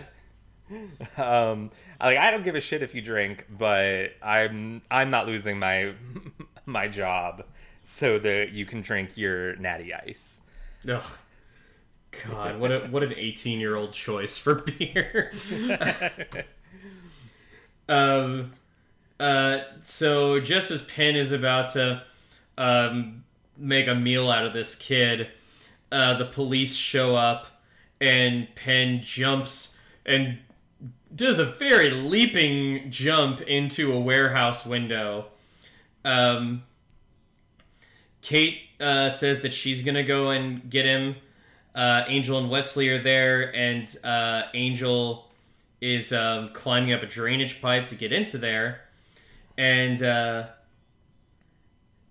um, 1.18 1.70
like 2.00 2.18
I 2.18 2.30
don't 2.30 2.42
give 2.42 2.54
a 2.54 2.60
shit 2.60 2.82
if 2.82 2.94
you 2.94 3.02
drink, 3.02 3.46
but 3.50 4.12
I'm 4.22 4.82
I'm 4.90 5.10
not 5.10 5.26
losing 5.26 5.58
my 5.58 5.92
my 6.66 6.88
job 6.88 7.44
so 7.82 8.18
that 8.18 8.52
you 8.52 8.64
can 8.64 8.80
drink 8.80 9.16
your 9.16 9.56
natty 9.56 9.92
ice. 9.92 10.42
Ugh. 10.88 11.02
God, 12.28 12.58
what 12.58 12.70
a 12.72 12.80
what 12.90 13.02
an 13.02 13.14
eighteen 13.16 13.60
year 13.60 13.76
old 13.76 13.92
choice 13.92 14.36
for 14.36 14.54
beer. 14.78 15.32
um, 17.88 18.52
uh, 19.18 19.58
so 19.82 20.40
just 20.40 20.70
as 20.70 20.82
Penn 20.82 21.16
is 21.16 21.32
about 21.32 21.72
to 21.74 22.02
um, 22.58 23.24
make 23.56 23.86
a 23.86 23.94
meal 23.94 24.30
out 24.30 24.46
of 24.46 24.52
this 24.52 24.74
kid, 24.74 25.28
uh, 25.92 26.16
the 26.18 26.24
police 26.24 26.74
show 26.74 27.16
up, 27.16 27.46
and 28.00 28.48
Penn 28.54 29.00
jumps 29.02 29.76
and 30.04 30.38
does 31.14 31.38
a 31.38 31.44
very 31.44 31.90
leaping 31.90 32.90
jump 32.90 33.40
into 33.42 33.92
a 33.92 34.00
warehouse 34.00 34.66
window. 34.66 35.26
Um, 36.04 36.64
Kate 38.20 38.58
uh, 38.80 39.10
says 39.10 39.40
that 39.40 39.52
she's 39.52 39.82
gonna 39.82 40.02
go 40.02 40.30
and 40.30 40.68
get 40.68 40.84
him. 40.84 41.16
Uh, 41.74 42.04
Angel 42.06 42.38
and 42.38 42.50
Wesley 42.50 42.88
are 42.88 43.02
there, 43.02 43.54
and 43.54 43.94
uh, 44.04 44.42
Angel 44.54 45.30
is 45.80 46.12
um, 46.12 46.50
climbing 46.52 46.92
up 46.92 47.02
a 47.02 47.06
drainage 47.06 47.60
pipe 47.60 47.88
to 47.88 47.94
get 47.94 48.12
into 48.12 48.38
there. 48.38 48.80
And 49.58 50.02
uh, 50.02 50.46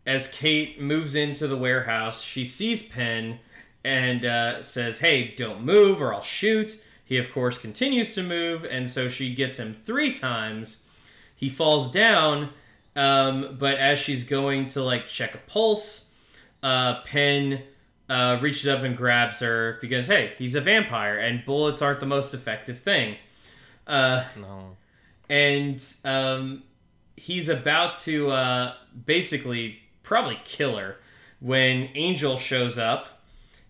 as 0.05 0.27
Kate 0.27 0.81
moves 0.81 1.15
into 1.15 1.47
the 1.47 1.57
warehouse, 1.57 2.21
she 2.21 2.45
sees 2.45 2.83
Penn 2.83 3.39
and 3.83 4.25
uh, 4.25 4.61
says, 4.61 4.99
"Hey, 4.99 5.33
don't 5.35 5.63
move, 5.63 6.01
or 6.01 6.13
I'll 6.13 6.21
shoot." 6.21 6.81
He, 7.05 7.17
of 7.17 7.31
course, 7.31 7.57
continues 7.57 8.13
to 8.15 8.23
move, 8.23 8.65
and 8.65 8.89
so 8.89 9.09
she 9.09 9.33
gets 9.33 9.57
him 9.57 9.73
three 9.73 10.13
times. 10.13 10.79
He 11.35 11.49
falls 11.49 11.91
down, 11.91 12.49
um, 12.95 13.57
but 13.59 13.75
as 13.75 13.99
she's 13.99 14.23
going 14.23 14.67
to 14.67 14.83
like 14.83 15.07
check 15.07 15.35
a 15.35 15.39
pulse, 15.39 16.09
uh, 16.61 17.01
Penn 17.01 17.63
uh, 18.13 18.39
reaches 18.41 18.67
up 18.67 18.83
and 18.83 18.95
grabs 18.95 19.39
her 19.39 19.77
because 19.81 20.07
hey, 20.07 20.33
he's 20.37 20.55
a 20.55 20.61
vampire, 20.61 21.17
and 21.17 21.43
bullets 21.45 21.81
aren't 21.81 21.99
the 21.99 22.05
most 22.05 22.33
effective 22.33 22.79
thing. 22.79 23.15
Uh, 23.87 24.23
No. 24.39 24.77
and 25.29 25.83
um, 26.05 26.63
he's 27.17 27.49
about 27.49 27.97
to 27.99 28.29
uh, 28.31 28.73
basically 29.05 29.79
probably 30.03 30.39
kill 30.45 30.77
her 30.77 30.97
when 31.39 31.89
Angel 31.95 32.37
shows 32.37 32.77
up. 32.77 33.07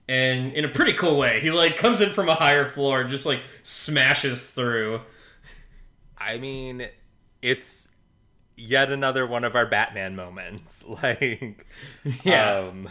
And 0.09 0.51
in 0.53 0.65
a 0.65 0.69
pretty 0.69 0.93
cool 0.93 1.17
way, 1.17 1.39
he 1.39 1.49
like 1.49 1.77
comes 1.77 2.01
in 2.01 2.09
from 2.09 2.27
a 2.27 2.35
higher 2.35 2.69
floor 2.69 3.01
and 3.01 3.09
just 3.09 3.25
like 3.25 3.39
smashes 3.63 4.49
through. 4.51 4.99
I 6.17 6.37
mean, 6.37 6.87
it's 7.41 7.87
yet 8.57 8.91
another 8.91 9.25
one 9.25 9.43
of 9.45 9.55
our 9.55 9.65
Batman 9.65 10.15
moments. 10.15 10.83
Like, 11.03 11.65
Yeah. 12.23 12.57
um, 12.59 12.89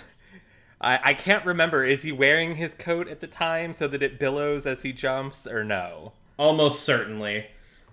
I, 0.83 0.99
I 1.05 1.15
can't 1.15 1.45
remember. 1.47 1.85
Is 1.85 2.03
he 2.03 2.11
wearing 2.13 2.57
his 2.57 2.75
coat 2.75 3.09
at 3.09 3.21
the 3.21 3.27
time 3.29 3.73
so 3.73 3.87
that 3.89 4.03
it 4.03 4.19
billows 4.19 4.67
as 4.67 4.83
he 4.83 4.93
jumps, 4.93 5.47
or 5.47 5.63
no? 5.65 6.13
Almost 6.39 6.81
certainly. 6.85 7.47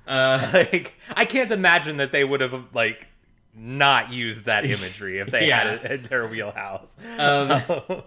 Uh, 0.07 0.49
Like, 0.53 0.95
I 1.15 1.25
can't 1.25 1.51
imagine 1.51 1.97
that 1.97 2.11
they 2.11 2.23
would 2.23 2.41
have 2.41 2.65
like 2.73 3.07
not 3.55 4.11
used 4.11 4.45
that 4.45 4.65
imagery 4.75 5.19
if 5.19 5.29
they 5.29 5.47
Yeah. 5.47 5.59
had 5.77 5.85
it 5.85 5.91
in 5.91 6.03
their 6.09 6.27
wheelhouse. 6.27 6.97
um, 7.19 7.47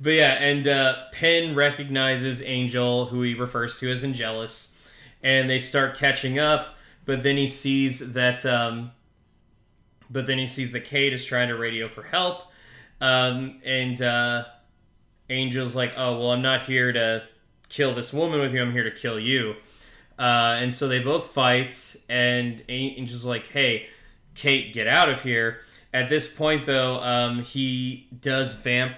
but 0.00 0.12
yeah, 0.14 0.32
and 0.34 0.66
uh, 0.66 0.94
Penn 1.12 1.54
recognizes 1.54 2.42
Angel, 2.42 3.06
who 3.06 3.22
he 3.22 3.34
refers 3.34 3.78
to 3.80 3.90
as 3.90 4.04
Angelus, 4.04 4.74
and 5.22 5.48
they 5.50 5.58
start 5.58 5.96
catching 5.96 6.38
up. 6.38 6.76
But 7.04 7.22
then 7.24 7.36
he 7.36 7.46
sees 7.48 8.12
that, 8.12 8.46
um, 8.46 8.92
but 10.10 10.26
then 10.26 10.38
he 10.38 10.46
sees 10.46 10.70
that 10.72 10.84
Kate 10.84 11.12
is 11.12 11.24
trying 11.24 11.48
to 11.48 11.56
radio 11.56 11.88
for 11.88 12.02
help, 12.04 12.44
um, 13.02 13.60
and 13.64 14.00
uh, 14.00 14.44
Angel's 15.28 15.74
like, 15.74 15.92
"Oh 15.96 16.18
well, 16.18 16.30
I'm 16.30 16.40
not 16.40 16.62
here 16.62 16.92
to 16.92 17.24
kill 17.68 17.94
this 17.94 18.12
woman 18.12 18.40
with 18.40 18.54
you. 18.54 18.62
I'm 18.62 18.72
here 18.72 18.84
to 18.84 18.92
kill 18.92 19.18
you." 19.18 19.56
Uh, 20.18 20.56
and 20.58 20.72
so 20.72 20.86
they 20.86 21.00
both 21.00 21.26
fight, 21.26 21.96
and 22.08 22.62
Angel's 22.68 23.24
like, 23.24 23.48
"Hey, 23.48 23.88
Kate, 24.34 24.72
get 24.72 24.86
out 24.86 25.08
of 25.08 25.22
here." 25.22 25.58
At 25.92 26.08
this 26.08 26.32
point, 26.32 26.64
though, 26.64 27.00
um, 27.00 27.42
he 27.42 28.06
does 28.20 28.54
vamp, 28.54 28.96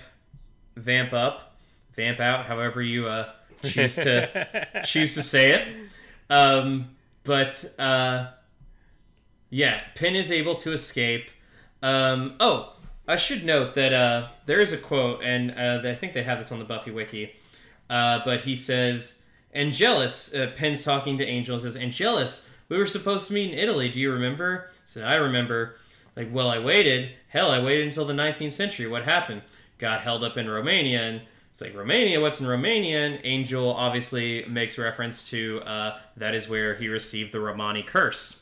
vamp 0.76 1.14
up, 1.14 1.56
vamp 1.94 2.20
out, 2.20 2.44
however 2.44 2.82
you 2.82 3.08
uh, 3.08 3.32
choose 3.64 3.94
to 3.96 4.82
choose 4.84 5.14
to 5.14 5.22
say 5.22 5.52
it. 5.52 5.68
Um, 6.28 6.90
but 7.24 7.64
uh, 7.78 8.26
yeah, 9.48 9.80
Penn 9.94 10.14
is 10.14 10.30
able 10.30 10.56
to 10.56 10.72
escape. 10.72 11.30
Um, 11.82 12.34
oh, 12.38 12.74
I 13.06 13.16
should 13.16 13.44
note 13.44 13.74
that 13.74 13.92
uh, 13.92 14.28
there 14.46 14.60
is 14.60 14.72
a 14.72 14.78
quote, 14.78 15.22
and 15.22 15.50
uh, 15.50 15.88
I 15.88 15.94
think 15.94 16.12
they 16.12 16.22
have 16.22 16.38
this 16.38 16.52
on 16.52 16.58
the 16.58 16.64
Buffy 16.64 16.90
wiki. 16.90 17.32
Uh, 17.90 18.20
but 18.24 18.40
he 18.40 18.56
says, 18.56 19.20
"Angelus." 19.52 20.34
Uh, 20.34 20.52
Penn's 20.56 20.82
talking 20.82 21.18
to 21.18 21.26
Angel. 21.26 21.58
Says, 21.58 21.76
"Angelus, 21.76 22.48
we 22.68 22.78
were 22.78 22.86
supposed 22.86 23.28
to 23.28 23.34
meet 23.34 23.52
in 23.52 23.58
Italy. 23.58 23.90
Do 23.90 24.00
you 24.00 24.10
remember?" 24.12 24.68
I 24.68 24.80
said, 24.84 25.04
"I 25.04 25.16
remember." 25.16 25.76
Like, 26.16 26.28
well, 26.32 26.48
I 26.48 26.58
waited. 26.58 27.10
Hell, 27.28 27.50
I 27.50 27.60
waited 27.60 27.86
until 27.86 28.04
the 28.04 28.12
19th 28.14 28.52
century. 28.52 28.86
What 28.86 29.04
happened? 29.04 29.42
Got 29.78 30.02
held 30.02 30.22
up 30.22 30.36
in 30.36 30.48
Romania, 30.48 31.02
and 31.02 31.22
it's 31.50 31.60
like 31.60 31.74
Romania. 31.74 32.20
What's 32.20 32.40
in 32.40 32.46
Romania? 32.46 33.04
And 33.06 33.20
Angel 33.24 33.74
obviously 33.74 34.44
makes 34.46 34.78
reference 34.78 35.28
to 35.30 35.60
uh, 35.62 35.98
that 36.16 36.34
is 36.34 36.48
where 36.48 36.74
he 36.74 36.88
received 36.88 37.32
the 37.32 37.40
Romani 37.40 37.82
curse. 37.82 38.40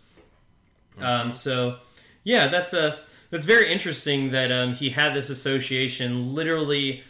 Um, 1.01 1.33
so, 1.33 1.79
yeah, 2.23 2.49
that's 2.49 2.75
a 2.75 2.99
that's 3.33 3.47
very 3.47 3.73
interesting 3.73 4.31
that 4.33 4.53
um, 4.53 4.75
he 4.75 4.91
had 4.91 5.15
this 5.15 5.31
association 5.31 6.35
literally 6.35 7.03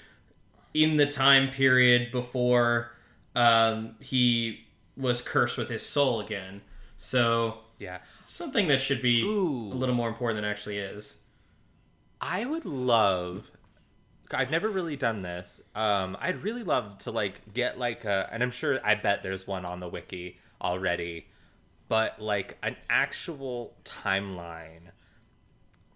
in 0.72 0.96
the 0.96 1.04
time 1.04 1.50
period 1.50 2.12
before 2.12 2.92
um, 3.34 3.96
he 4.00 4.64
was 4.96 5.20
cursed 5.20 5.58
with 5.58 5.68
his 5.68 5.84
soul 5.84 6.20
again. 6.20 6.62
So 6.96 7.58
yeah. 7.80 7.98
something 8.20 8.68
that 8.68 8.80
should 8.80 9.02
be 9.02 9.22
Ooh. 9.22 9.72
a 9.72 9.74
little 9.74 9.96
more 9.96 10.08
important 10.08 10.36
than 10.36 10.44
it 10.44 10.52
actually 10.52 10.78
is. 10.78 11.22
I 12.20 12.44
would 12.44 12.64
love. 12.64 13.50
I've 14.32 14.52
never 14.52 14.68
really 14.68 14.94
done 14.94 15.22
this. 15.22 15.60
Um, 15.74 16.16
I'd 16.20 16.44
really 16.44 16.62
love 16.62 16.98
to 16.98 17.10
like 17.10 17.52
get 17.52 17.80
like 17.80 18.04
a, 18.04 18.28
and 18.30 18.44
I'm 18.44 18.52
sure 18.52 18.78
I 18.86 18.94
bet 18.94 19.24
there's 19.24 19.48
one 19.48 19.64
on 19.64 19.80
the 19.80 19.88
wiki 19.88 20.38
already, 20.60 21.26
but 21.88 22.22
like 22.22 22.58
an 22.62 22.76
actual 22.88 23.74
timeline 23.84 24.91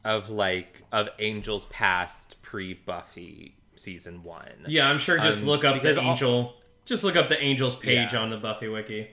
of 0.07 0.30
like 0.30 0.82
of 0.92 1.09
Angel's 1.18 1.64
past 1.66 2.40
pre 2.42 2.72
Buffy 2.74 3.57
season 3.74 4.22
one. 4.22 4.64
Yeah, 4.68 4.88
I'm 4.88 4.98
sure. 4.98 5.18
Just 5.18 5.42
Um, 5.42 5.48
look 5.48 5.64
up 5.64 5.82
the 5.82 6.00
all- 6.00 6.11
angel. 6.12 6.57
Just 6.84 7.02
look 7.02 7.16
up 7.16 7.28
the 7.28 7.42
angels 7.42 7.74
page 7.74 8.12
Yeah. 8.12 8.20
on 8.20 8.30
the 8.30 8.36
Buffy 8.36 8.68
wiki. 8.68 9.11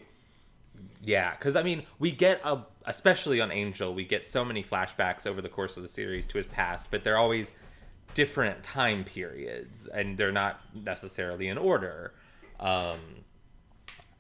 Yeah, 1.02 1.32
because 1.32 1.56
I 1.56 1.64
mean, 1.64 1.84
we 2.00 2.12
get 2.12 2.39
a, 2.46 2.60
especially 2.86 3.41
on 3.41 3.52
Angel, 3.52 3.94
we 3.94 4.06
get 4.06 4.24
so 4.24 4.46
many 4.46 4.64
flashbacks 4.64 5.26
over 5.28 5.41
the 5.41 5.50
course 5.50 5.76
of 5.76 5.84
the 5.84 5.89
series 5.89 6.26
to 6.28 6.38
his 6.38 6.46
past, 6.46 6.88
but 6.91 7.04
they're 7.04 7.18
always 7.18 7.54
different 8.14 8.64
time 8.64 9.04
periods, 9.04 9.88
and 9.88 10.18
they're 10.18 10.32
not 10.32 10.62
necessarily 10.74 11.48
in 11.50 11.58
order. 11.58 12.14
Um, 12.60 13.00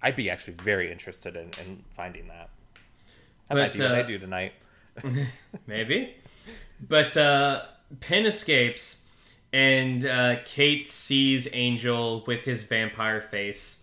I'd 0.01 0.15
be 0.17 0.29
actually 0.29 0.55
very 0.55 0.91
interested 0.91 1.35
in, 1.37 1.51
in 1.63 1.83
finding 1.95 2.27
that. 2.27 2.49
That 3.47 3.55
might 3.55 3.73
be 3.73 3.79
what 3.79 3.91
uh, 3.91 3.95
I 3.95 4.01
do 4.01 4.17
tonight. 4.17 4.53
Maybe. 5.67 6.15
But 6.87 7.15
uh, 7.15 7.63
Penn 7.99 8.25
escapes, 8.25 9.03
and 9.51 10.05
uh, 10.05 10.35
Kate 10.45 10.87
sees 10.87 11.47
Angel 11.53 12.23
with 12.27 12.43
his 12.45 12.63
vampire 12.63 13.21
face. 13.21 13.79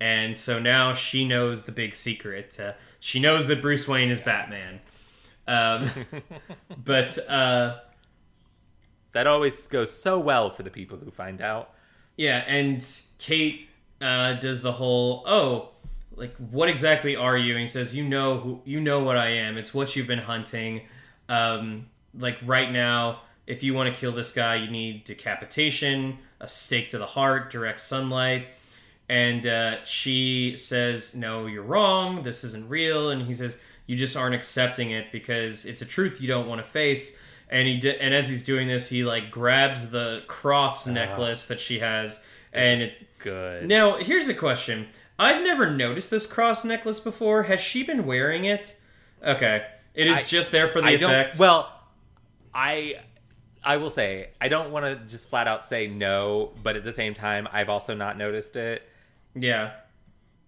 And 0.00 0.36
so 0.36 0.58
now 0.58 0.92
she 0.92 1.24
knows 1.26 1.62
the 1.62 1.72
big 1.72 1.94
secret. 1.94 2.58
Uh, 2.60 2.72
she 3.00 3.20
knows 3.20 3.46
that 3.46 3.62
Bruce 3.62 3.86
Wayne 3.88 4.10
is 4.10 4.20
Batman. 4.20 4.80
Um, 5.46 5.88
but 6.84 7.16
uh, 7.28 7.78
That 9.12 9.26
always 9.26 9.66
goes 9.68 9.90
so 9.92 10.18
well 10.18 10.50
for 10.50 10.62
the 10.64 10.70
people 10.70 10.98
who 10.98 11.10
find 11.10 11.40
out. 11.40 11.72
yeah, 12.16 12.44
and 12.46 12.84
Kate 13.18 13.68
uh, 14.00 14.34
does 14.34 14.60
the 14.62 14.72
whole 14.72 15.22
oh, 15.26 15.70
like 16.16 16.34
what 16.36 16.68
exactly 16.68 17.16
are 17.16 17.36
you? 17.36 17.52
And 17.52 17.60
he 17.60 17.66
says, 17.66 17.94
you 17.94 18.04
know 18.04 18.38
who, 18.38 18.60
you 18.64 18.80
know 18.80 19.02
what 19.02 19.16
I 19.16 19.28
am. 19.28 19.56
It's 19.56 19.72
what 19.72 19.94
you've 19.96 20.06
been 20.06 20.18
hunting. 20.18 20.82
Um, 21.28 21.86
like 22.18 22.38
right 22.44 22.70
now, 22.70 23.20
if 23.46 23.62
you 23.62 23.74
want 23.74 23.92
to 23.92 24.00
kill 24.00 24.12
this 24.12 24.32
guy, 24.32 24.56
you 24.56 24.70
need 24.70 25.04
decapitation, 25.04 26.18
a 26.40 26.48
stake 26.48 26.90
to 26.90 26.98
the 26.98 27.06
heart, 27.06 27.50
direct 27.50 27.80
sunlight. 27.80 28.48
And 29.08 29.46
uh, 29.46 29.84
she 29.84 30.56
says, 30.56 31.14
No, 31.14 31.46
you're 31.46 31.62
wrong. 31.62 32.22
This 32.22 32.44
isn't 32.44 32.68
real. 32.68 33.10
And 33.10 33.22
he 33.22 33.34
says, 33.34 33.56
You 33.86 33.96
just 33.96 34.16
aren't 34.16 34.34
accepting 34.34 34.92
it 34.92 35.12
because 35.12 35.66
it's 35.66 35.82
a 35.82 35.86
truth 35.86 36.20
you 36.20 36.28
don't 36.28 36.48
want 36.48 36.62
to 36.62 36.66
face. 36.66 37.18
And 37.50 37.68
he 37.68 37.78
di- 37.78 37.98
and 37.98 38.14
as 38.14 38.28
he's 38.28 38.42
doing 38.42 38.66
this, 38.66 38.88
he 38.88 39.04
like 39.04 39.30
grabs 39.30 39.90
the 39.90 40.22
cross 40.26 40.86
necklace 40.86 41.46
that 41.48 41.60
she 41.60 41.80
has, 41.80 42.20
and 42.52 42.82
it 42.82 42.94
Good. 43.18 43.68
now, 43.68 43.98
here's 43.98 44.28
a 44.28 44.34
question. 44.34 44.88
I've 45.18 45.42
never 45.44 45.70
noticed 45.70 46.10
this 46.10 46.26
cross 46.26 46.64
necklace 46.64 46.98
before. 46.98 47.44
Has 47.44 47.60
she 47.60 47.82
been 47.82 48.06
wearing 48.06 48.44
it? 48.44 48.76
Okay. 49.22 49.66
It 49.94 50.06
is 50.06 50.18
I- 50.18 50.22
just 50.22 50.50
there 50.50 50.66
for 50.68 50.80
the 50.80 50.88
I 50.88 50.90
effect. 50.92 51.38
Well, 51.38 51.70
I 52.54 52.96
I 53.64 53.78
will 53.78 53.90
say 53.90 54.30
I 54.40 54.48
don't 54.48 54.70
want 54.70 54.84
to 54.86 54.96
just 55.10 55.28
flat 55.28 55.48
out 55.48 55.64
say 55.64 55.86
no, 55.86 56.52
but 56.62 56.76
at 56.76 56.84
the 56.84 56.92
same 56.92 57.14
time, 57.14 57.48
I've 57.52 57.68
also 57.68 57.94
not 57.94 58.16
noticed 58.18 58.56
it. 58.56 58.82
yeah. 59.34 59.72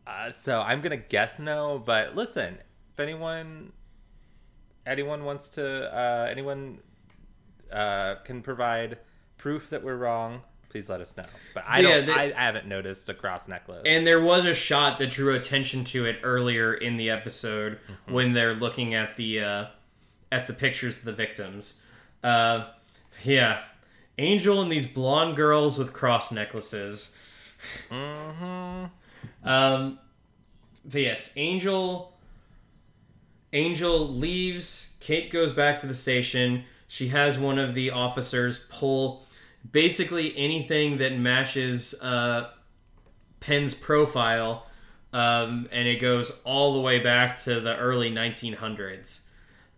Uh, 0.06 0.30
so 0.30 0.60
I'm 0.60 0.80
gonna 0.82 0.96
guess 0.96 1.40
no. 1.40 1.82
But 1.84 2.14
listen, 2.14 2.58
if 2.92 3.00
anyone 3.00 3.72
anyone 4.86 5.24
wants 5.24 5.48
to 5.50 5.92
uh, 5.92 6.28
anyone 6.30 6.78
uh, 7.72 8.16
can 8.24 8.40
provide 8.42 8.98
proof 9.36 9.70
that 9.70 9.82
we're 9.82 9.96
wrong, 9.96 10.42
please 10.68 10.88
let 10.88 11.00
us 11.00 11.16
know. 11.16 11.24
But 11.54 11.64
I 11.66 11.80
Yeah, 11.80 11.88
don't. 11.96 12.06
they- 12.06 12.12
I, 12.12 12.22
I 12.26 12.42
haven't 12.44 12.66
noticed 12.66 13.08
a 13.08 13.14
cross 13.14 13.48
necklace. 13.48 13.82
And 13.84 14.06
there 14.06 14.20
was 14.20 14.44
a 14.44 14.54
shot 14.54 14.98
that 14.98 15.10
drew 15.10 15.34
attention 15.34 15.82
to 15.84 16.06
it 16.06 16.18
earlier 16.22 16.74
in 16.74 16.96
the 16.96 17.10
episode 17.10 17.78
Mm-hmm. 17.90 18.12
when 18.12 18.32
they're 18.32 18.54
looking 18.54 18.94
at 18.94 19.16
the 19.16 19.40
uh, 19.40 19.64
at 20.30 20.46
the 20.46 20.52
pictures 20.52 20.98
of 20.98 21.04
the 21.04 21.12
victims. 21.12 21.80
Uh, 22.26 22.66
yeah, 23.22 23.62
Angel 24.18 24.60
and 24.60 24.72
these 24.72 24.86
blonde 24.86 25.36
girls 25.36 25.78
with 25.78 25.92
cross 25.92 26.32
necklaces. 26.32 27.16
Mhm. 27.88 28.90
Um, 29.44 29.98
but 30.84 31.00
yes, 31.00 31.32
Angel. 31.36 32.12
Angel 33.52 34.08
leaves. 34.08 34.94
Kate 34.98 35.30
goes 35.30 35.52
back 35.52 35.80
to 35.80 35.86
the 35.86 35.94
station. 35.94 36.64
She 36.88 37.08
has 37.08 37.38
one 37.38 37.58
of 37.60 37.74
the 37.74 37.90
officers 37.90 38.58
pull 38.70 39.24
basically 39.70 40.36
anything 40.36 40.96
that 40.98 41.16
matches 41.16 41.94
uh, 42.02 42.50
Penn's 43.38 43.74
profile, 43.74 44.66
um, 45.12 45.68
and 45.70 45.86
it 45.86 46.00
goes 46.00 46.32
all 46.44 46.74
the 46.74 46.80
way 46.80 46.98
back 46.98 47.38
to 47.42 47.60
the 47.60 47.76
early 47.76 48.10
1900s. 48.10 49.26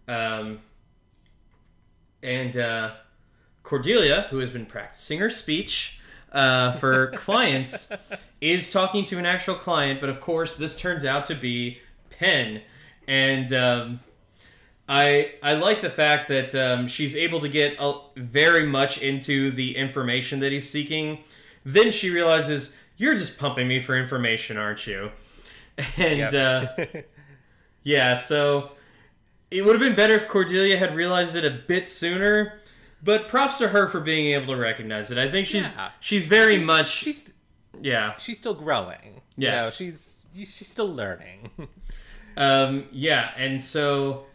Um, 0.07 0.61
and 2.23 2.57
uh, 2.57 2.93
Cordelia, 3.63 4.27
who 4.31 4.39
has 4.39 4.51
been 4.51 4.67
practicing 4.67 5.19
her 5.19 5.31
speech 5.31 6.01
uh, 6.33 6.73
for 6.73 7.11
clients, 7.17 7.93
is 8.41 8.73
talking 8.73 9.05
to 9.05 9.19
an 9.19 9.27
actual 9.27 9.55
client, 9.55 10.01
but 10.01 10.09
of 10.09 10.21
course, 10.21 10.57
this 10.57 10.79
turns 10.79 11.05
out 11.05 11.27
to 11.27 11.35
be 11.35 11.79
Penn. 12.11 12.63
And 13.07 13.53
um, 13.53 14.01
I 14.89 15.33
I 15.43 15.55
like 15.55 15.81
the 15.81 15.91
fact 15.91 16.29
that 16.29 16.55
um, 16.55 16.87
she's 16.87 17.15
able 17.15 17.41
to 17.41 17.49
get 17.49 17.79
uh, 17.79 17.99
very 18.17 18.67
much 18.67 19.03
into 19.03 19.51
the 19.51 19.77
information 19.77 20.41
that 20.41 20.53
he's 20.53 20.69
seeking. 20.69 21.25
Then 21.65 21.93
she 21.93 22.11
realizes 22.11 22.75
you're 22.97 23.15
just 23.15 23.39
pumping 23.39 23.69
me 23.69 23.81
for 23.81 23.97
information, 23.97 24.57
aren't 24.57 24.87
you? 24.87 25.11
And 25.97 26.35
uh, 26.35 26.75
yeah, 27.85 28.17
so 28.17 28.73
it 29.51 29.63
would 29.65 29.73
have 29.73 29.81
been 29.81 29.95
better 29.97 30.15
if 30.15 30.29
Cordelia 30.29 30.77
had 30.77 30.95
realized 30.95 31.35
it 31.37 31.45
a 31.45 31.51
bit 31.51 31.89
sooner. 31.89 32.59
But 33.03 33.29
props 33.29 33.59
to 33.59 33.69
her 33.69 33.87
for 33.89 34.01
being 34.01 34.33
able 34.35 34.47
to 34.49 34.57
recognize 34.57 35.11
it. 35.13 35.19
I 35.19 35.31
think 35.31 35.47
she's 35.47 35.73
Yeah. 35.75 35.91
she's 36.01 36.27
very 36.27 36.57
She's- 36.57 36.67
much 36.67 36.89
She's 36.91 37.33
yeah 37.81 38.17
she's 38.19 38.39
still 38.39 38.55
growing. 38.55 39.21
Yes. 39.37 39.81
You 39.81 39.87
know, 39.87 39.93
she's 39.93 40.27
she's 40.35 40.69
still 40.69 40.93
learning. 40.93 41.51
Um, 42.37 42.85
yeah, 42.93 43.33
and 43.37 43.61
so, 43.61 44.27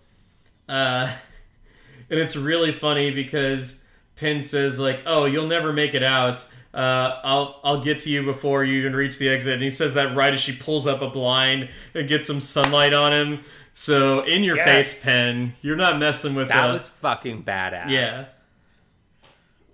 uh, 0.68 1.10
and 2.10 2.20
it's 2.20 2.36
really 2.36 2.74
funny 2.74 3.12
because 3.12 3.82
Penn 4.18 4.44
says 4.44 4.78
like, 4.78 5.04
"Oh, 5.06 5.24
you'll 5.24 5.48
never 5.48 5.72
make 5.72 5.94
it 5.94 6.04
out. 6.04 6.46
Uh, 6.74 7.20
I'll 7.24 7.60
I'll 7.64 7.82
get 7.84 8.00
to 8.00 8.10
you 8.10 8.24
before 8.24 8.64
you 8.64 8.80
even 8.80 8.96
reach 8.96 9.18
the 9.20 9.30
exit." 9.30 9.54
And 9.54 9.62
he 9.62 9.70
says 9.70 9.94
that 9.94 10.16
right 10.16 10.34
as 10.34 10.40
she 10.40 10.54
pulls 10.56 10.88
up 10.88 11.02
a 11.02 11.10
blind 11.10 11.70
and 11.94 12.08
gets 12.08 12.26
some 12.28 12.42
sunlight 12.42 12.94
on 12.94 13.12
him. 13.14 13.40
So 13.74 14.22
in 14.22 14.44
your 14.44 14.56
Yes. 14.58 14.66
face, 14.94 15.04
Penn, 15.06 15.54
you're 15.62 15.76
not 15.76 16.00
messing 16.00 16.34
with 16.36 16.48
that 16.50 16.70
uh, 16.70 16.74
was 16.74 16.88
fucking 16.88 17.44
badass. 17.44 17.90
yeah. 17.92 18.26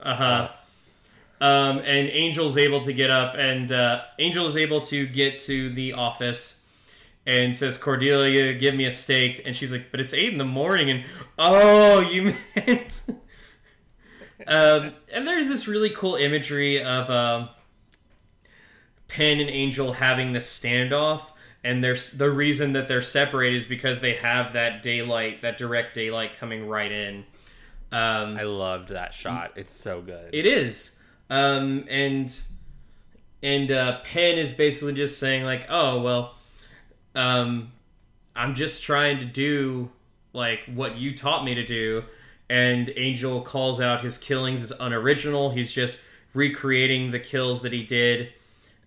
Uh 0.01 0.15
huh. 0.15 0.49
Um, 1.41 1.79
and 1.79 2.09
Angel's 2.09 2.57
able 2.57 2.81
to 2.81 2.91
get 2.91 3.09
up, 3.09 3.35
and 3.35 3.71
uh, 3.71 4.01
Angel 4.19 4.45
is 4.47 4.57
able 4.57 4.81
to 4.81 5.05
get 5.07 5.39
to 5.41 5.69
the 5.69 5.93
office, 5.93 6.65
and 7.25 7.55
says, 7.55 7.77
"Cordelia, 7.77 8.53
give 8.55 8.75
me 8.75 8.83
a 8.85 8.91
steak." 8.91 9.41
And 9.45 9.55
she's 9.55 9.71
like, 9.71 9.89
"But 9.91 10.01
it's 10.01 10.13
eight 10.13 10.31
in 10.33 10.37
the 10.37 10.43
morning." 10.45 10.89
And 10.89 11.05
oh, 11.37 12.01
you 12.01 12.33
meant. 12.55 13.03
Um, 14.49 14.91
and 15.13 15.25
there's 15.27 15.47
this 15.47 15.67
really 15.67 15.91
cool 15.91 16.15
imagery 16.15 16.83
of 16.83 17.09
um 17.09 17.49
Penn 19.07 19.39
and 19.39 19.49
Angel 19.49 19.93
having 19.93 20.33
this 20.33 20.47
standoff, 20.47 21.31
and 21.63 21.83
there's 21.83 22.11
the 22.11 22.29
reason 22.29 22.73
that 22.73 22.87
they're 22.87 23.01
separated 23.01 23.57
is 23.57 23.65
because 23.65 23.99
they 23.99 24.13
have 24.13 24.53
that 24.53 24.83
daylight, 24.83 25.41
that 25.41 25.57
direct 25.57 25.95
daylight 25.95 26.37
coming 26.37 26.67
right 26.67 26.91
in. 26.91 27.25
Um, 27.91 28.37
I 28.37 28.43
loved 28.43 28.89
that 28.89 29.13
shot. 29.13 29.53
It's 29.55 29.73
so 29.73 30.01
good. 30.01 30.29
it 30.33 30.45
is, 30.45 30.99
um, 31.29 31.85
and 31.89 32.31
and 33.41 33.71
uh, 33.71 33.99
Penn 34.01 34.37
is 34.37 34.53
basically 34.53 34.93
just 34.93 35.17
saying 35.17 35.43
like, 35.43 35.65
oh 35.69 36.01
well, 36.01 36.35
um, 37.15 37.71
I'm 38.35 38.53
just 38.53 38.83
trying 38.83 39.19
to 39.19 39.25
do 39.25 39.89
like 40.33 40.59
what 40.73 40.97
you 40.97 41.17
taught 41.17 41.43
me 41.43 41.55
to 41.55 41.65
do. 41.65 42.03
And 42.49 42.91
Angel 42.95 43.41
calls 43.41 43.79
out 43.79 44.01
his 44.01 44.17
killings 44.17 44.63
as 44.63 44.71
unoriginal. 44.79 45.51
He's 45.51 45.71
just 45.71 45.99
recreating 46.33 47.11
the 47.11 47.19
kills 47.19 47.61
that 47.61 47.73
he 47.73 47.83
did 47.83 48.33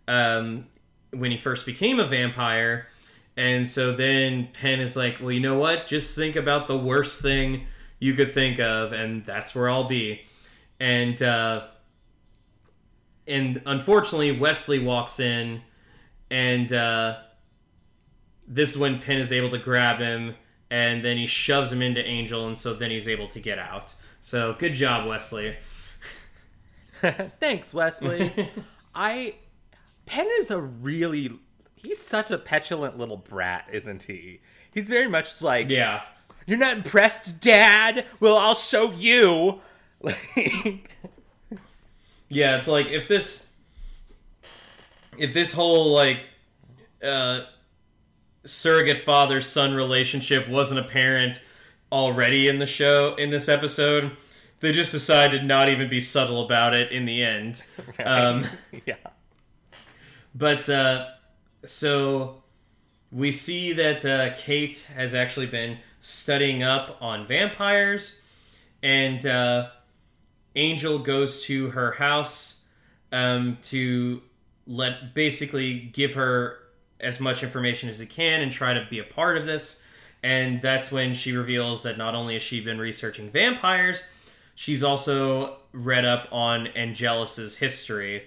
um, 0.09 0.67
when 1.13 1.31
he 1.31 1.37
first 1.37 1.65
became 1.67 2.01
a 2.01 2.07
vampire. 2.07 2.89
And 3.37 3.69
so 3.69 3.93
then 3.93 4.49
Penn 4.53 4.81
is 4.81 4.97
like, 4.97 5.19
well, 5.21 5.31
you 5.33 5.41
know 5.41 5.59
what? 5.59 5.87
Just 5.87 6.17
think 6.17 6.37
about 6.37 6.67
the 6.67 6.77
worst 6.77 7.23
thing 7.23 7.67
you 7.99 8.15
could 8.15 8.33
think 8.33 8.59
of, 8.59 8.93
and 8.93 9.25
that's 9.25 9.55
where 9.55 9.71
I'll 9.71 9.85
be. 9.85 10.23
And 10.81 11.23
uh, 11.23 11.69
and 13.27 13.63
unfortunately, 13.65 14.33
Wesley 14.33 14.81
walks 14.81 15.21
in, 15.21 15.63
and 16.31 16.73
uh, 16.73 17.19
this 18.49 18.71
is 18.71 18.79
when 18.79 18.99
Penn 18.99 19.19
is 19.19 19.33
able 19.33 19.51
to 19.51 19.59
grab 19.59 19.99
him, 19.99 20.35
and 20.73 21.05
then 21.05 21.19
he 21.19 21.27
shoves 21.27 21.71
him 21.71 21.83
into 21.83 22.03
Angel, 22.03 22.47
and 22.47 22.57
so 22.57 22.73
then 22.73 22.91
he's 22.91 23.07
able 23.07 23.29
to 23.29 23.39
get 23.41 23.59
out. 23.59 23.95
So 24.23 24.57
good 24.59 24.73
job, 24.73 25.07
Wesley. 25.07 25.57
Thanks, 27.39 27.75
Wesley. 27.75 28.51
I 28.95 29.35
Penn 30.07 30.29
is 30.39 30.51
a 30.51 30.59
really 30.59 31.39
he's 31.77 32.01
such 32.01 32.31
a 32.31 32.39
petulant 32.39 32.97
little 32.97 33.19
brat, 33.19 33.69
isn't 33.71 34.05
he? 34.05 34.41
He's 34.73 34.89
very 34.89 35.09
much 35.09 35.43
like 35.43 35.69
Yeah. 35.69 36.05
You're 36.47 36.59
not 36.59 36.79
impressed, 36.79 37.39
Dad? 37.41 38.07
Well, 38.19 38.39
I'll 38.39 38.55
show 38.55 38.93
you. 38.93 39.61
Like, 40.01 40.97
Yeah, 42.31 42.57
it's 42.57 42.67
like 42.67 42.91
if 42.91 43.09
this 43.09 43.47
if 45.19 45.35
this 45.35 45.53
whole 45.53 45.93
like 45.93 46.21
uh 47.05 47.43
surrogate 48.45 49.05
father 49.05 49.41
son 49.41 49.75
relationship 49.75 50.49
wasn't 50.49 50.81
apparent 50.81 51.43
already 51.91 52.49
in 52.49 52.59
the 52.59 52.67
show 52.67 53.15
in 53.15 53.31
this 53.31 53.49
episode, 53.49 54.13
they 54.61 54.73
just 54.73 54.93
decided 54.93 55.41
to 55.41 55.47
not 55.47 55.69
even 55.69 55.89
be 55.89 56.01
subtle 56.01 56.45
about 56.45 56.75
it 56.75 56.91
in 56.91 57.05
the 57.05 57.23
end. 57.23 57.63
Um 58.05 58.45
yeah. 58.87 58.97
But 60.35 60.69
uh, 60.69 61.09
so 61.65 62.43
we 63.11 63.33
see 63.33 63.73
that 63.75 64.05
uh, 64.05 64.35
Kate 64.35 64.89
has 64.95 65.15
actually 65.15 65.47
been 65.47 65.79
studying 66.01 66.63
up 66.63 66.97
on 67.01 67.27
vampires, 67.27 68.21
and 68.83 69.25
uh, 69.27 69.69
Angel 70.57 70.99
goes 70.99 71.45
to 71.45 71.71
her 71.71 71.93
house 71.93 72.63
um, 73.13 73.59
to 73.63 74.23
let 74.67 75.15
basically 75.15 75.81
give 75.93 76.15
her 76.15 76.59
as 77.03 77.21
much 77.21 77.43
information 77.43 77.89
as 77.89 77.99
he 77.99 78.07
can 78.07 78.41
and 78.41 78.53
try 78.53 78.73
to 78.73 78.87
be 78.89 78.99
a 78.99 79.05
part 79.05 79.37
of 79.37 79.47
this. 79.47 79.83
And 80.23 80.63
that's 80.63 80.93
when 80.93 81.13
she 81.13 81.37
reveals 81.37 81.83
that 81.83 81.99
not 81.99 82.15
only 82.15 82.35
has 82.35 82.43
she 82.43 82.61
been 82.61 82.79
researching 82.79 83.29
vampires, 83.29 84.03
she's 84.55 84.85
also 84.85 85.57
read 85.73 86.07
up 86.07 86.29
on 86.31 86.69
Angelus's 86.69 87.57
history 87.57 88.25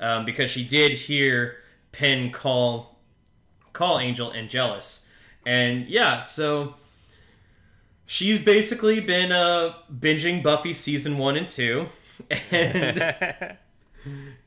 um, 0.00 0.24
because 0.24 0.50
she 0.50 0.64
did 0.64 0.92
hear 0.92 1.56
Penn 1.92 2.30
call 2.30 2.98
call 3.72 3.98
Angel 3.98 4.32
Angelus, 4.32 5.06
and 5.46 5.86
yeah, 5.86 6.22
so 6.22 6.74
she's 8.06 8.38
basically 8.38 9.00
been 9.00 9.32
uh, 9.32 9.74
binging 9.92 10.42
Buffy 10.42 10.72
season 10.72 11.18
one 11.18 11.36
and 11.36 11.48
two, 11.48 11.86
and 12.50 13.00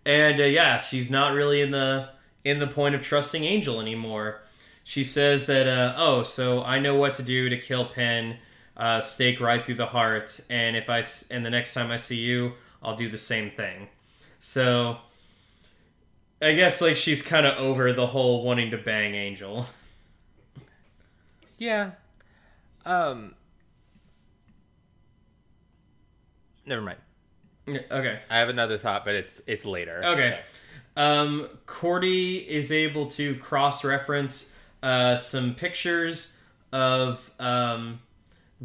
and 0.06 0.40
uh, 0.40 0.44
yeah, 0.44 0.78
she's 0.78 1.10
not 1.10 1.34
really 1.34 1.62
in 1.62 1.72
the 1.72 2.10
in 2.44 2.60
the 2.60 2.68
point 2.68 2.96
of 2.96 3.02
trusting 3.02 3.44
Angel 3.44 3.80
anymore. 3.82 4.42
She 4.84 5.04
says 5.04 5.46
that 5.46 5.68
uh, 5.68 5.94
oh, 5.98 6.24
so 6.24 6.64
I 6.64 6.80
know 6.80 6.96
what 6.96 7.14
to 7.16 7.24
do 7.24 7.50
to 7.50 7.58
kill 7.58 7.86
Penn, 7.86 8.38
uh, 8.76 9.02
stake 9.02 9.40
right 9.40 9.66
through 9.66 9.76
the 9.76 9.86
heart, 9.86 10.40
and 10.50 10.76
if 10.76 10.90
I 10.90 11.04
and 11.34 11.46
the 11.46 11.50
next 11.50 11.74
time 11.74 11.92
I 11.92 11.98
see 11.98 12.18
you, 12.18 12.54
I'll 12.82 12.96
do 12.96 13.10
the 13.10 13.18
same 13.18 13.50
thing. 13.50 13.88
So. 14.40 14.98
I 16.44 16.54
guess 16.54 16.82
like 16.82 16.96
she's 16.96 17.22
kind 17.22 17.46
of 17.46 17.56
over 17.60 17.94
the 17.94 18.08
whole 18.08 18.44
wanting 18.44 18.72
to 18.72 18.78
bang 18.80 19.14
Angel. 19.14 19.68
Yeah. 21.60 21.92
Um. 22.84 23.36
Never 26.66 26.82
mind. 26.82 26.98
Okay. 27.68 28.20
I 28.28 28.40
have 28.40 28.50
another 28.50 28.80
thought, 28.80 29.06
but 29.06 29.14
it's 29.14 29.44
it's 29.46 29.64
later. 29.64 30.04
Okay. 30.04 30.40
Um, 31.02 31.50
Cordy 31.66 32.38
is 32.38 32.72
able 32.72 33.08
to 33.08 33.36
cross 33.38 33.84
reference 33.84 34.54
uh, 34.84 35.16
some 35.16 35.56
pictures 35.56 36.36
of 36.72 37.32
um, 37.40 38.02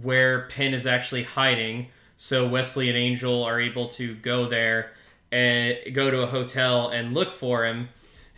where 0.02 0.46
Penn 0.48 0.74
is 0.74 0.86
actually 0.86 1.22
hiding. 1.22 1.88
So 2.18 2.46
Wesley 2.46 2.90
and 2.90 2.98
Angel 2.98 3.42
are 3.42 3.58
able 3.58 3.88
to 3.88 4.14
go 4.16 4.46
there 4.46 4.92
and 5.32 5.78
go 5.94 6.10
to 6.10 6.24
a 6.24 6.26
hotel 6.26 6.90
and 6.90 7.14
look 7.14 7.32
for 7.32 7.64
him. 7.64 7.88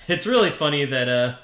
It's 0.07 0.29
really 0.29 0.51
funny 0.51 0.85
that 0.85 1.09
uh, 1.09 1.37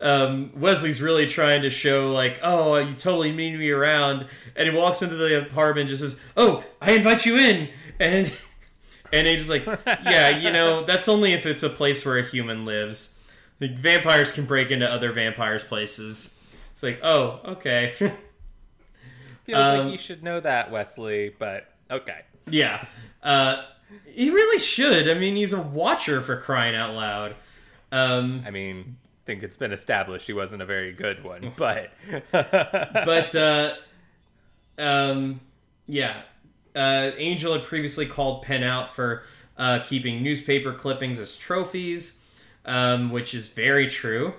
um, 0.00 0.52
Wesley's 0.54 1.02
really 1.02 1.26
trying 1.26 1.62
to 1.62 1.70
show 1.70 2.12
like, 2.12 2.38
oh, 2.40 2.76
you 2.76 2.94
totally 2.94 3.32
mean 3.32 3.58
me 3.58 3.70
around, 3.70 4.26
and 4.54 4.70
he 4.70 4.76
walks 4.76 5.02
into 5.02 5.16
the 5.16 5.42
apartment 5.42 5.90
and 5.90 5.98
just 5.98 6.02
says, 6.02 6.20
"Oh, 6.36 6.64
I 6.80 6.92
invite 6.92 7.26
you 7.26 7.36
in," 7.36 7.68
and 7.98 8.32
and 9.12 9.26
Angel's 9.26 9.48
like, 9.48 9.64
yeah, 9.86 10.30
you 10.30 10.50
know, 10.50 10.84
that's 10.84 11.08
only 11.08 11.32
if 11.32 11.46
it's 11.46 11.62
a 11.62 11.68
place 11.68 12.04
where 12.04 12.18
a 12.18 12.22
human 12.24 12.64
lives. 12.64 13.14
Like, 13.60 13.76
vampires 13.76 14.30
can 14.32 14.44
break 14.44 14.70
into 14.70 14.88
other 14.90 15.12
vampires' 15.12 15.64
places. 15.64 16.34
It's 16.72 16.82
like, 16.82 17.00
oh, 17.02 17.40
okay, 17.44 17.92
Feels 19.44 19.60
Um, 19.60 19.78
like 19.84 19.92
you 19.92 19.98
should 19.98 20.22
know 20.22 20.40
that, 20.40 20.70
Wesley, 20.70 21.34
but 21.38 21.72
okay. 21.90 22.20
yeah. 22.50 22.86
Uh, 23.22 23.64
he 24.04 24.30
really 24.30 24.60
should. 24.60 25.08
I 25.08 25.14
mean, 25.14 25.34
he's 25.36 25.52
a 25.52 25.60
watcher 25.60 26.20
for 26.20 26.36
crying 26.36 26.74
out 26.74 26.94
loud. 26.94 27.34
Um, 27.90 28.42
I 28.46 28.50
mean, 28.50 28.96
I 29.02 29.24
think 29.24 29.42
it's 29.42 29.56
been 29.56 29.72
established 29.72 30.26
he 30.26 30.34
wasn't 30.34 30.60
a 30.62 30.66
very 30.66 30.92
good 30.92 31.24
one, 31.24 31.52
but 31.56 31.90
but 32.30 33.34
uh, 33.34 33.72
um, 34.78 35.40
yeah, 35.86 36.20
uh, 36.74 37.10
Angel 37.16 37.52
had 37.52 37.64
previously 37.64 38.06
called 38.06 38.42
Penn 38.42 38.62
out 38.62 38.94
for 38.94 39.22
uh, 39.56 39.80
keeping 39.80 40.22
newspaper 40.22 40.72
clippings 40.72 41.20
as 41.20 41.36
trophies, 41.36 42.24
um, 42.64 43.10
which 43.10 43.34
is 43.34 43.48
very 43.48 43.88
true. 43.88 44.34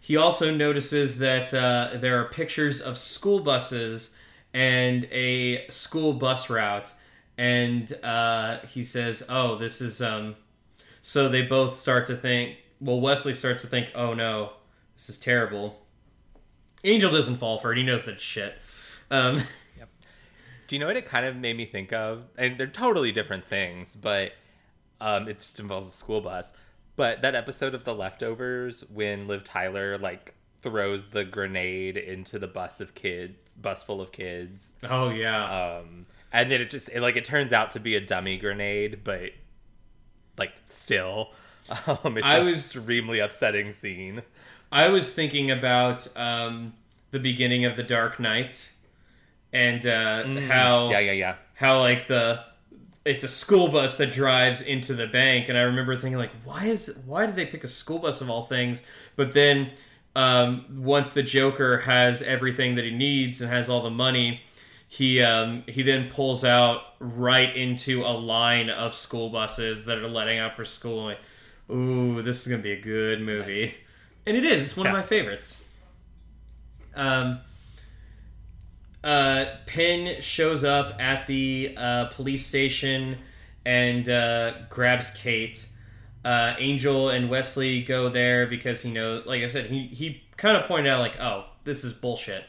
He 0.00 0.16
also 0.16 0.54
notices 0.54 1.18
that 1.18 1.54
uh, 1.54 1.90
there 1.94 2.20
are 2.20 2.28
pictures 2.28 2.80
of 2.80 2.98
school 2.98 3.40
buses 3.40 4.16
and 4.52 5.04
a 5.10 5.66
school 5.68 6.12
bus 6.12 6.50
route, 6.50 6.92
and 7.38 7.92
uh, 8.02 8.58
he 8.66 8.82
says, 8.82 9.24
"Oh, 9.28 9.56
this 9.56 9.80
is." 9.80 10.00
Um... 10.00 10.36
So 11.06 11.28
they 11.28 11.42
both 11.42 11.76
start 11.76 12.06
to 12.06 12.16
think. 12.16 12.56
Well, 12.80 12.98
Wesley 12.98 13.34
starts 13.34 13.60
to 13.62 13.68
think, 13.68 13.92
"Oh 13.94 14.14
no, 14.14 14.52
this 14.96 15.10
is 15.10 15.18
terrible." 15.18 15.80
Angel 16.82 17.10
doesn't 17.10 17.36
fall 17.36 17.58
for 17.58 17.72
it. 17.72 17.78
He 17.78 17.84
knows 17.84 18.04
that 18.04 18.20
shit. 18.20 18.54
Um, 19.10 19.42
do 20.74 20.78
you 20.78 20.80
know 20.80 20.88
what 20.88 20.96
it 20.96 21.06
kind 21.06 21.24
of 21.24 21.36
made 21.36 21.56
me 21.56 21.66
think 21.66 21.92
of? 21.92 22.24
And 22.36 22.58
they're 22.58 22.66
totally 22.66 23.12
different 23.12 23.46
things, 23.46 23.94
but 23.94 24.32
um, 25.00 25.28
it 25.28 25.38
just 25.38 25.60
involves 25.60 25.86
a 25.86 25.90
school 25.92 26.20
bus. 26.20 26.52
But 26.96 27.22
that 27.22 27.36
episode 27.36 27.76
of 27.76 27.84
The 27.84 27.94
Leftovers 27.94 28.80
when 28.90 29.28
Liv 29.28 29.44
Tyler 29.44 29.98
like 29.98 30.34
throws 30.62 31.10
the 31.10 31.24
grenade 31.24 31.96
into 31.96 32.40
the 32.40 32.48
bus 32.48 32.80
of 32.80 32.96
kids, 32.96 33.34
bus 33.56 33.84
full 33.84 34.00
of 34.00 34.10
kids, 34.10 34.74
oh 34.82 35.10
yeah. 35.10 35.76
um, 35.76 36.06
and 36.32 36.50
then 36.50 36.60
it 36.60 36.70
just 36.70 36.88
it, 36.88 37.00
like 37.00 37.14
it 37.14 37.24
turns 37.24 37.52
out 37.52 37.70
to 37.70 37.78
be 37.78 37.94
a 37.94 38.00
dummy 38.00 38.36
grenade, 38.36 39.04
but 39.04 39.30
like 40.36 40.54
still, 40.66 41.30
um, 41.86 42.18
it's 42.18 42.26
I 42.26 42.38
an 42.38 42.46
was- 42.46 42.56
extremely 42.56 43.20
upsetting 43.20 43.70
scene. 43.70 44.22
I 44.72 44.88
was 44.88 45.14
thinking 45.14 45.52
about 45.52 46.08
um, 46.16 46.74
the 47.12 47.20
beginning 47.20 47.64
of 47.64 47.76
the 47.76 47.84
Dark 47.84 48.18
Knight 48.18 48.72
and 49.54 49.86
uh, 49.86 50.24
how 50.52 50.90
Yeah, 50.90 50.98
yeah, 50.98 51.12
yeah. 51.12 51.34
how 51.54 51.78
like 51.80 52.06
the 52.08 52.44
it's 53.04 53.22
a 53.22 53.28
school 53.28 53.68
bus 53.68 53.96
that 53.98 54.12
drives 54.12 54.62
into 54.62 54.94
the 54.94 55.06
bank, 55.06 55.48
and 55.50 55.58
I 55.58 55.62
remember 55.62 55.94
thinking 55.94 56.18
like, 56.18 56.32
why 56.44 56.66
is 56.66 56.98
why 57.06 57.26
did 57.26 57.36
they 57.36 57.46
pick 57.46 57.64
a 57.64 57.68
school 57.68 57.98
bus 57.98 58.20
of 58.20 58.28
all 58.30 58.42
things? 58.42 58.82
But 59.16 59.32
then 59.32 59.70
um, 60.16 60.64
once 60.82 61.12
the 61.12 61.22
Joker 61.22 61.80
has 61.80 62.22
everything 62.22 62.74
that 62.76 62.84
he 62.84 62.90
needs 62.90 63.40
and 63.40 63.50
has 63.50 63.68
all 63.68 63.82
the 63.82 63.90
money, 63.90 64.40
he 64.88 65.22
um, 65.22 65.64
he 65.68 65.82
then 65.82 66.10
pulls 66.10 66.44
out 66.44 66.80
right 66.98 67.54
into 67.54 68.02
a 68.04 68.14
line 68.14 68.70
of 68.70 68.94
school 68.94 69.28
buses 69.28 69.84
that 69.86 69.98
are 69.98 70.08
letting 70.08 70.38
out 70.38 70.56
for 70.56 70.64
school. 70.64 71.04
Like, 71.04 71.20
Ooh, 71.70 72.22
this 72.22 72.42
is 72.42 72.48
gonna 72.50 72.62
be 72.62 72.72
a 72.72 72.80
good 72.80 73.20
movie, 73.20 73.74
and 74.26 74.36
it 74.36 74.44
is. 74.44 74.62
It's 74.62 74.76
one 74.76 74.86
of 74.86 74.92
my 74.92 75.02
favorites. 75.02 75.64
Um, 76.94 77.40
uh, 79.04 79.44
shows 80.20 80.64
up 80.64 81.00
at 81.00 81.26
the 81.26 81.74
uh, 81.76 82.06
police 82.06 82.46
station 82.46 83.18
and 83.64 84.08
uh, 84.08 84.54
grabs 84.70 85.10
Kate. 85.10 85.66
Uh, 86.24 86.54
Angel 86.58 87.10
and 87.10 87.28
Wesley 87.28 87.82
go 87.82 88.08
there 88.08 88.46
because 88.46 88.80
he 88.80 88.90
knows, 88.90 89.26
like 89.26 89.42
I 89.42 89.46
said, 89.46 89.66
he, 89.66 89.88
he 89.88 90.22
kind 90.38 90.56
of 90.56 90.66
pointed 90.66 90.90
out, 90.90 91.00
like, 91.00 91.20
oh, 91.20 91.44
this 91.64 91.84
is 91.84 91.92
bullshit. 91.92 92.44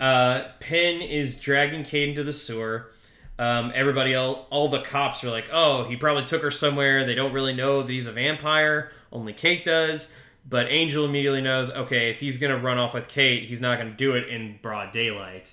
Uh, 0.00 0.44
is 0.70 1.38
dragging 1.38 1.84
Kate 1.84 2.08
into 2.08 2.24
the 2.24 2.32
sewer. 2.32 2.92
Um, 3.38 3.70
everybody 3.74 4.14
else, 4.14 4.46
all 4.48 4.68
the 4.68 4.80
cops 4.80 5.22
are 5.24 5.30
like, 5.30 5.50
oh, 5.52 5.84
he 5.84 5.96
probably 5.96 6.24
took 6.24 6.40
her 6.40 6.50
somewhere. 6.50 7.04
They 7.04 7.14
don't 7.14 7.34
really 7.34 7.54
know 7.54 7.82
that 7.82 7.92
he's 7.92 8.06
a 8.06 8.12
vampire. 8.12 8.92
Only 9.12 9.34
Kate 9.34 9.62
does. 9.62 10.10
But 10.48 10.68
Angel 10.70 11.04
immediately 11.04 11.42
knows, 11.42 11.70
okay, 11.70 12.10
if 12.10 12.20
he's 12.20 12.38
going 12.38 12.56
to 12.56 12.62
run 12.62 12.78
off 12.78 12.94
with 12.94 13.08
Kate, 13.08 13.44
he's 13.44 13.60
not 13.60 13.78
going 13.78 13.90
to 13.90 13.96
do 13.96 14.12
it 14.12 14.28
in 14.28 14.58
broad 14.62 14.92
daylight. 14.92 15.52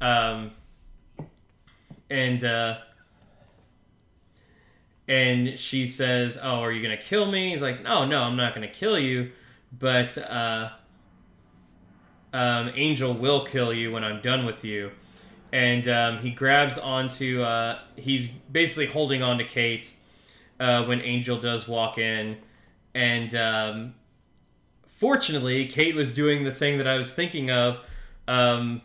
Um, 0.00 0.52
and 2.08 2.42
uh, 2.44 2.78
and 5.10 5.58
she 5.58 5.86
says, 5.86 6.38
"Oh, 6.40 6.60
are 6.60 6.72
you 6.72 6.82
gonna 6.82 6.96
kill 6.96 7.30
me?" 7.30 7.50
He's 7.50 7.62
like, 7.62 7.82
"No, 7.82 8.04
no, 8.04 8.22
I'm 8.22 8.36
not 8.36 8.54
gonna 8.54 8.68
kill 8.68 8.98
you, 8.98 9.32
but 9.76 10.16
uh, 10.18 10.70
um, 12.32 12.70
Angel 12.74 13.12
will 13.12 13.44
kill 13.44 13.72
you 13.72 13.92
when 13.92 14.04
I'm 14.04 14.20
done 14.20 14.46
with 14.46 14.64
you." 14.64 14.92
And 15.52 15.88
um, 15.88 16.18
he 16.18 16.30
grabs 16.30 16.78
onto. 16.78 17.42
Uh, 17.42 17.80
he's 17.96 18.28
basically 18.28 18.86
holding 18.86 19.22
on 19.22 19.38
to 19.38 19.44
Kate 19.44 19.92
uh, 20.60 20.84
when 20.84 21.00
Angel 21.00 21.38
does 21.38 21.66
walk 21.66 21.98
in, 21.98 22.36
and 22.94 23.34
um, 23.34 23.94
fortunately, 24.86 25.66
Kate 25.66 25.94
was 25.94 26.14
doing 26.14 26.44
the 26.44 26.52
thing 26.52 26.78
that 26.78 26.86
I 26.86 26.96
was 26.96 27.12
thinking 27.12 27.50
of. 27.50 27.80
Um, 28.28 28.82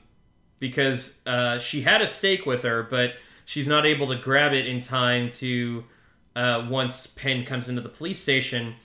because 0.60 1.22
uh, 1.26 1.58
she 1.58 1.82
had 1.82 2.02
a 2.02 2.08
stake 2.08 2.46
with 2.46 2.64
her, 2.64 2.84
but 2.84 3.14
she's 3.46 3.68
not 3.68 3.86
able 3.86 4.08
to 4.08 4.16
grab 4.16 4.54
it 4.54 4.66
in 4.66 4.80
time 4.80 5.32
to 5.32 5.84
uh, 6.36 6.66
once 6.70 7.08
Penn 7.08 7.46
comes 7.46 7.70
into 7.70 7.82
the 7.82 7.90
police 7.90 8.20
station. 8.20 8.76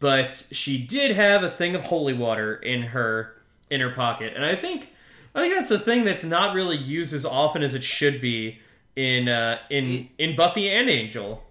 But 0.00 0.34
she 0.50 0.78
did 0.84 1.14
have 1.14 1.42
a 1.42 1.50
thing 1.50 1.74
of 1.76 1.82
holy 1.82 2.12
water 2.12 2.56
in 2.56 2.82
her 2.82 3.36
in 3.70 3.80
her 3.80 3.90
pocket, 3.90 4.32
and 4.34 4.44
I 4.44 4.56
think 4.56 4.90
I 5.34 5.40
think 5.42 5.54
that's 5.54 5.70
a 5.70 5.78
thing 5.78 6.04
that's 6.04 6.24
not 6.24 6.54
really 6.54 6.76
used 6.76 7.12
as 7.14 7.24
often 7.24 7.62
as 7.62 7.74
it 7.74 7.84
should 7.84 8.20
be 8.20 8.58
in 8.96 9.28
uh, 9.28 9.58
in 9.70 10.08
in 10.18 10.34
Buffy 10.34 10.68
and 10.68 10.88
Angel. 10.90 11.44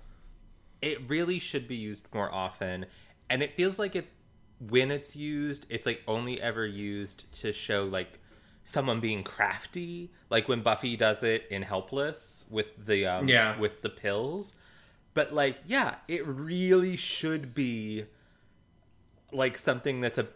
it 0.81 0.99
really 1.09 1.39
should 1.39 1.67
be 1.67 1.75
used 1.75 2.07
more 2.13 2.31
often 2.33 2.85
and 3.29 3.41
it 3.41 3.55
feels 3.55 3.79
like 3.79 3.95
it's 3.95 4.11
when 4.59 4.91
it's 4.91 5.15
used 5.15 5.65
it's 5.69 5.85
like 5.85 6.01
only 6.07 6.41
ever 6.41 6.65
used 6.65 7.31
to 7.31 7.51
show 7.51 7.83
like 7.85 8.19
someone 8.67 8.99
being 8.99 9.23
crafty 9.23 10.09
like 10.29 10.47
when 10.49 10.61
buffy 10.61 10.97
does 10.97 11.21
it 11.23 11.45
in 11.51 11.61
helpless 11.61 12.43
with 12.49 12.85
the 12.85 13.05
um 13.05 13.27
Yeah. 13.29 13.57
with 13.59 13.81
the 13.83 13.89
pills 13.89 14.55
but 15.13 15.33
like 15.33 15.57
yeah 15.67 15.95
it 16.07 16.25
really 16.27 16.95
should 16.97 17.53
be 17.53 18.05
like 19.31 19.57
something 19.57 20.01
that's 20.01 20.17
a 20.17 20.27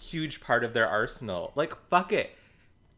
huge 0.00 0.40
part 0.40 0.64
of 0.64 0.74
their 0.74 0.86
arsenal 0.86 1.52
like 1.54 1.72
fuck 1.88 2.12
it 2.12 2.36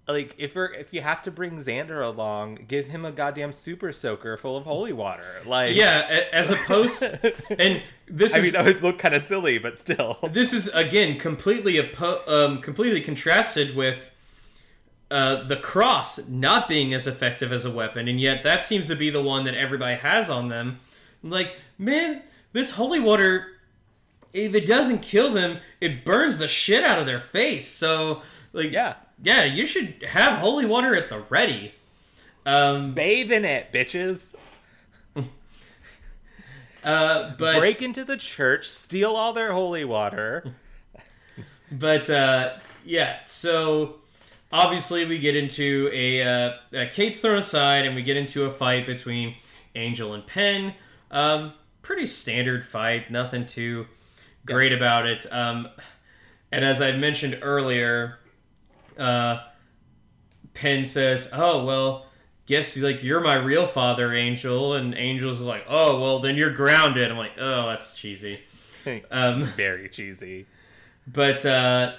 like 0.09 0.35
if 0.39 0.55
we're 0.55 0.73
if 0.75 0.93
you 0.93 1.01
have 1.01 1.23
to 1.23 1.31
bring 1.31 1.53
Xander 1.57 2.05
along, 2.05 2.67
give 2.69 2.89
him 2.89 3.07
a 3.07 3.11
goddamn 3.11 3.55
super 3.55 3.91
soaker 3.91 4.37
full 4.37 4.55
of 4.55 4.65
holy 4.65 4.93
water. 4.93 5.25
Like 5.47 5.75
Yeah, 5.77 6.21
as 6.31 6.51
opposed, 6.51 7.03
and 7.59 7.83
this 8.07 8.35
I 8.35 8.39
is 8.39 8.43
mean, 8.43 8.53
that 8.53 8.67
would 8.67 8.83
look 8.83 8.99
kind 8.99 9.15
of 9.15 9.23
silly, 9.23 9.57
but 9.57 9.79
still. 9.79 10.19
this 10.31 10.53
is 10.53 10.69
again 10.69 11.19
completely 11.19 11.77
oppo- 11.77 12.29
um, 12.29 12.61
completely 12.61 13.01
contrasted 13.01 13.75
with 13.75 14.11
uh, 15.15 15.45
the 15.45 15.57
cross 15.57 16.29
not 16.29 16.69
being 16.69 16.93
as 16.93 17.07
effective 17.07 17.53
as 17.53 17.65
a 17.65 17.71
weapon, 17.71 18.09
and 18.09 18.21
yet 18.21 18.43
that 18.43 18.65
seems 18.65 18.89
to 18.89 18.97
be 18.97 19.11
the 19.11 19.23
one 19.23 19.45
that 19.45 19.55
everybody 19.55 19.95
has 19.95 20.29
on 20.29 20.49
them. 20.49 20.81
I'm 21.23 21.31
like, 21.31 21.55
man, 21.79 22.23
this 22.53 22.73
holy 22.73 22.99
water, 22.99 23.47
if 24.33 24.57
it 24.57 24.67
doesn't 24.67 25.03
kill 25.03 25.33
them, 25.33 25.59
it 25.81 26.05
burns 26.05 26.39
the 26.39 26.49
shit 26.49 26.83
out 26.83 26.99
of 26.99 27.07
their 27.07 27.21
face. 27.21 27.69
So, 27.69 28.23
like, 28.53 28.73
Yeah. 28.73 28.95
yeah, 29.23 29.45
you 29.45 29.67
should 29.67 30.03
have 30.09 30.39
holy 30.39 30.67
water 30.67 30.97
at 30.97 31.09
the 31.09 31.21
ready. 31.21 31.75
Um, 32.45 32.93
Bathe 32.93 33.31
in 33.31 33.45
it, 33.45 33.73
bitches. 33.73 34.35
uh, 36.85 37.35
but 37.39 37.59
Break 37.59 37.83
into 37.83 38.05
the 38.05 38.17
church, 38.17 38.69
steal 38.69 39.15
all 39.15 39.33
their 39.33 39.53
holy 39.53 39.85
water. 39.85 40.45
But 41.73 42.09
uh, 42.09 42.57
yeah, 42.85 43.17
so 43.25 43.97
obviously 44.55 45.05
we 45.05 45.19
get 45.19 45.35
into 45.35 45.91
a 45.93 46.23
uh, 46.23 46.53
uh, 46.75 46.85
Kate's 46.91 47.21
thrown 47.21 47.39
aside, 47.39 47.85
and 47.85 47.95
we 47.95 48.03
get 48.03 48.17
into 48.17 48.45
a 48.45 48.51
fight 48.51 48.87
between 48.87 49.35
Angel 49.75 50.15
and 50.15 50.27
Penn. 50.27 50.73
Um, 51.11 51.53
pretty 51.83 52.07
standard 52.07 52.65
fight, 52.65 53.11
nothing 53.11 53.45
too 53.45 53.87
great 54.47 54.73
about 54.73 55.07
it. 55.07 55.31
Um, 55.31 55.69
and 56.53 56.65
as 56.65 56.81
I 56.81 56.93
mentioned 56.93 57.41
earlier, 57.43 58.21
uh, 58.97 59.41
Penn 60.55 60.87
says, 60.87 61.29
"Oh 61.35 61.65
well." 61.65 62.07
Guess 62.47 62.77
like 62.77 63.03
you're 63.03 63.21
my 63.21 63.37
real 63.37 63.65
father, 63.67 64.13
Angel, 64.13 64.75
and 64.75 64.95
Angel's 64.95 65.41
is 65.41 65.47
like, 65.47 65.65
oh 65.67 65.99
well, 65.99 66.19
then 66.19 66.37
you're 66.37 66.53
grounded. 66.53 67.11
I'm 67.11 67.17
like, 67.17 67.39
oh, 67.39 67.69
that's 67.69 67.95
cheesy. 67.95 68.41
Um, 69.11 69.45
Very 69.45 69.89
cheesy. 69.89 70.45
but 71.07 71.47
uh, 71.47 71.95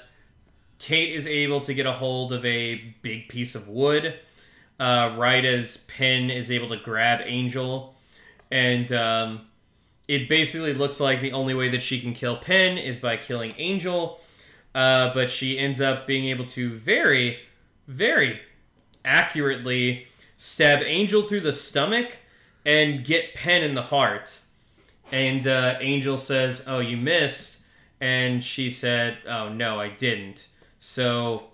Kate 0.78 1.14
is 1.14 1.28
able 1.28 1.62
to 1.62 1.74
get 1.74 1.86
a 1.86 1.94
hold 1.94 2.34
of 2.34 2.46
a 2.46 2.76
big 3.02 3.30
piece 3.30 3.56
of 3.56 3.68
wood, 3.68 4.16
uh, 4.80 5.16
right 5.18 5.46
as 5.46 5.86
is 6.00 6.52
able 6.52 6.68
to 6.70 6.78
grab 6.78 7.22
Angel. 7.24 7.96
And 8.52 8.92
um, 8.92 9.42
it 10.08 10.30
basically 10.30 10.74
looks 10.74 11.00
like 11.00 11.22
the 11.22 11.32
only 11.32 11.54
way 11.54 11.70
that 11.70 11.82
she 11.82 12.00
can 12.00 12.14
kill 12.14 12.38
Penn 12.38 12.78
is 12.78 13.00
by 13.00 13.18
killing 13.18 13.54
Angel. 13.58 14.20
Uh, 14.74 15.14
but 15.14 15.32
she 15.32 15.58
ends 15.58 15.80
up 15.80 16.06
being 16.06 16.26
able 16.26 16.46
to 16.46 16.70
very, 16.74 17.40
very 17.88 18.42
accurately 19.06 20.06
stab 20.36 20.82
Angel 20.84 21.22
through 21.22 21.40
the 21.40 21.54
stomach 21.54 22.18
and 22.66 23.06
get 23.06 23.34
Penn 23.36 23.64
in 23.64 23.76
the 23.76 23.84
heart. 23.84 24.42
And 25.12 25.48
uh, 25.48 25.78
Angel 25.80 26.18
says, 26.18 26.64
Oh, 26.68 26.80
you 26.80 26.98
missed. 26.98 27.62
And 28.02 28.44
she 28.44 28.70
said, 28.70 29.18
Oh, 29.28 29.50
no, 29.50 29.80
I 29.80 29.90
didn't. 29.90 30.50
So 30.86 31.48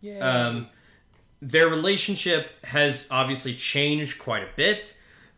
Yeah. 0.00 0.46
um, 0.46 0.68
their 1.42 1.68
relationship 1.68 2.64
has 2.64 3.06
obviously 3.10 3.54
changed 3.54 4.18
quite 4.18 4.42
a 4.42 4.48
bit, 4.56 4.96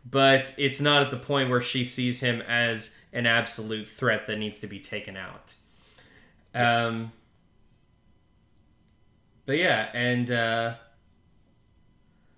but 0.09 0.53
it's 0.55 0.79
not 0.79 1.01
at 1.01 1.09
the 1.09 1.17
point 1.17 1.49
where 1.49 1.59
she 1.59 1.83
sees 1.83 2.21
him 2.21 2.41
as 2.43 2.95
an 3.11 3.25
absolute 3.25 3.85
threat 3.85 4.27
that 4.27 4.37
needs 4.37 4.59
to 4.59 4.67
be 4.67 4.79
taken 4.79 5.17
out. 5.17 5.55
Um, 6.53 7.11
but 9.45 9.57
yeah, 9.57 9.89
and 9.93 10.31
uh, 10.31 10.75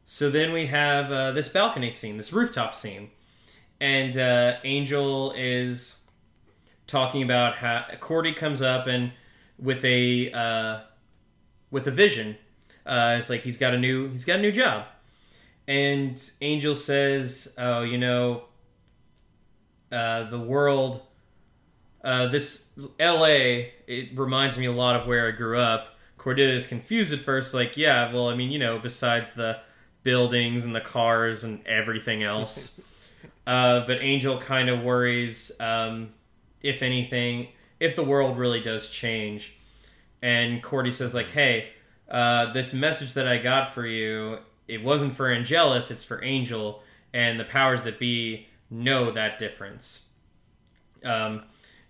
so 0.06 0.32
then 0.32 0.52
we 0.54 0.66
have 0.66 1.12
uh, 1.12 1.32
this 1.34 1.50
balcony 1.50 1.92
scene, 1.92 2.18
this 2.18 2.34
rooftop 2.34 2.74
scene, 2.74 3.12
and 3.80 4.18
uh, 4.18 4.56
Angel 4.64 5.34
is 5.38 6.00
talking 6.88 7.22
about 7.22 7.58
how 7.58 7.86
Cordy 8.00 8.34
comes 8.34 8.64
up 8.64 8.88
and 8.88 9.12
with 9.60 9.84
a 9.84 10.32
uh, 10.32 10.80
with 11.72 11.88
a 11.88 11.92
vision. 11.92 12.38
Uh, 12.86 13.16
it's 13.20 13.30
like 13.30 13.42
he's 13.42 13.58
got 13.58 13.74
a 13.74 13.78
new 13.78 14.10
he's 14.10 14.26
got 14.26 14.40
a 14.40 14.42
new 14.42 14.52
job, 14.52 14.86
and 15.68 16.32
Angel 16.42 16.76
says, 16.76 17.54
"Oh, 17.58 17.82
you 17.82 17.98
know, 17.98 18.44
uh, 19.92 20.30
the 20.30 20.40
world, 20.40 21.02
uh, 22.04 22.28
this 22.28 22.68
L.A. 23.00 23.74
It 23.88 24.18
reminds 24.18 24.58
me 24.58 24.66
a 24.66 24.72
lot 24.72 24.96
of 24.96 25.08
where 25.08 25.28
I 25.28 25.32
grew 25.32 25.60
up." 25.60 25.98
Cordelia 26.18 26.56
is 26.56 26.68
confused 26.68 27.14
at 27.14 27.20
first, 27.20 27.54
like, 27.54 27.78
"Yeah, 27.78 28.14
well, 28.14 28.30
I 28.30 28.36
mean, 28.36 28.52
you 28.52 28.60
know, 28.60 28.80
besides 28.80 29.34
the 29.34 29.60
buildings 30.04 30.64
and 30.64 30.74
the 30.74 30.82
cars 30.82 31.44
and 31.44 31.66
everything 31.68 32.24
else." 32.24 32.80
uh, 33.48 33.82
but 33.86 34.02
Angel 34.02 34.38
kind 34.40 34.70
of 34.70 34.84
worries, 34.84 35.52
um, 35.60 36.14
if 36.62 36.82
anything, 36.82 37.50
if 37.80 37.96
the 37.96 38.04
world 38.04 38.38
really 38.38 38.62
does 38.62 38.90
change. 38.90 39.58
And 40.22 40.64
Cordy 40.64 40.92
says, 40.92 41.14
like, 41.14 41.30
hey, 41.30 41.70
uh, 42.10 42.52
this 42.54 42.74
message 42.74 43.14
that 43.14 43.28
I 43.28 43.38
got 43.38 43.74
for 43.74 43.86
you, 43.86 44.40
it 44.68 44.84
wasn't 44.84 45.14
for 45.14 45.32
Angelus, 45.32 45.92
it's 45.92 46.04
for 46.04 46.24
Angel, 46.24 46.82
and 47.14 47.40
the 47.40 47.46
powers 47.46 47.84
that 47.84 48.00
be 48.00 48.48
know 48.70 49.12
that 49.12 49.40
difference. 49.40 50.06
Um, 51.04 51.44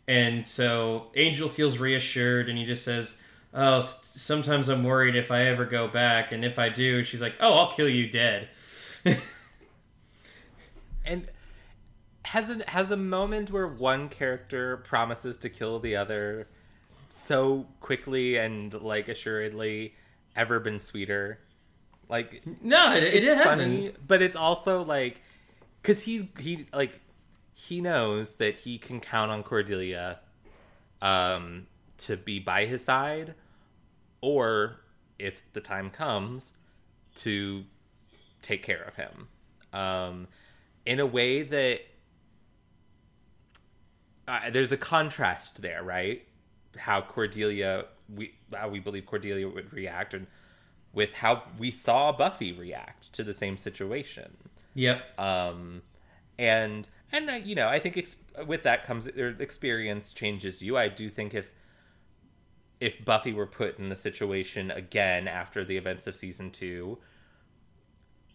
and 0.07 0.45
so 0.45 1.07
Angel 1.15 1.49
feels 1.49 1.77
reassured, 1.77 2.49
and 2.49 2.57
he 2.57 2.65
just 2.65 2.83
says, 2.83 3.17
"Oh, 3.53 3.81
sometimes 3.81 4.69
I'm 4.69 4.83
worried 4.83 5.15
if 5.15 5.31
I 5.31 5.47
ever 5.47 5.65
go 5.65 5.87
back, 5.87 6.31
and 6.31 6.45
if 6.45 6.59
I 6.59 6.69
do, 6.69 7.03
she's 7.03 7.21
like, 7.21 7.35
oh, 7.39 7.53
I'll 7.53 7.71
kill 7.71 7.89
you 7.89 8.09
dead." 8.09 8.47
and 11.05 11.27
has 12.27 12.49
a 12.49 12.61
has 12.69 12.91
a 12.91 12.97
moment 12.97 13.51
where 13.51 13.67
one 13.67 14.09
character 14.09 14.77
promises 14.77 15.37
to 15.37 15.49
kill 15.49 15.79
the 15.79 15.95
other 15.95 16.47
so 17.07 17.65
quickly 17.79 18.35
and 18.35 18.73
like 18.73 19.07
assuredly 19.07 19.95
ever 20.35 20.59
been 20.59 20.77
sweeter 20.77 21.39
like 22.09 22.41
no, 22.61 22.93
it, 22.93 23.03
it 23.03 23.23
it's 23.23 23.33
hasn't. 23.33 23.61
funny 23.61 23.93
but 24.05 24.21
it's 24.21 24.35
also 24.35 24.83
like 24.83 25.21
because 25.81 26.01
he's 26.01 26.25
he 26.37 26.65
like 26.73 26.99
he 27.53 27.79
knows 27.79 28.33
that 28.35 28.55
he 28.55 28.77
can 28.77 28.99
count 28.99 29.31
on 29.31 29.41
cordelia 29.41 30.19
um 31.01 31.65
to 31.97 32.17
be 32.17 32.39
by 32.39 32.65
his 32.65 32.83
side 32.83 33.35
or 34.19 34.81
if 35.17 35.41
the 35.53 35.61
time 35.61 35.89
comes 35.89 36.53
to 37.15 37.63
take 38.41 38.63
care 38.63 38.83
of 38.83 38.95
him 38.95 39.29
um 39.71 40.27
in 40.85 40.99
a 40.99 41.05
way 41.05 41.41
that 41.41 41.79
uh, 44.27 44.49
there's 44.51 44.71
a 44.71 44.77
contrast 44.77 45.61
there 45.61 45.83
right? 45.83 46.27
How 46.77 47.01
cordelia 47.01 47.85
we 48.13 48.35
how 48.53 48.69
we 48.69 48.79
believe 48.79 49.05
cordelia 49.05 49.47
would 49.47 49.73
react 49.73 50.13
and 50.13 50.27
with 50.93 51.13
how 51.13 51.43
we 51.57 51.69
saw 51.71 52.11
buffy 52.11 52.51
react 52.51 53.11
to 53.13 53.23
the 53.23 53.33
same 53.33 53.57
situation. 53.57 54.37
Yep. 54.75 55.19
um 55.19 55.81
and 56.37 56.87
and 57.11 57.29
uh, 57.29 57.33
you 57.33 57.55
know 57.55 57.67
i 57.67 57.79
think 57.79 57.97
ex- 57.97 58.17
with 58.45 58.61
that 58.61 58.85
comes 58.85 59.05
their 59.05 59.29
experience 59.29 60.13
changes 60.13 60.61
you. 60.61 60.77
I 60.77 60.87
do 60.87 61.09
think 61.09 61.33
if 61.33 61.51
if 62.79 63.03
buffy 63.03 63.33
were 63.33 63.47
put 63.47 63.79
in 63.79 63.89
the 63.89 63.95
situation 63.95 64.69
again 64.69 65.27
after 65.27 65.65
the 65.65 65.77
events 65.77 66.05
of 66.05 66.15
season 66.15 66.51
two 66.51 66.99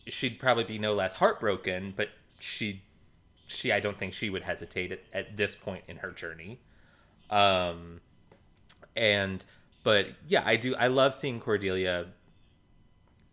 she'd 0.08 0.38
probably 0.40 0.64
be 0.64 0.78
no 0.78 0.94
less 0.94 1.14
heartbroken 1.14 1.92
but 1.96 2.08
she 2.40 2.82
she 3.54 3.72
i 3.72 3.80
don't 3.80 3.98
think 3.98 4.12
she 4.14 4.30
would 4.30 4.42
hesitate 4.42 4.92
at, 4.92 5.00
at 5.12 5.36
this 5.36 5.54
point 5.54 5.84
in 5.88 5.98
her 5.98 6.10
journey. 6.10 6.60
Um 7.30 8.00
and 8.96 9.44
but 9.84 10.06
yeah 10.28 10.42
i 10.44 10.56
do 10.56 10.74
i 10.76 10.86
love 10.88 11.14
seeing 11.14 11.40
cordelia. 11.40 12.06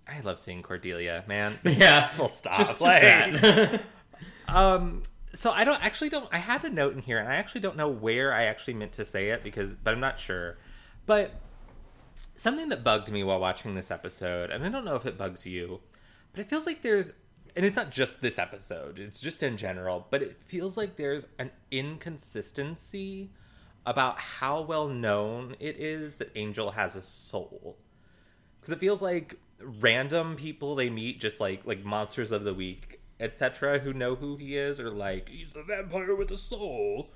I 0.08 0.22
love 0.22 0.40
seeing 0.40 0.64
cordelia 0.64 1.24
man. 1.28 1.60
Yeah. 1.64 2.08
Full 2.08 2.30
stop. 2.30 2.58
Just, 2.58 2.72
just 2.80 2.82
Like- 2.82 3.02
that. 3.42 3.82
um 4.48 5.04
so 5.34 5.52
i 5.52 5.64
don't 5.64 5.84
actually 5.84 6.10
don't 6.10 6.28
i 6.32 6.40
had 6.40 6.64
a 6.66 6.70
note 6.70 6.94
in 6.96 7.00
here 7.02 7.20
and 7.20 7.28
i 7.30 7.36
actually 7.36 7.62
don't 7.62 7.78
know 7.78 7.88
where 7.88 8.34
i 8.34 8.46
actually 8.46 8.74
meant 8.74 8.94
to 8.94 9.06
say 9.06 9.30
it 9.30 9.44
because 9.44 9.74
but 9.76 9.94
i'm 9.94 10.00
not 10.00 10.20
sure. 10.20 10.58
But 11.06 11.34
something 12.36 12.70
that 12.70 12.84
bugged 12.84 13.12
me 13.12 13.24
while 13.24 13.40
watching 13.40 13.76
this 13.76 13.92
episode 13.92 14.50
and 14.50 14.66
i 14.66 14.70
don't 14.70 14.86
know 14.86 14.96
if 14.96 15.06
it 15.06 15.18
bugs 15.18 15.46
you 15.46 15.82
but 16.32 16.42
it 16.42 16.50
feels 16.50 16.66
like 16.66 16.82
there's 16.82 17.14
and 17.60 17.66
it's 17.66 17.76
not 17.76 17.92
just 17.92 18.22
this 18.22 18.40
episode 18.40 18.98
it's 18.98 19.20
just 19.20 19.44
in 19.44 19.58
general 19.58 20.08
but 20.10 20.22
it 20.22 20.38
feels 20.42 20.78
like 20.78 20.96
there's 20.96 21.28
an 21.38 21.52
inconsistency 21.72 23.30
about 23.86 24.20
how 24.20 24.62
well 24.62 24.88
known 24.88 25.56
it 25.60 25.78
is 25.80 26.16
that 26.16 26.30
angel 26.36 26.72
has 26.72 26.96
a 26.96 27.02
soul. 27.02 27.78
Because 28.60 28.72
it 28.72 28.80
feels 28.80 29.02
like 29.02 29.36
random 29.62 30.36
people 30.36 30.76
they 30.76 30.90
meet 30.90 31.20
just 31.20 31.42
like 31.42 31.66
like 31.66 31.84
monsters 31.84 32.32
of 32.32 32.46
the 32.46 32.54
week 32.54 33.02
etc 33.20 33.78
who 33.80 33.92
know 33.92 34.16
who 34.16 34.38
he 34.38 34.56
is 34.56 34.80
or 34.80 34.90
like 34.90 35.28
he's 35.28 35.52
the 35.52 35.64
vampire 35.64 36.16
with 36.16 36.30
a 36.32 36.38
soul. 36.38 37.10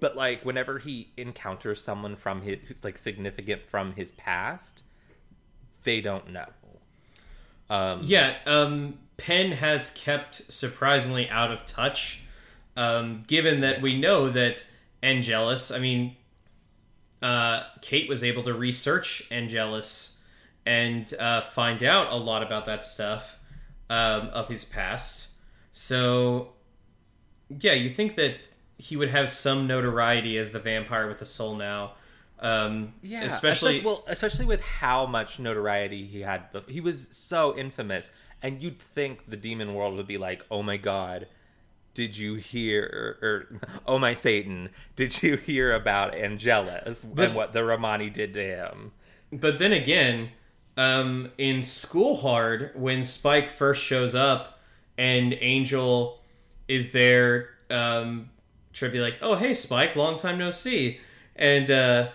But 0.00 0.16
like 0.16 0.44
whenever 0.44 0.78
he 0.78 1.12
encounters 1.16 1.82
someone 1.82 2.14
from 2.14 2.42
his 2.42 2.58
who's 2.66 2.84
like 2.84 2.96
significant 2.96 3.66
from 3.66 3.92
his 3.94 4.12
past 4.12 4.84
they 5.82 6.00
don't 6.00 6.30
know. 6.32 6.48
Um 7.68 8.00
Yeah, 8.04 8.36
um, 8.46 8.98
Penn 9.16 9.52
has 9.52 9.90
kept 9.90 10.52
surprisingly 10.52 11.28
out 11.28 11.52
of 11.52 11.66
touch, 11.66 12.24
um, 12.76 13.22
given 13.26 13.60
that 13.60 13.80
we 13.80 13.98
know 13.98 14.28
that 14.30 14.66
Angelus, 15.02 15.70
I 15.70 15.78
mean, 15.78 16.16
uh, 17.22 17.62
Kate 17.80 18.08
was 18.08 18.24
able 18.24 18.42
to 18.42 18.52
research 18.52 19.26
Angelus 19.30 20.18
and 20.66 21.12
uh, 21.20 21.42
find 21.42 21.82
out 21.82 22.12
a 22.12 22.16
lot 22.16 22.42
about 22.42 22.66
that 22.66 22.84
stuff 22.84 23.38
um, 23.88 24.28
of 24.28 24.48
his 24.48 24.64
past. 24.64 25.28
So, 25.72 26.52
yeah, 27.48 27.72
you 27.72 27.90
think 27.90 28.16
that 28.16 28.48
he 28.78 28.96
would 28.96 29.10
have 29.10 29.28
some 29.28 29.66
notoriety 29.66 30.36
as 30.36 30.50
the 30.50 30.58
vampire 30.58 31.08
with 31.08 31.18
the 31.18 31.26
soul 31.26 31.54
now. 31.54 31.92
Um, 32.44 32.92
Yeah, 33.02 33.24
especially, 33.24 33.80
well, 33.80 34.04
especially 34.06 34.44
with 34.44 34.62
how 34.64 35.06
much 35.06 35.38
notoriety 35.38 36.04
he 36.06 36.20
had. 36.20 36.52
bef- 36.52 36.68
He 36.68 36.80
was 36.80 37.08
so 37.10 37.56
infamous, 37.56 38.10
and 38.42 38.60
you'd 38.60 38.78
think 38.78 39.30
the 39.30 39.36
demon 39.38 39.72
world 39.74 39.94
would 39.96 40.06
be 40.06 40.18
like, 40.18 40.44
"Oh 40.50 40.62
my 40.62 40.76
god, 40.76 41.26
did 41.94 42.18
you 42.18 42.34
hear?" 42.34 43.16
Or, 43.22 43.60
"Oh 43.86 43.98
my 43.98 44.12
Satan, 44.12 44.68
did 44.94 45.22
you 45.22 45.36
hear 45.38 45.72
about 45.74 46.14
Angelus 46.14 47.04
But- 47.04 47.26
and 47.28 47.34
what 47.34 47.54
the 47.54 47.64
Romani 47.64 48.10
did 48.10 48.34
to 48.34 48.42
him?" 48.44 48.92
But 49.32 49.58
then 49.58 49.72
again, 49.72 50.30
um, 50.76 51.32
in 51.38 51.62
School 51.62 52.16
Hard, 52.16 52.72
when 52.74 53.04
Spike 53.04 53.48
first 53.48 53.82
shows 53.82 54.14
up 54.14 54.60
and 54.98 55.32
Angel 55.40 56.20
is 56.68 56.92
there, 56.92 57.50
um, 57.70 58.28
trying 58.74 58.90
to 58.90 58.96
be 58.98 59.00
like, 59.00 59.18
"Oh, 59.22 59.34
hey, 59.36 59.54
Spike, 59.54 59.96
long 59.96 60.18
time 60.18 60.36
no 60.36 60.50
see," 60.50 61.00
and 61.36 61.70
uh, 61.70 62.08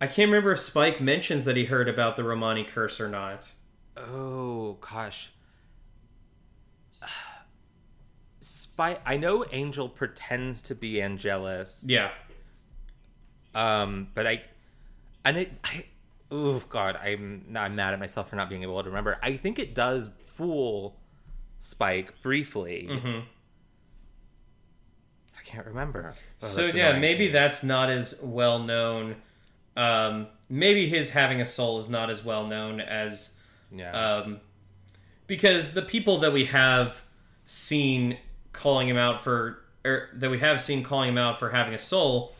I 0.00 0.06
can't 0.06 0.28
remember 0.30 0.52
if 0.52 0.60
Spike 0.60 1.00
mentions 1.00 1.44
that 1.44 1.56
he 1.56 1.64
heard 1.64 1.88
about 1.88 2.16
the 2.16 2.22
Romani 2.24 2.64
curse 2.64 3.00
or 3.00 3.08
not. 3.08 3.52
Oh 3.96 4.74
gosh. 4.80 5.32
Spy 8.40 8.98
I 9.04 9.16
know 9.16 9.44
Angel 9.50 9.88
pretends 9.88 10.62
to 10.62 10.74
be 10.74 11.02
Angelus. 11.02 11.84
Yeah, 11.86 12.10
Um 13.54 14.08
but 14.14 14.26
I 14.26 14.42
and 15.24 15.36
it 15.36 15.52
I 15.64 15.86
oh 16.30 16.62
god, 16.68 16.96
I'm 16.96 17.46
I'm 17.56 17.74
mad 17.74 17.92
at 17.94 17.98
myself 17.98 18.30
for 18.30 18.36
not 18.36 18.48
being 18.48 18.62
able 18.62 18.80
to 18.82 18.88
remember. 18.88 19.18
I 19.22 19.36
think 19.36 19.58
it 19.58 19.74
does 19.74 20.08
fool 20.24 20.96
Spike 21.58 22.22
briefly. 22.22 22.86
hmm 22.88 23.18
I 25.36 25.42
can't 25.44 25.66
remember. 25.66 26.14
Oh, 26.42 26.46
so 26.46 26.66
yeah, 26.66 26.88
annoying 26.90 27.00
maybe 27.00 27.28
that's 27.28 27.62
not 27.64 27.90
as 27.90 28.20
well 28.22 28.60
known. 28.60 29.16
Um, 29.78 30.26
maybe 30.50 30.88
his 30.88 31.10
having 31.10 31.40
a 31.40 31.44
soul 31.44 31.78
is 31.78 31.88
not 31.88 32.10
as 32.10 32.24
well 32.24 32.46
known 32.46 32.80
as 32.80 33.36
yeah. 33.70 33.92
um, 33.92 34.40
because 35.28 35.72
the 35.72 35.82
people 35.82 36.18
that 36.18 36.32
we 36.32 36.46
have 36.46 37.02
seen 37.44 38.18
calling 38.52 38.88
him 38.88 38.96
out 38.96 39.22
for, 39.22 39.62
or 39.84 40.08
that 40.14 40.30
we 40.30 40.40
have 40.40 40.60
seen 40.60 40.82
calling 40.82 41.10
him 41.10 41.18
out 41.18 41.38
for 41.38 41.50
having 41.50 41.74
a 41.74 41.78
soul, 41.78 42.34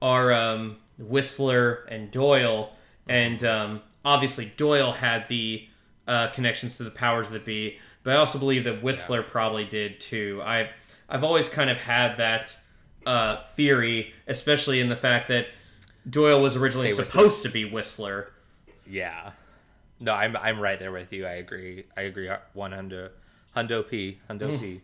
are 0.00 0.32
um, 0.32 0.78
Whistler 0.98 1.86
and 1.90 2.10
Doyle, 2.10 2.70
and 3.06 3.44
um, 3.44 3.82
obviously 4.04 4.52
Doyle 4.56 4.92
had 4.92 5.28
the 5.28 5.68
uh, 6.06 6.28
connections 6.28 6.78
to 6.78 6.84
the 6.84 6.90
powers 6.90 7.30
that 7.32 7.44
be, 7.44 7.78
but 8.02 8.14
I 8.14 8.16
also 8.16 8.38
believe 8.38 8.64
that 8.64 8.82
Whistler 8.82 9.22
probably 9.22 9.64
did 9.64 10.00
too. 10.00 10.40
I 10.42 10.70
I've 11.08 11.24
always 11.24 11.48
kind 11.48 11.68
of 11.68 11.76
had 11.76 12.16
that 12.16 12.56
uh, 13.04 13.42
theory, 13.42 14.14
especially 14.26 14.80
in 14.80 14.88
the 14.88 14.96
fact 14.96 15.28
that 15.28 15.48
Doyle 16.08 16.40
was 16.40 16.56
originally 16.56 16.88
Hey, 16.88 16.94
supposed 16.94 17.42
to 17.42 17.48
be 17.48 17.64
Whistler. 17.64 18.32
Yeah. 18.86 19.32
No, 20.00 20.12
I'm 20.12 20.36
I'm 20.36 20.60
right 20.60 20.78
there 20.78 20.92
with 20.92 21.12
you. 21.12 21.26
I 21.26 21.32
agree. 21.32 21.84
I 21.96 22.02
agree. 22.02 22.30
One 22.52 22.70
hundo, 22.72 23.10
hundo 23.56 23.88
p, 23.88 24.18
hundo 24.30 24.58
p. 24.58 24.80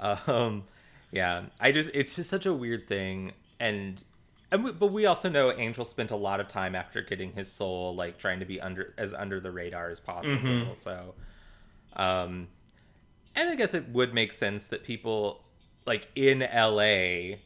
Um, 0.00 0.64
yeah. 1.12 1.42
I 1.60 1.72
just 1.72 1.90
it's 1.92 2.16
just 2.16 2.30
such 2.30 2.46
a 2.46 2.54
weird 2.54 2.88
thing, 2.88 3.32
and 3.58 4.02
and 4.50 4.64
we, 4.64 4.72
but 4.72 4.88
we 4.88 5.04
also 5.06 5.28
know 5.28 5.52
Angel 5.52 5.84
spent 5.84 6.10
a 6.10 6.16
lot 6.16 6.40
of 6.40 6.48
time 6.48 6.74
after 6.74 7.02
getting 7.02 7.32
his 7.32 7.52
soul, 7.52 7.94
like 7.94 8.18
trying 8.18 8.40
to 8.40 8.46
be 8.46 8.60
under 8.60 8.94
as 8.96 9.12
under 9.12 9.40
the 9.40 9.50
radar 9.50 9.90
as 9.90 10.00
possible. 10.00 10.74
So, 10.74 11.14
um, 11.94 12.48
and 13.36 13.50
I 13.50 13.54
guess 13.56 13.74
it 13.74 13.90
would 13.90 14.14
make 14.14 14.32
sense 14.32 14.68
that 14.68 14.82
people 14.84 15.44
like 15.86 16.08
in 16.14 16.42
L.A. 16.42 17.40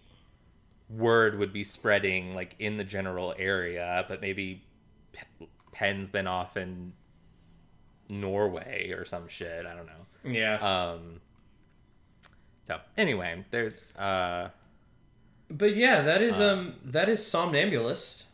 word 0.96 1.38
would 1.38 1.52
be 1.52 1.64
spreading 1.64 2.34
like 2.34 2.54
in 2.58 2.76
the 2.76 2.84
general 2.84 3.34
area, 3.38 4.04
but 4.08 4.20
maybe 4.20 4.64
Pe- 5.12 5.46
Penn's 5.72 6.10
been 6.10 6.26
off 6.26 6.56
in 6.56 6.92
Norway 8.08 8.90
or 8.90 9.04
some 9.04 9.28
shit. 9.28 9.66
I 9.66 9.74
don't 9.74 9.86
know. 9.86 10.30
Yeah. 10.30 10.56
Um. 10.92 11.20
So 12.64 12.78
anyway, 12.96 13.44
there's 13.50 13.94
uh 13.96 14.50
But 15.50 15.76
yeah, 15.76 16.02
that 16.02 16.22
is 16.22 16.40
um 16.40 16.74
that 16.84 17.08
is 17.08 17.20
Somnambulist. 17.20 18.24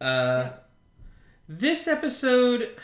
Uh 0.00 0.50
this 1.48 1.88
episode 1.88 2.76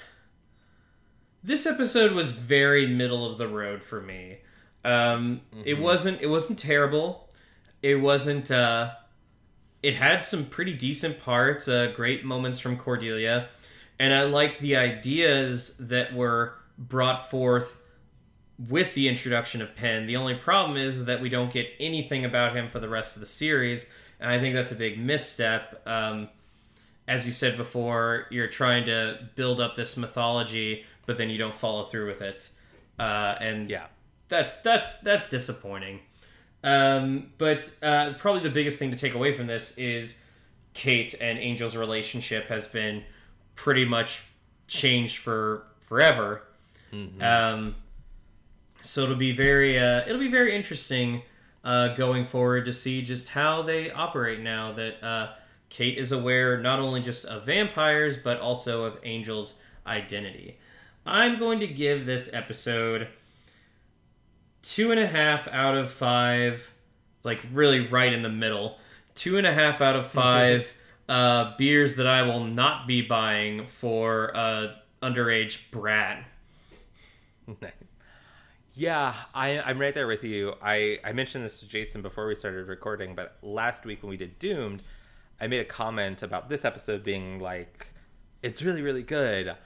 this 1.42 1.66
episode 1.66 2.12
was 2.12 2.32
very 2.32 2.86
middle 2.86 3.24
of 3.24 3.38
the 3.38 3.46
road 3.48 3.82
for 3.82 4.00
me. 4.00 4.38
Um 4.84 5.40
it 5.64 5.78
wasn't 5.78 6.20
it 6.20 6.26
wasn't 6.26 6.58
terrible. 6.58 7.25
It 7.82 7.96
wasn't 7.96 8.50
uh 8.50 8.92
it 9.82 9.94
had 9.94 10.24
some 10.24 10.46
pretty 10.46 10.72
decent 10.72 11.20
parts, 11.22 11.68
uh 11.68 11.92
great 11.94 12.24
moments 12.24 12.58
from 12.58 12.76
Cordelia, 12.76 13.48
and 13.98 14.12
I 14.12 14.24
like 14.24 14.58
the 14.58 14.76
ideas 14.76 15.76
that 15.78 16.14
were 16.14 16.54
brought 16.78 17.30
forth 17.30 17.80
with 18.68 18.94
the 18.94 19.08
introduction 19.08 19.60
of 19.60 19.76
Penn. 19.76 20.06
The 20.06 20.16
only 20.16 20.34
problem 20.34 20.76
is 20.76 21.04
that 21.04 21.20
we 21.20 21.28
don't 21.28 21.52
get 21.52 21.68
anything 21.78 22.24
about 22.24 22.56
him 22.56 22.68
for 22.68 22.80
the 22.80 22.88
rest 22.88 23.16
of 23.16 23.20
the 23.20 23.26
series, 23.26 23.86
and 24.18 24.30
I 24.30 24.38
think 24.38 24.54
that's 24.54 24.72
a 24.72 24.76
big 24.76 24.98
misstep. 24.98 25.86
Um, 25.86 26.28
as 27.08 27.26
you 27.26 27.32
said 27.32 27.56
before, 27.56 28.26
you're 28.30 28.48
trying 28.48 28.84
to 28.86 29.28
build 29.36 29.60
up 29.60 29.76
this 29.76 29.96
mythology, 29.96 30.84
but 31.04 31.16
then 31.18 31.30
you 31.30 31.38
don't 31.38 31.54
follow 31.54 31.84
through 31.84 32.08
with 32.08 32.22
it, 32.22 32.50
uh, 32.98 33.36
and 33.40 33.70
yeah. 33.70 33.86
that's 34.28 34.56
that's 34.56 34.98
that's 35.00 35.28
disappointing. 35.28 36.00
Um, 36.64 37.32
but 37.38 37.70
uh, 37.82 38.14
probably 38.14 38.42
the 38.42 38.50
biggest 38.50 38.78
thing 38.78 38.90
to 38.90 38.96
take 38.98 39.14
away 39.14 39.32
from 39.32 39.46
this 39.46 39.76
is 39.78 40.18
Kate 40.74 41.14
and 41.20 41.38
Angel's 41.38 41.76
relationship 41.76 42.48
has 42.48 42.66
been 42.66 43.04
pretty 43.54 43.84
much 43.84 44.26
changed 44.66 45.18
for 45.18 45.64
forever. 45.80 46.42
Um, 47.22 47.74
so 48.82 49.02
it'll 49.02 49.16
be 49.16 49.32
very 49.32 49.78
uh, 49.78 50.02
it'll 50.06 50.20
be 50.20 50.30
very 50.30 50.54
interesting 50.54 51.22
uh, 51.64 51.88
going 51.94 52.24
forward 52.24 52.64
to 52.66 52.72
see 52.72 53.02
just 53.02 53.28
how 53.30 53.62
they 53.62 53.90
operate 53.90 54.40
now 54.40 54.72
that 54.72 55.02
uh, 55.02 55.32
Kate 55.68 55.98
is 55.98 56.12
aware 56.12 56.60
not 56.60 56.78
only 56.78 57.02
just 57.02 57.24
of 57.24 57.44
vampires 57.46 58.16
but 58.16 58.40
also 58.40 58.84
of 58.84 58.98
Angel's 59.04 59.54
identity. 59.86 60.58
I'm 61.04 61.38
going 61.38 61.60
to 61.60 61.66
give 61.66 62.06
this 62.06 62.32
episode 62.32 63.08
two 64.62 64.90
and 64.90 65.00
a 65.00 65.06
half 65.06 65.48
out 65.48 65.76
of 65.76 65.90
five, 65.90 66.74
like 67.22 67.40
really 67.52 67.80
right 67.80 68.12
in 68.12 68.22
the 68.22 68.28
middle. 68.28 68.78
Two 69.14 69.38
and 69.38 69.46
a 69.46 69.52
half 69.52 69.80
out 69.80 69.96
of 69.96 70.06
five 70.10 70.72
uh, 71.08 71.56
beers 71.56 71.96
that 71.96 72.06
I 72.06 72.22
will 72.22 72.44
not 72.44 72.86
be 72.86 73.02
buying 73.02 73.66
for 73.66 74.36
uh, 74.36 74.74
underage 75.02 75.70
brat. 75.70 76.24
Yeah, 78.78 79.14
I, 79.34 79.58
I'm 79.60 79.78
right 79.78 79.94
there 79.94 80.06
with 80.06 80.22
you. 80.22 80.52
I, 80.60 80.98
I 81.02 81.12
mentioned 81.14 81.42
this 81.42 81.60
to 81.60 81.66
Jason 81.66 82.02
before 82.02 82.26
we 82.26 82.34
started 82.34 82.68
recording, 82.68 83.14
but 83.14 83.38
last 83.40 83.86
week 83.86 84.02
when 84.02 84.10
we 84.10 84.18
did 84.18 84.38
Doomed, 84.38 84.82
I 85.40 85.46
made 85.46 85.60
a 85.60 85.64
comment 85.64 86.22
about 86.22 86.50
this 86.50 86.62
episode 86.62 87.02
being 87.02 87.40
like, 87.40 87.86
it's 88.42 88.60
really, 88.60 88.82
really 88.82 89.02
good. 89.02 89.56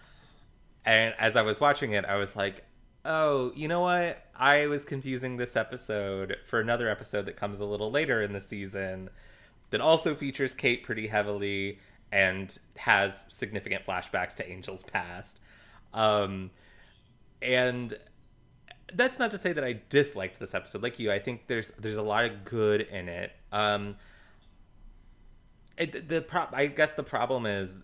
And 0.84 1.12
as 1.18 1.34
I 1.34 1.42
was 1.42 1.60
watching 1.60 1.90
it, 1.90 2.04
I 2.04 2.14
was 2.18 2.36
like, 2.36 2.64
oh, 3.04 3.52
you 3.54 3.68
know 3.68 3.80
what? 3.80 4.24
I 4.34 4.66
was 4.66 4.84
confusing 4.84 5.36
this 5.36 5.56
episode 5.56 6.36
for 6.46 6.60
another 6.60 6.88
episode 6.88 7.26
that 7.26 7.36
comes 7.36 7.60
a 7.60 7.64
little 7.64 7.90
later 7.90 8.22
in 8.22 8.32
the 8.32 8.40
season 8.40 9.10
that 9.70 9.80
also 9.80 10.14
features 10.14 10.54
Kate 10.54 10.82
pretty 10.82 11.06
heavily 11.06 11.78
and 12.12 12.56
has 12.76 13.24
significant 13.28 13.84
flashbacks 13.86 14.34
to 14.36 14.48
Angel's 14.48 14.82
past. 14.82 15.38
Um, 15.94 16.50
and 17.40 17.94
that's 18.92 19.18
not 19.18 19.30
to 19.30 19.38
say 19.38 19.52
that 19.52 19.64
I 19.64 19.80
disliked 19.88 20.40
this 20.40 20.54
episode. 20.54 20.82
Like 20.82 20.98
you, 20.98 21.12
I 21.12 21.18
think 21.18 21.46
there's 21.46 21.70
there's 21.78 21.96
a 21.96 22.02
lot 22.02 22.24
of 22.24 22.44
good 22.44 22.82
in 22.82 23.08
it. 23.08 23.32
Um, 23.52 23.96
it, 25.78 26.08
the 26.08 26.20
pro- 26.22 26.48
I 26.52 26.66
guess 26.66 26.92
the 26.92 27.02
problem 27.02 27.46
is 27.46 27.78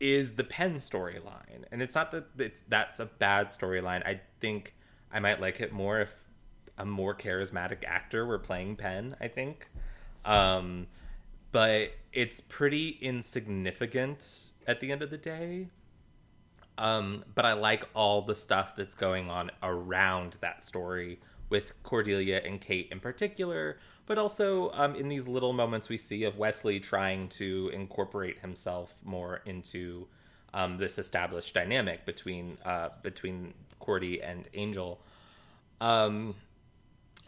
is 0.00 0.34
the 0.34 0.44
Penn 0.44 0.76
storyline, 0.76 1.64
and 1.70 1.82
it's 1.82 1.94
not 1.94 2.10
that 2.12 2.24
it's 2.38 2.62
that's 2.62 2.98
a 2.98 3.06
bad 3.06 3.48
storyline. 3.48 4.04
I 4.06 4.20
think 4.40 4.74
I 5.12 5.20
might 5.20 5.40
like 5.40 5.60
it 5.60 5.72
more 5.72 6.00
if 6.00 6.24
a 6.78 6.84
more 6.84 7.14
charismatic 7.14 7.84
actor 7.86 8.24
were 8.24 8.38
playing 8.38 8.76
Penn. 8.76 9.16
I 9.20 9.28
think, 9.28 9.68
um, 10.24 10.86
but 11.52 11.92
it's 12.12 12.40
pretty 12.40 12.98
insignificant 13.00 14.46
at 14.66 14.80
the 14.80 14.90
end 14.90 15.02
of 15.02 15.10
the 15.10 15.18
day. 15.18 15.68
Um, 16.78 17.24
but 17.34 17.44
I 17.44 17.52
like 17.52 17.86
all 17.94 18.22
the 18.22 18.34
stuff 18.34 18.74
that's 18.74 18.94
going 18.94 19.28
on 19.28 19.50
around 19.62 20.38
that 20.40 20.64
story 20.64 21.20
with 21.50 21.74
Cordelia 21.82 22.40
and 22.44 22.60
Kate 22.60 22.88
in 22.90 23.00
particular, 23.00 23.78
but 24.06 24.16
also 24.16 24.70
um, 24.72 24.94
in 24.94 25.08
these 25.08 25.28
little 25.28 25.52
moments 25.52 25.88
we 25.88 25.98
see 25.98 26.24
of 26.24 26.38
Wesley 26.38 26.80
trying 26.80 27.28
to 27.30 27.70
incorporate 27.74 28.38
himself 28.38 28.94
more 29.04 29.42
into 29.44 30.06
um, 30.54 30.78
this 30.78 30.98
established 30.98 31.52
dynamic 31.52 32.06
between 32.06 32.56
uh, 32.64 32.88
between 33.02 33.54
Cordy 33.78 34.22
and 34.22 34.48
Angel. 34.54 35.00
Um, 35.80 36.34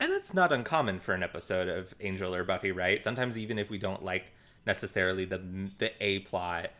and 0.00 0.12
that's 0.12 0.34
not 0.34 0.52
uncommon 0.52 0.98
for 1.00 1.14
an 1.14 1.22
episode 1.22 1.68
of 1.68 1.94
Angel 2.00 2.34
or 2.34 2.44
Buffy, 2.44 2.72
right? 2.72 3.02
Sometimes 3.02 3.38
even 3.38 3.58
if 3.58 3.70
we 3.70 3.78
don't 3.78 4.04
like 4.04 4.32
necessarily 4.66 5.24
the 5.24 5.40
the 5.78 5.92
A 6.00 6.20
plot, 6.20 6.70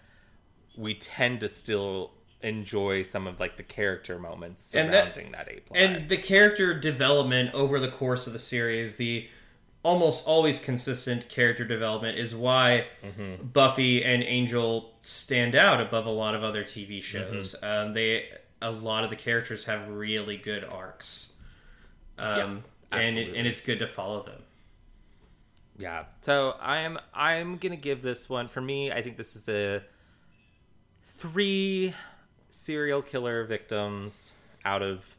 we 0.76 0.94
tend 0.94 1.40
to 1.40 1.48
still 1.48 2.12
enjoy 2.42 3.02
some 3.02 3.26
of 3.26 3.38
like 3.40 3.56
the 3.56 3.62
character 3.62 4.18
moments 4.18 4.74
And 4.74 4.92
that- 4.92 5.14
surrounding 5.14 5.32
that, 5.32 5.48
A 5.48 5.60
plot. 5.60 5.78
and 5.78 6.08
the 6.08 6.16
character 6.16 6.78
development 6.78 7.54
over 7.54 7.78
the 7.80 7.88
course 7.88 8.26
of 8.26 8.32
the 8.32 8.38
series 8.38 8.96
the 8.96 9.28
almost 9.84 10.26
always 10.28 10.58
consistent 10.60 11.28
character 11.28 11.64
development 11.64 12.16
is 12.18 12.34
why 12.36 12.86
buffy 13.42 14.04
and 14.04 14.22
angel 14.22 14.92
stand 15.02 15.54
out 15.56 15.80
above 15.80 16.06
a 16.06 16.10
lot 16.10 16.34
of 16.34 16.44
other 16.44 16.62
tv 16.62 17.02
shows 17.02 17.54
um, 17.62 17.92
they 17.92 18.28
a 18.60 18.70
lot 18.70 19.02
of 19.02 19.10
the 19.10 19.16
characters 19.16 19.64
have 19.64 19.88
really 19.88 20.36
good 20.36 20.62
arcs 20.64 21.32
um, 22.18 22.62
and, 22.92 23.18
it, 23.18 23.34
and 23.34 23.46
it's 23.46 23.60
good 23.60 23.78
to 23.80 23.86
follow 23.88 24.22
them 24.22 24.40
Yeah. 25.78 26.04
So 26.20 26.54
I'm 26.60 26.98
I'm 27.14 27.56
gonna 27.56 27.74
give 27.76 28.02
this 28.02 28.28
one 28.28 28.46
for 28.48 28.60
me. 28.60 28.92
I 28.92 29.02
think 29.02 29.16
this 29.16 29.34
is 29.34 29.48
a 29.48 29.82
three 31.02 31.92
serial 32.52 33.00
killer 33.00 33.44
victims 33.44 34.30
out 34.64 34.82
of 34.82 35.16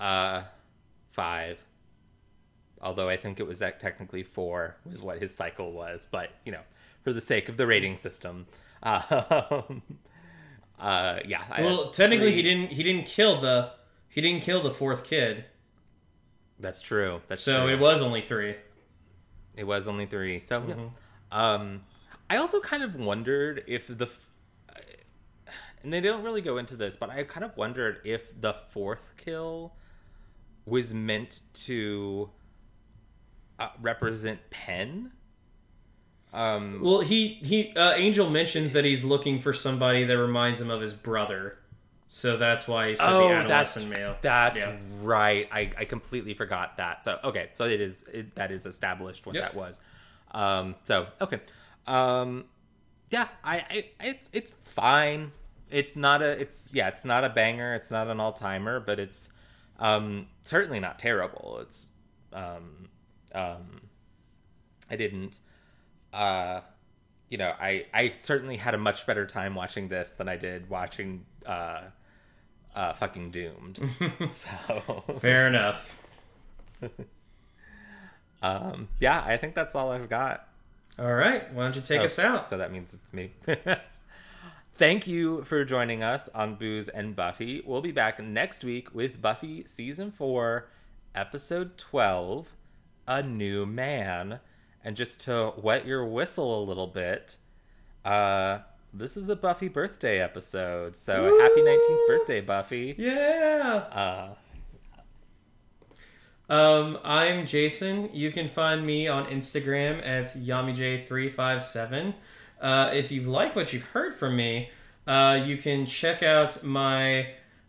uh 0.00 0.42
five. 1.10 1.62
Although 2.80 3.08
I 3.08 3.16
think 3.16 3.40
it 3.40 3.46
was 3.46 3.58
technically 3.58 4.22
four 4.22 4.76
was 4.84 5.02
what 5.02 5.18
his 5.18 5.34
cycle 5.34 5.72
was, 5.72 6.06
but 6.10 6.30
you 6.44 6.52
know, 6.52 6.60
for 7.02 7.12
the 7.12 7.20
sake 7.20 7.48
of 7.48 7.56
the 7.56 7.66
rating 7.66 7.96
system, 7.96 8.46
um, 8.82 9.82
uh, 10.78 11.20
yeah. 11.26 11.42
Well 11.60 11.90
technically 11.90 12.32
he 12.32 12.42
didn't 12.42 12.72
he 12.72 12.82
didn't 12.82 13.06
kill 13.06 13.40
the 13.40 13.72
he 14.08 14.20
didn't 14.20 14.42
kill 14.42 14.62
the 14.62 14.70
fourth 14.70 15.04
kid 15.04 15.44
That's 16.58 16.80
true. 16.80 17.20
That's 17.26 17.42
so 17.42 17.64
true. 17.64 17.74
it 17.74 17.78
was 17.78 18.02
only 18.02 18.22
three 18.22 18.56
It 19.56 19.64
was 19.64 19.86
only 19.88 20.06
three. 20.06 20.40
So. 20.40 20.60
Mm-hmm. 20.60 21.38
um, 21.38 21.82
I 22.28 22.38
also 22.38 22.60
kind 22.60 22.82
of 22.82 22.96
wondered 22.96 23.62
if 23.66 23.86
the, 23.86 24.08
and 25.86 25.92
they 25.92 26.00
don't 26.00 26.24
really 26.24 26.40
go 26.42 26.58
into 26.58 26.74
this, 26.74 26.96
but 26.96 27.10
I 27.10 27.22
kind 27.22 27.44
of 27.44 27.56
wondered 27.56 28.00
if 28.04 28.38
the 28.40 28.52
fourth 28.54 29.14
kill 29.16 29.72
was 30.64 30.92
meant 30.92 31.42
to 31.54 32.30
uh, 33.60 33.68
represent 33.80 34.40
Penn. 34.50 35.12
Um, 36.32 36.80
Well, 36.82 37.02
he 37.02 37.38
he 37.44 37.72
uh, 37.76 37.92
Angel 37.94 38.28
mentions 38.28 38.72
that 38.72 38.84
he's 38.84 39.04
looking 39.04 39.40
for 39.40 39.52
somebody 39.52 40.02
that 40.04 40.18
reminds 40.18 40.60
him 40.60 40.70
of 40.72 40.80
his 40.80 40.92
brother, 40.92 41.58
so 42.08 42.36
that's 42.36 42.66
why 42.66 42.88
he 42.88 42.96
said 42.96 43.06
the 43.06 43.12
oh, 43.12 43.44
that's 43.46 43.84
male. 43.84 44.16
that's 44.20 44.58
Yeah. 44.58 44.76
right. 45.02 45.48
I, 45.52 45.70
I 45.78 45.84
completely 45.84 46.34
forgot 46.34 46.78
that. 46.78 47.04
So 47.04 47.20
okay, 47.22 47.50
so 47.52 47.64
it 47.66 47.80
is 47.80 48.02
it, 48.12 48.34
that 48.34 48.50
is 48.50 48.66
established 48.66 49.24
what 49.24 49.36
Yep. 49.36 49.44
that 49.44 49.54
was. 49.54 49.80
Um, 50.32 50.74
so 50.82 51.06
okay, 51.20 51.38
um, 51.86 52.46
yeah, 53.10 53.28
I, 53.44 53.58
I 53.58 53.84
it's 54.00 54.28
it's 54.32 54.50
fine. 54.50 55.30
It's 55.70 55.96
not 55.96 56.22
a 56.22 56.28
it's 56.40 56.70
yeah 56.72 56.88
it's 56.88 57.04
not 57.04 57.24
a 57.24 57.28
banger. 57.28 57.74
It's 57.74 57.90
not 57.90 58.08
an 58.08 58.20
all 58.20 58.32
timer, 58.32 58.80
but 58.80 58.98
it's 59.00 59.30
um, 59.78 60.26
certainly 60.42 60.80
not 60.80 60.98
terrible. 60.98 61.58
It's 61.62 61.88
um, 62.32 62.88
um, 63.34 63.80
I 64.90 64.96
didn't. 64.96 65.40
Uh, 66.12 66.60
you 67.28 67.38
know, 67.38 67.52
I 67.60 67.86
I 67.92 68.08
certainly 68.18 68.56
had 68.56 68.74
a 68.74 68.78
much 68.78 69.06
better 69.06 69.26
time 69.26 69.54
watching 69.54 69.88
this 69.88 70.12
than 70.12 70.28
I 70.28 70.36
did 70.36 70.70
watching 70.70 71.24
uh, 71.44 71.82
uh, 72.74 72.92
fucking 72.92 73.32
Doomed. 73.32 73.80
so 74.28 75.02
Fair 75.18 75.46
enough. 75.48 76.00
um, 78.42 78.88
yeah, 79.00 79.22
I 79.26 79.36
think 79.36 79.54
that's 79.54 79.74
all 79.74 79.90
I've 79.90 80.08
got. 80.08 80.48
All 80.98 81.12
right, 81.12 81.52
why 81.52 81.64
don't 81.64 81.76
you 81.76 81.82
take 81.82 82.00
Oh, 82.00 82.04
us 82.04 82.18
out? 82.18 82.48
So 82.48 82.58
that 82.58 82.72
means 82.72 82.94
it's 82.94 83.12
me. 83.12 83.32
Thank 84.78 85.06
you 85.06 85.42
for 85.44 85.64
joining 85.64 86.02
us 86.02 86.28
on 86.34 86.56
Booze 86.56 86.88
and 86.88 87.16
Buffy. 87.16 87.62
We'll 87.64 87.80
be 87.80 87.92
back 87.92 88.22
next 88.22 88.62
week 88.62 88.94
with 88.94 89.22
Buffy 89.22 89.64
season 89.66 90.10
four, 90.10 90.68
episode 91.14 91.78
twelve, 91.78 92.52
A 93.06 93.22
New 93.22 93.64
Man. 93.64 94.40
And 94.84 94.94
just 94.94 95.20
to 95.22 95.52
wet 95.56 95.86
your 95.86 96.04
whistle 96.04 96.62
a 96.62 96.64
little 96.64 96.86
bit, 96.88 97.38
uh, 98.04 98.58
this 98.92 99.16
is 99.16 99.30
a 99.30 99.36
Buffy 99.36 99.68
birthday 99.68 100.20
episode. 100.20 100.94
So 100.94 101.38
happy 101.40 101.60
19th 101.62 102.06
birthday, 102.06 102.40
Buffy. 102.42 102.94
Yeah. 102.98 103.76
Uh, 103.90 104.34
Um, 106.48 106.98
I'm 107.02 107.44
Jason. 107.46 108.10
You 108.12 108.30
can 108.30 108.48
find 108.48 108.86
me 108.86 109.08
on 109.08 109.26
Instagram 109.26 110.06
at 110.06 110.34
YamiJ357. 110.36 112.14
Uh, 112.60 112.90
if 112.92 113.12
you 113.12 113.22
like 113.22 113.54
what 113.54 113.72
you've 113.72 113.84
heard 113.84 114.14
from 114.14 114.36
me, 114.36 114.70
uh, 115.06 115.40
you 115.44 115.56
can 115.56 115.86
check 115.86 116.22
out 116.22 116.62
my 116.62 117.28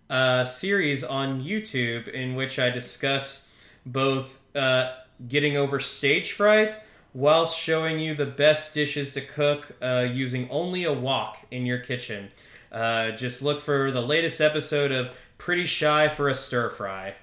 uh, 0.09 0.45
series 0.45 1.03
on 1.03 1.43
YouTube 1.43 2.07
in 2.07 2.35
which 2.35 2.59
I 2.59 2.69
discuss 2.69 3.49
both 3.85 4.41
uh, 4.55 4.93
getting 5.27 5.57
over 5.57 5.79
stage 5.79 6.33
fright 6.33 6.79
whilst 7.13 7.57
showing 7.57 7.99
you 7.99 8.13
the 8.13 8.25
best 8.25 8.73
dishes 8.73 9.13
to 9.13 9.21
cook 9.21 9.75
uh, 9.81 10.07
using 10.09 10.49
only 10.49 10.83
a 10.83 10.93
wok 10.93 11.37
in 11.51 11.65
your 11.65 11.79
kitchen. 11.79 12.29
Uh, 12.71 13.11
just 13.11 13.41
look 13.41 13.61
for 13.61 13.91
the 13.91 14.01
latest 14.01 14.41
episode 14.41 14.91
of 14.91 15.11
Pretty 15.37 15.65
Shy 15.65 16.09
for 16.09 16.29
a 16.29 16.33
Stir 16.33 16.69
Fry. 16.69 17.15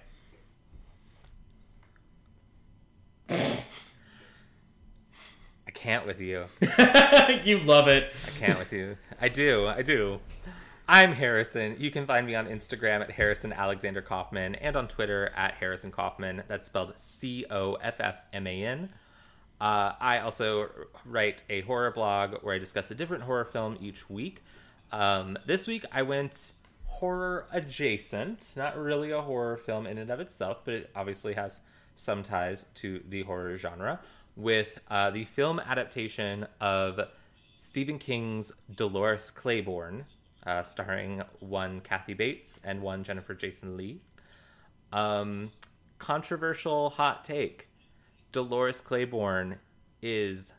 I 5.85 5.87
can't 5.87 6.07
with 6.07 6.20
you. 6.22 6.47
you 7.45 7.59
love 7.59 7.89
it. 7.89 8.11
I 8.26 8.30
can't 8.39 8.59
with 8.59 8.72
you. 8.72 8.97
I 9.20 9.28
do. 9.28 9.66
I 9.66 9.82
do. 9.82 10.18
I'm 10.89 11.12
Harrison. 11.12 11.76
You 11.78 11.91
can 11.91 12.07
find 12.07 12.26
me 12.26 12.35
on 12.35 12.47
Instagram 12.47 13.03
at 13.03 13.11
Harrison 13.11 13.53
Alexander 13.53 14.01
Coffman 14.01 14.57
and 14.62 14.76
on 14.76 14.89
Twitter 14.89 15.30
at 15.37 15.57
Harrison 15.57 15.93
Coffman. 15.93 16.43
That's 16.49 16.68
spelled 16.68 16.95
C 16.97 17.45
O 17.51 17.74
F 17.74 18.01
F 18.01 18.16
M 18.32 18.47
A 18.47 18.64
N. 18.64 18.89
Uh, 19.61 19.93
I 20.01 20.20
also 20.20 20.70
write 21.05 21.43
a 21.51 21.61
horror 21.61 21.91
blog 21.91 22.43
where 22.43 22.55
I 22.55 22.59
discuss 22.59 22.91
a 22.91 22.95
different 22.95 23.24
horror 23.24 23.45
film 23.45 23.76
each 23.78 24.09
week. 24.09 24.43
Um, 24.91 25.37
this 25.45 25.66
week 25.66 25.85
I 25.93 26.01
went 26.01 26.53
horror 26.85 27.47
adjacent, 27.53 28.55
not 28.57 28.78
really 28.78 29.11
a 29.11 29.20
horror 29.20 29.59
film 29.59 29.86
in 29.86 29.98
and 29.98 30.11
of 30.11 30.19
itself, 30.19 30.62
but 30.65 30.73
it 30.73 30.90
obviously 30.97 31.35
has 31.35 31.61
some 31.94 32.23
ties 32.23 32.65
to 32.77 33.02
the 33.06 33.23
horror 33.24 33.55
genre 33.59 34.01
with 34.36 34.81
uh, 34.89 35.11
the 35.11 35.24
film 35.24 35.61
adaptation 35.61 36.47
of 36.61 37.01
Stephen 37.56 37.98
King's 37.98 38.52
Dolores 38.74 39.31
Claiborne, 39.31 40.05
uh, 40.47 40.62
starring 40.62 41.23
one 41.40 41.81
Kathy 41.81 42.15
Bates 42.15 42.61
and 42.65 42.82
one 42.82 43.05
Jennifer 43.05 43.35
Jason 43.35 43.77
Lee. 43.77 44.01
Um, 44.93 45.51
controversial 45.98 46.90
hot 46.90 47.24
take 47.24 47.69
Dolores 48.32 48.81
Claiborne 48.81 49.59
is 50.02 50.52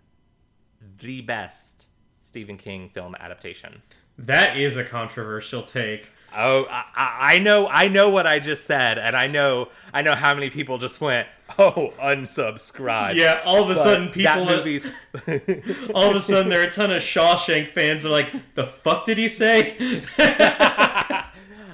the 0.99 1.21
best 1.21 1.87
Stephen 2.21 2.57
King 2.57 2.89
film 2.89 3.15
adaptation. 3.19 3.81
That 4.17 4.57
is 4.57 4.77
a 4.77 4.83
controversial 4.83 5.61
take. 5.61 6.09
Oh, 6.37 6.65
I, 6.69 7.35
I 7.35 7.39
know, 7.39 7.67
I 7.67 7.87
know 7.87 8.09
what 8.09 8.27
I 8.27 8.39
just 8.39 8.65
said, 8.65 8.97
and 8.97 9.15
I 9.15 9.27
know, 9.27 9.69
I 9.93 10.01
know 10.01 10.15
how 10.15 10.33
many 10.33 10.49
people 10.49 10.77
just 10.77 10.99
went, 10.99 11.27
"Oh, 11.57 11.93
unsubscribe." 12.01 13.15
Yeah, 13.15 13.41
all 13.45 13.63
of 13.63 13.69
a 13.69 13.73
But 13.75 13.83
sudden 13.83 14.09
people 14.09 14.45
movie's 14.45 14.87
all 15.95 16.09
of 16.09 16.15
a 16.15 16.19
sudden 16.21 16.49
there 16.49 16.59
are 16.61 16.65
a 16.65 16.71
ton 16.71 16.91
of 16.91 17.01
Shawshank 17.01 17.69
fans 17.69 18.05
are 18.05 18.09
like, 18.09 18.53
"The 18.55 18.65
fuck 18.65 19.05
did 19.05 19.17
he 19.17 19.27
say?" 19.29 19.77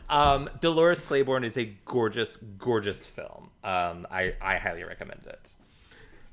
um, 0.10 0.50
Dolores 0.60 1.02
Claiborne 1.02 1.44
is 1.44 1.58
a 1.58 1.66
gorgeous, 1.86 2.38
gorgeous 2.38 3.08
film. 3.08 3.50
Um, 3.64 4.08
I, 4.12 4.34
I 4.42 4.58
highly 4.58 4.84
recommend 4.84 5.26
it. 5.28 5.56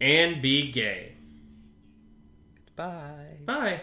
And 0.00 0.40
be 0.40 0.72
gay. 0.72 1.16
Bye. 2.76 3.36
Bye. 3.44 3.82